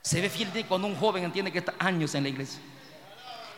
[0.00, 2.60] Se ve fiel cuando un joven entiende que está años en la iglesia.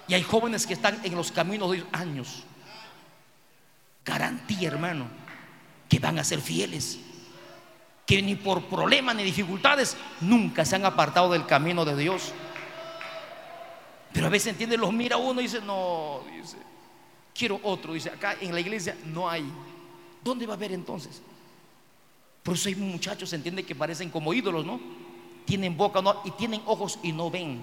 [0.08, 2.44] Y hay jóvenes que están en los caminos de años.
[4.04, 5.06] garantía, hermano,
[5.88, 7.00] que van a ser fieles,
[8.06, 12.32] que ni por problemas ni dificultades nunca se han apartado del camino de Dios.
[14.12, 16.56] Pero a veces entiende, los mira uno y dice, no, dice,
[17.36, 17.92] quiero otro.
[17.92, 19.44] Dice, acá en la iglesia no hay.
[20.22, 21.20] ¿Dónde va a haber entonces?
[22.42, 24.80] Por eso hay muchachos, entiende, que parecen como ídolos, ¿no?
[25.44, 27.60] Tienen boca no, y tienen ojos y no ven.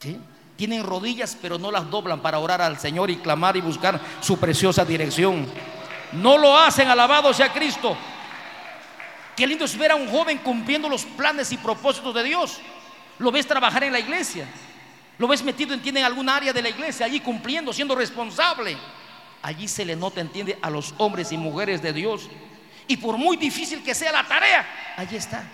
[0.00, 0.18] ¿Sí?
[0.56, 4.38] Tienen rodillas, pero no las doblan para orar al Señor y clamar y buscar su
[4.38, 5.46] preciosa dirección.
[6.12, 7.96] No lo hacen, alabado sea Cristo.
[9.36, 12.60] Qué lindo es ver a un joven cumpliendo los planes y propósitos de Dios.
[13.18, 14.46] Lo ves trabajar en la iglesia.
[15.18, 18.76] Lo ves metido, entiende, en alguna área de la iglesia, allí cumpliendo, siendo responsable.
[19.42, 22.28] Allí se le nota, entiende, a los hombres y mujeres de Dios.
[22.86, 25.44] Y por muy difícil que sea la tarea, allí está.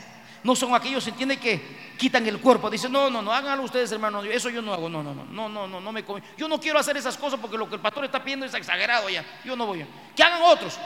[0.42, 2.70] No son aquellos, entiende, que quitan el cuerpo.
[2.70, 4.22] Dicen, no, no, no, háganlo ustedes, hermano.
[4.22, 4.88] Eso yo no hago.
[4.88, 6.04] No, no, no, no, no, no, no me
[6.36, 9.08] Yo no quiero hacer esas cosas porque lo que el pastor está pidiendo es exagerado
[9.08, 9.24] ya.
[9.44, 9.84] Yo no voy.
[10.16, 10.78] Que hagan otros.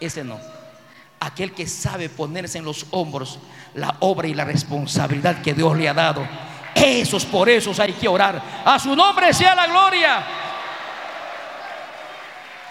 [0.00, 0.38] Ese no.
[1.20, 3.40] Aquel que sabe ponerse en los hombros
[3.74, 6.26] la obra y la responsabilidad que Dios le ha dado
[6.84, 8.62] esos por esos hay que orar.
[8.64, 10.26] A su nombre sea la gloria.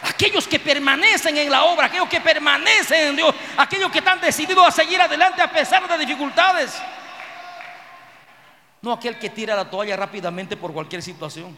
[0.09, 4.65] Aquellos que permanecen en la obra, aquellos que permanecen en Dios, aquellos que están decididos
[4.65, 6.81] a seguir adelante a pesar de dificultades.
[8.81, 11.57] No aquel que tira la toalla rápidamente por cualquier situación.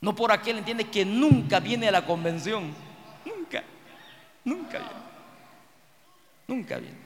[0.00, 2.74] No por aquel, entiende, que nunca viene a la convención.
[3.24, 3.62] Nunca,
[4.44, 5.02] nunca viene.
[6.48, 6.98] Nunca viene.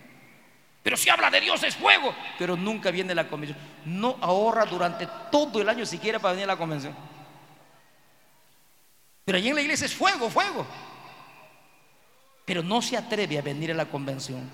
[0.83, 2.15] Pero si habla de Dios es fuego.
[2.39, 3.59] Pero nunca viene la convención.
[3.85, 6.97] No ahorra durante todo el año siquiera para venir a la convención.
[9.27, 10.65] Pero allí en la iglesia es fuego, fuego.
[12.45, 14.49] Pero no se atreve a venir a la convención.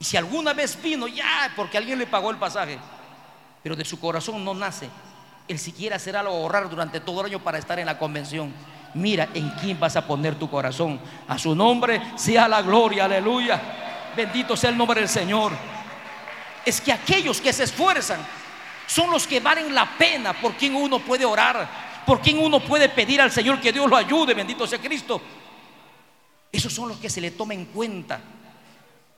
[0.00, 2.76] Y si alguna vez vino, ya, porque alguien le pagó el pasaje.
[3.62, 4.90] Pero de su corazón no nace.
[5.46, 8.52] Él siquiera será lo ahorrar durante todo el año para estar en la convención.
[8.94, 11.00] Mira en quién vas a poner tu corazón.
[11.28, 13.60] A su nombre sea la gloria, aleluya.
[14.16, 15.52] Bendito sea el nombre del Señor.
[16.66, 18.18] Es que aquellos que se esfuerzan
[18.88, 22.88] son los que valen la pena por quien uno puede orar, por quien uno puede
[22.88, 25.20] pedir al Señor que Dios lo ayude, bendito sea Cristo.
[26.52, 28.20] Esos son los que se le toma en cuenta,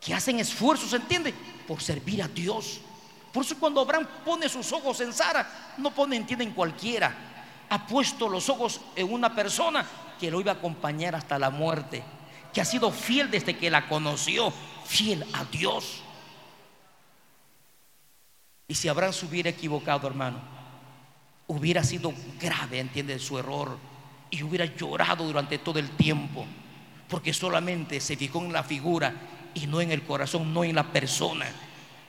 [0.01, 1.33] que hacen esfuerzos, ¿entiende?
[1.67, 2.81] Por servir a Dios.
[3.33, 7.15] Por eso cuando Abraham pone sus ojos en Sara, no pone, entiende, en cualquiera.
[7.71, 9.87] Ha puesto los ojos en una persona
[10.21, 12.03] que lo iba a acompañar hasta la muerte,
[12.53, 14.53] que ha sido fiel desde que la conoció,
[14.85, 16.03] fiel a Dios.
[18.69, 20.39] Y si Abraham se hubiera equivocado, hermano,
[21.47, 23.79] hubiera sido grave, entiende, su error.
[24.31, 26.47] Y hubiera llorado durante todo el tiempo.
[27.09, 29.13] Porque solamente se fijó en la figura
[29.55, 31.47] y no en el corazón, no en la persona.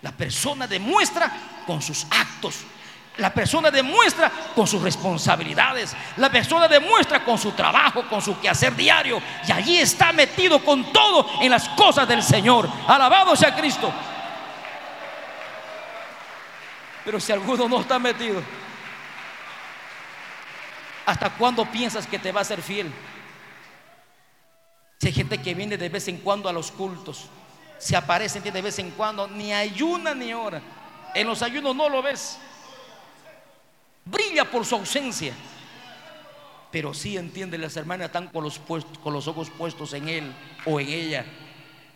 [0.01, 1.31] La persona demuestra
[1.65, 2.55] con sus actos.
[3.17, 5.95] La persona demuestra con sus responsabilidades.
[6.17, 9.21] La persona demuestra con su trabajo, con su quehacer diario.
[9.47, 12.67] Y allí está metido con todo en las cosas del Señor.
[12.87, 13.93] Alabado sea Cristo.
[17.05, 18.41] Pero si alguno no está metido,
[21.05, 22.91] ¿hasta cuándo piensas que te va a ser fiel?
[24.99, 27.25] Si hay gente que viene de vez en cuando a los cultos,
[27.77, 30.61] se aparece de vez en cuando, ni ayuna ni hora.
[31.13, 32.39] En los ayunos no lo ves
[34.05, 35.33] brilla por su ausencia.
[36.71, 40.33] Pero sí entiende, las hermanas están con los, con los ojos puestos en él
[40.65, 41.25] o en ella,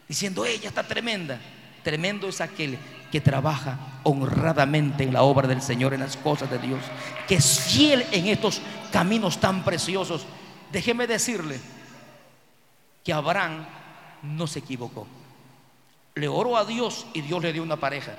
[0.07, 1.39] diciendo, ella está tremenda.
[1.83, 2.77] Tremendo es aquel
[3.11, 6.81] que trabaja honradamente en la obra del Señor, en las cosas de Dios,
[7.27, 10.25] que es fiel en estos caminos tan preciosos.
[10.71, 11.59] Déjeme decirle
[13.03, 13.65] que Abraham
[14.23, 15.07] no se equivocó.
[16.15, 18.15] Le oró a Dios y Dios le dio una pareja.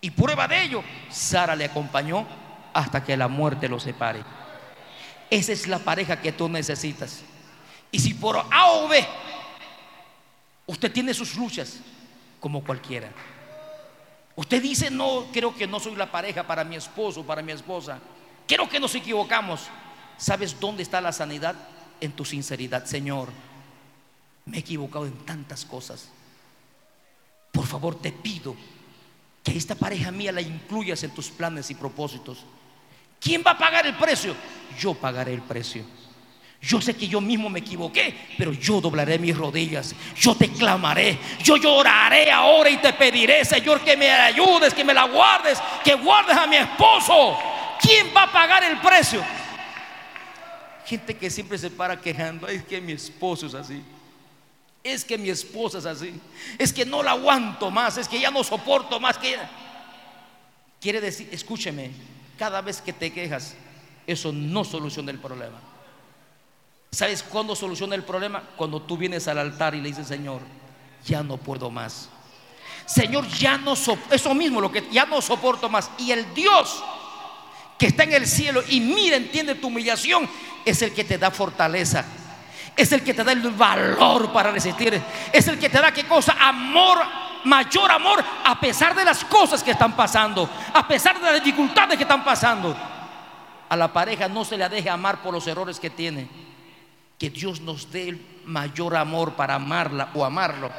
[0.00, 2.26] Y prueba de ello, Sara le acompañó
[2.72, 4.24] hasta que la muerte los separe.
[5.30, 7.22] Esa es la pareja que tú necesitas.
[7.90, 9.06] Y si por A o B
[10.66, 11.80] usted tiene sus luchas,
[12.40, 13.10] como cualquiera.
[14.34, 17.98] Usted dice, no, creo que no soy la pareja para mi esposo, para mi esposa.
[18.46, 19.68] Creo que nos equivocamos.
[20.16, 21.54] ¿Sabes dónde está la sanidad?
[22.00, 23.28] En tu sinceridad, Señor.
[24.44, 26.10] Me he equivocado en tantas cosas.
[27.52, 28.56] Por favor, te pido
[29.42, 32.44] que esta pareja mía la incluyas en tus planes y propósitos.
[33.20, 34.34] ¿Quién va a pagar el precio?
[34.78, 35.84] Yo pagaré el precio.
[36.60, 39.96] Yo sé que yo mismo me equivoqué, pero yo doblaré mis rodillas.
[40.16, 41.18] Yo te clamaré.
[41.42, 45.94] Yo lloraré ahora y te pediré, Señor, que me ayudes, que me la guardes, que
[45.94, 47.36] guardes a mi esposo.
[47.82, 49.22] ¿Quién va a pagar el precio?
[50.86, 53.82] Gente que siempre se para quejando, es que mi esposo es así.
[54.84, 56.14] Es que mi esposa es así.
[56.58, 59.18] Es que no la aguanto más, es que ya no soporto más.
[60.80, 61.90] Quiere decir, escúcheme,
[62.38, 63.54] cada vez que te quejas,
[64.06, 65.60] eso no soluciona el problema.
[66.90, 68.42] ¿Sabes cuándo soluciona el problema?
[68.56, 70.42] Cuando tú vienes al altar y le dices, Señor,
[71.04, 72.08] ya no puedo más.
[72.84, 75.90] Señor, ya no soporto, eso mismo, lo que ya no soporto más.
[75.98, 76.82] Y el Dios
[77.82, 80.30] que está en el cielo y mira, entiende tu humillación,
[80.64, 82.04] es el que te da fortaleza.
[82.76, 85.02] Es el que te da el valor para resistir.
[85.32, 86.36] Es el que te da qué cosa?
[86.38, 86.98] Amor,
[87.42, 91.96] mayor amor a pesar de las cosas que están pasando, a pesar de las dificultades
[91.96, 92.72] que están pasando.
[93.68, 96.28] A la pareja no se le deje amar por los errores que tiene.
[97.18, 100.70] Que Dios nos dé el mayor amor para amarla o amarlo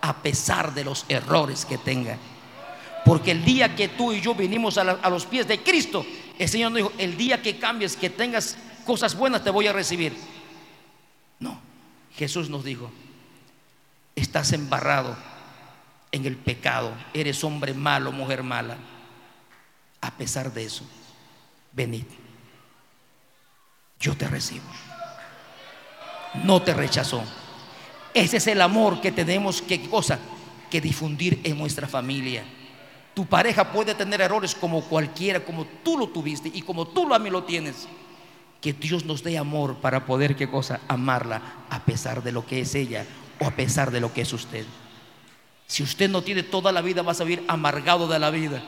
[0.00, 2.16] a pesar de los errores que tenga.
[3.04, 6.06] Porque el día que tú y yo vinimos a, los pies de Cristo,
[6.38, 9.72] el Señor nos dijo, el día que cambies, que tengas cosas buenas, te voy a
[9.72, 10.14] recibir.
[11.38, 11.60] No,
[12.16, 12.90] Jesús nos dijo,
[14.16, 15.16] estás embarrado
[16.10, 18.76] en el pecado, eres hombre malo, mujer mala.
[20.00, 20.84] A pesar de eso,
[21.72, 22.04] venid,
[23.98, 24.64] yo te recibo.
[26.44, 27.22] No te rechazó.
[28.14, 30.18] Ese es el amor que tenemos que cosa
[30.70, 32.44] que difundir en nuestra familia.
[33.14, 37.14] Tu pareja puede tener errores como cualquiera, como tú lo tuviste y como tú lo
[37.14, 37.86] a mí lo tienes.
[38.60, 42.60] Que Dios nos dé amor para poder qué cosa amarla a pesar de lo que
[42.60, 43.04] es ella
[43.40, 44.64] o a pesar de lo que es usted.
[45.66, 48.62] Si usted no tiene toda la vida, vas a vivir amargado de la vida,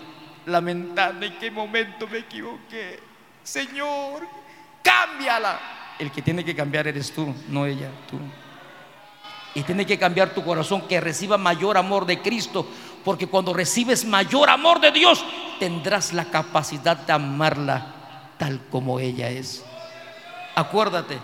[0.47, 2.99] lamentando en qué momento me equivoqué.
[3.43, 4.27] Señor,
[4.83, 5.61] cámbiala.
[5.99, 8.19] El que tiene que cambiar eres tú, no ella, tú.
[9.55, 12.67] Y tiene que cambiar tu corazón, que reciba mayor amor de Cristo.
[13.05, 15.25] Porque cuando recibes mayor amor de Dios,
[15.59, 17.95] tendrás la capacidad de amarla
[18.39, 19.65] tal como ella es.
[20.55, 21.19] Acuérdate,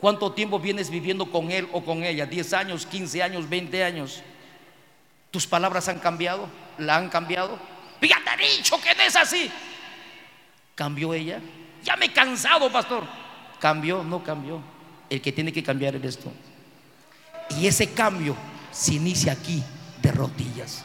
[0.00, 2.28] ¿cuánto tiempo vienes viviendo con él o con ella?
[2.28, 4.22] ¿10 años, 15 años, 20 años?
[5.30, 6.48] ¿Tus palabras han cambiado?
[6.78, 7.58] ¿La han cambiado?
[8.00, 9.50] Ya te he dicho que no es así.
[10.74, 11.40] ¿Cambió ella?
[11.82, 13.04] Ya me he cansado, pastor.
[13.60, 14.02] ¿Cambió?
[14.02, 14.60] No cambió.
[15.08, 16.32] El que tiene que cambiar eres tú.
[17.58, 18.36] Y ese cambio
[18.70, 19.62] se inicia aquí
[20.02, 20.84] de rodillas,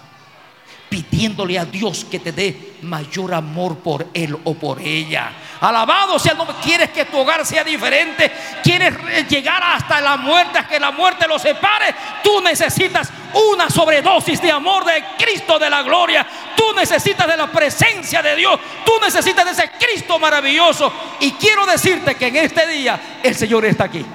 [0.92, 5.32] pidiéndole a Dios que te dé mayor amor por él o por ella.
[5.62, 6.58] Alabado sea el nombre.
[6.62, 8.30] Quieres que tu hogar sea diferente,
[8.62, 8.94] quieres
[9.30, 11.96] llegar hasta la muerte, que la muerte lo separe.
[12.22, 13.10] Tú necesitas
[13.54, 16.28] una sobredosis de amor de Cristo de la gloria.
[16.58, 18.60] Tú necesitas de la presencia de Dios.
[18.86, 20.92] Tú necesitas de ese Cristo maravilloso.
[21.22, 24.06] Y quiero decirte que en este día el Señor está aquí.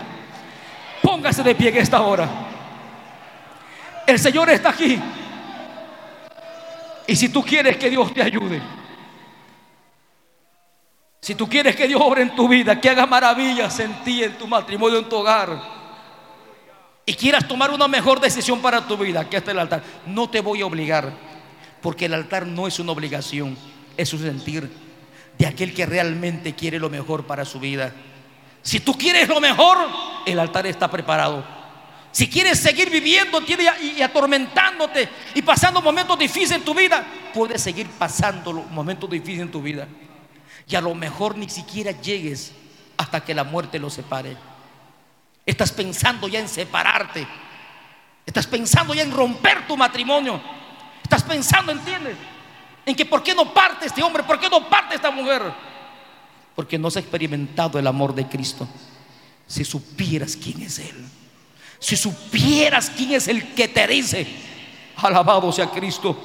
[1.00, 2.28] Póngase de pie en esta hora.
[4.06, 5.00] El Señor está aquí.
[7.06, 8.60] Y si tú quieres que Dios te ayude,
[11.20, 14.38] si tú quieres que Dios obre en tu vida, que haga maravillas en ti, en
[14.38, 15.60] tu matrimonio, en tu hogar,
[17.04, 20.40] y quieras tomar una mejor decisión para tu vida, que hasta el altar, no te
[20.40, 21.12] voy a obligar,
[21.80, 23.56] porque el altar no es una obligación,
[23.96, 24.70] es un sentir
[25.38, 27.92] de aquel que realmente quiere lo mejor para su vida.
[28.62, 29.78] Si tú quieres lo mejor,
[30.26, 31.55] el altar está preparado.
[32.16, 37.86] Si quieres seguir viviendo y atormentándote y pasando momentos difíciles en tu vida, puedes seguir
[37.98, 39.86] pasando momentos difíciles en tu vida.
[40.66, 42.52] Y a lo mejor ni siquiera llegues
[42.96, 44.34] hasta que la muerte los separe.
[45.44, 47.28] Estás pensando ya en separarte.
[48.24, 50.40] Estás pensando ya en romper tu matrimonio.
[51.02, 52.16] Estás pensando, ¿entiendes?
[52.86, 55.42] En que por qué no parte este hombre, por qué no parte esta mujer
[56.54, 58.66] porque no has experimentado el amor de Cristo.
[59.46, 61.06] Si supieras quién es Él,
[61.78, 64.26] si supieras quién es el que te dice,
[64.96, 66.16] alabado sea Cristo,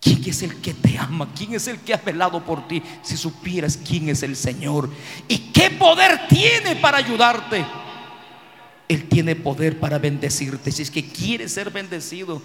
[0.00, 3.16] quién es el que te ama, quién es el que ha velado por ti, si
[3.16, 4.90] supieras quién es el Señor
[5.26, 7.64] y qué poder tiene para ayudarte.
[8.88, 10.72] Él tiene poder para bendecirte.
[10.72, 12.40] Si es que quieres ser bendecido,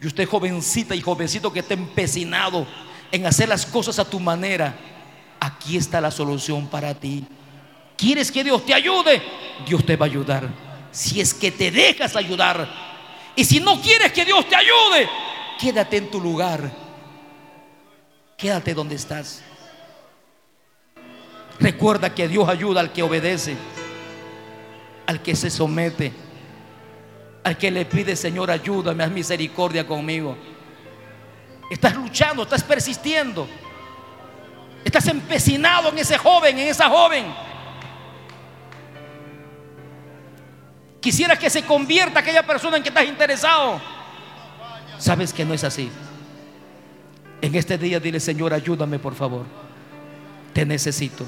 [0.00, 2.66] y usted jovencita y jovencito que está empecinado
[3.10, 4.74] en hacer las cosas a tu manera,
[5.40, 7.24] aquí está la solución para ti.
[7.96, 9.22] ¿Quieres que Dios te ayude?
[9.66, 10.65] Dios te va a ayudar.
[10.96, 12.66] Si es que te dejas ayudar.
[13.36, 15.06] Y si no quieres que Dios te ayude,
[15.60, 16.72] quédate en tu lugar.
[18.34, 19.42] Quédate donde estás.
[21.60, 23.58] Recuerda que Dios ayuda al que obedece,
[25.06, 26.14] al que se somete,
[27.44, 30.34] al que le pide, Señor, ayúdame, haz misericordia conmigo.
[31.70, 33.46] Estás luchando, estás persistiendo.
[34.82, 37.26] Estás empecinado en ese joven, en esa joven.
[41.06, 43.80] Quisiera que se convierta aquella persona en que estás interesado.
[44.98, 45.88] Sabes que no es así.
[47.40, 49.46] En este día dile, Señor, ayúdame por favor.
[50.52, 51.24] Te necesito.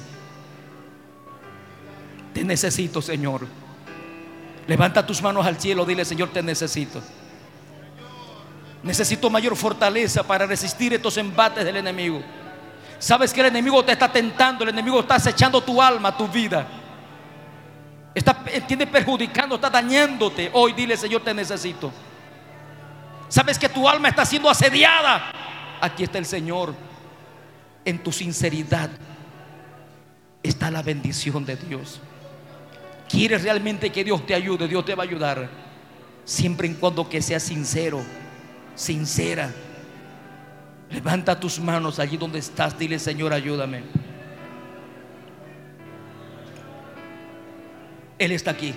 [2.34, 3.46] Te necesito, Señor.
[4.66, 7.00] Levanta tus manos al cielo, dile, Señor, te necesito.
[8.82, 12.20] Necesito mayor fortaleza para resistir estos embates del enemigo.
[12.98, 16.66] Sabes que el enemigo te está tentando, el enemigo está acechando tu alma, tu vida.
[18.18, 20.50] Está, entiende, perjudicando, está dañándote.
[20.52, 21.92] Hoy dile, Señor, te necesito.
[23.28, 25.30] Sabes que tu alma está siendo asediada.
[25.80, 26.74] Aquí está el Señor.
[27.84, 28.90] En tu sinceridad
[30.42, 32.00] está la bendición de Dios.
[33.08, 34.66] ¿Quieres realmente que Dios te ayude?
[34.66, 35.48] Dios te va a ayudar.
[36.24, 38.02] Siempre en cuando que seas sincero,
[38.74, 39.54] sincera.
[40.90, 42.76] Levanta tus manos allí donde estás.
[42.76, 44.07] Dile, Señor, ayúdame.
[48.18, 48.74] Él está aquí.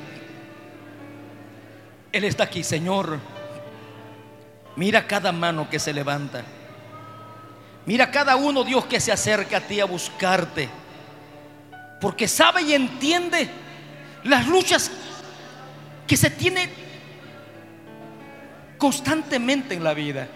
[2.11, 3.19] Él está aquí, Señor.
[4.76, 6.43] Mira cada mano que se levanta.
[7.85, 10.69] Mira cada uno, Dios, que se acerca a ti a buscarte.
[11.99, 13.49] Porque sabe y entiende
[14.23, 14.91] las luchas
[16.07, 16.69] que se tienen
[18.77, 20.27] constantemente en la vida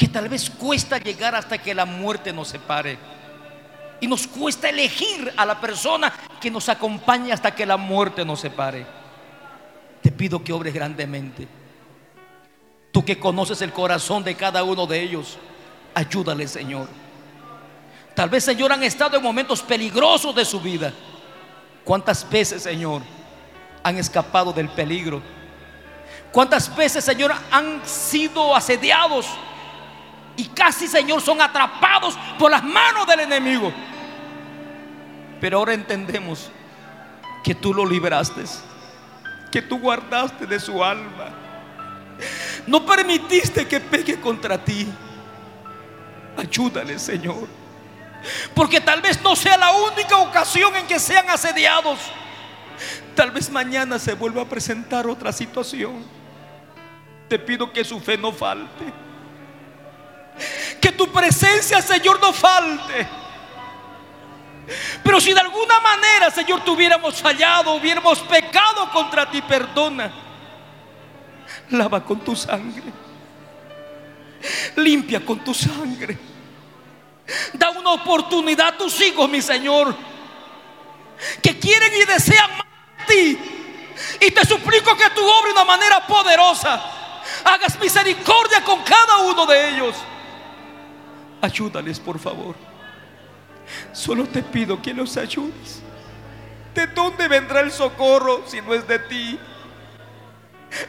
[0.00, 2.96] que tal vez cuesta llegar hasta que la muerte nos separe.
[4.00, 8.40] Y nos cuesta elegir a la persona que nos acompañe hasta que la muerte nos
[8.40, 8.86] separe.
[10.02, 11.46] Te pido que obres grandemente.
[12.92, 15.38] Tú que conoces el corazón de cada uno de ellos,
[15.94, 16.88] ayúdale, Señor.
[18.14, 20.92] Tal vez, Señor, han estado en momentos peligrosos de su vida.
[21.84, 23.02] ¿Cuántas veces, Señor,
[23.82, 25.22] han escapado del peligro?
[26.32, 29.26] ¿Cuántas veces, Señor, han sido asediados?
[30.36, 33.72] Y casi, Señor, son atrapados por las manos del enemigo.
[35.40, 36.50] Pero ahora entendemos
[37.42, 38.42] que tú lo libraste,
[39.50, 41.28] que tú guardaste de su alma.
[42.66, 44.86] No permitiste que pegue contra ti.
[46.36, 47.48] Ayúdale, Señor.
[48.54, 51.98] Porque tal vez no sea la única ocasión en que sean asediados.
[53.14, 56.04] Tal vez mañana se vuelva a presentar otra situación.
[57.28, 58.92] Te pido que su fe no falte.
[60.80, 63.08] Que tu presencia, Señor, no falte.
[65.02, 70.12] Pero si de alguna manera, Señor, tuviéramos fallado, hubiéramos pecado contra ti, perdona.
[71.70, 72.92] Lava con tu sangre.
[74.76, 76.18] Limpia con tu sangre.
[77.52, 79.94] Da una oportunidad a tus hijos, mi Señor,
[81.42, 82.66] que quieren y desean más
[83.06, 83.38] de ti.
[84.20, 86.82] Y te suplico que tu obres de una manera poderosa.
[87.44, 89.94] Hagas misericordia con cada uno de ellos.
[91.40, 92.54] Ayúdales, por favor.
[93.92, 95.80] Solo te pido que los ayudes.
[96.74, 99.38] ¿De dónde vendrá el socorro si no es de ti?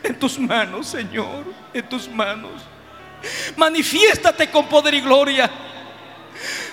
[0.03, 2.61] En tus manos, Señor, en tus manos.
[3.55, 5.49] Manifiéstate con poder y gloria.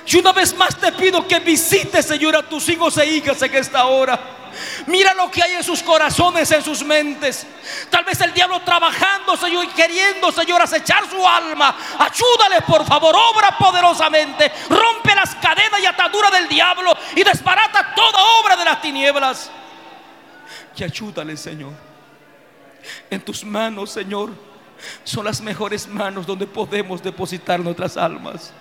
[0.06, 3.54] Y una vez más te pido que visites, Señor, a tus hijos e hijas en
[3.54, 4.37] esta hora.
[4.86, 7.46] Mira lo que hay en sus corazones, en sus mentes.
[7.90, 11.76] Tal vez el diablo trabajando, Señor, y queriendo, Señor, acechar su alma.
[11.98, 14.50] Ayúdale, por favor, obra poderosamente.
[14.68, 19.50] Rompe las cadenas y ataduras del diablo y desbarata toda obra de las tinieblas.
[20.76, 21.72] Y ayúdale, Señor.
[23.10, 24.30] En tus manos, Señor,
[25.04, 28.52] son las mejores manos donde podemos depositar nuestras almas.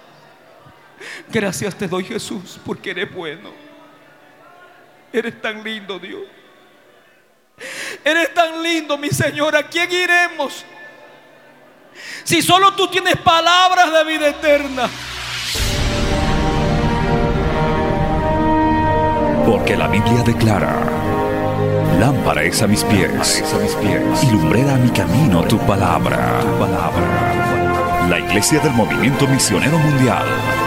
[1.30, 3.67] Gracias te doy, Jesús, porque eres bueno.
[5.18, 6.22] Eres tan lindo, Dios.
[8.06, 9.56] Eres tan lindo, mi Señor.
[9.56, 10.64] ¿A quién iremos?
[12.24, 14.88] Si solo tú tienes palabras de vida eterna.
[19.44, 20.86] Porque la Biblia declara,
[22.00, 26.42] lámpara es a mis pies, a mis pies y lumbrera a mi camino tu palabra.
[26.42, 28.08] tu palabra.
[28.08, 30.67] La Iglesia del Movimiento Misionero Mundial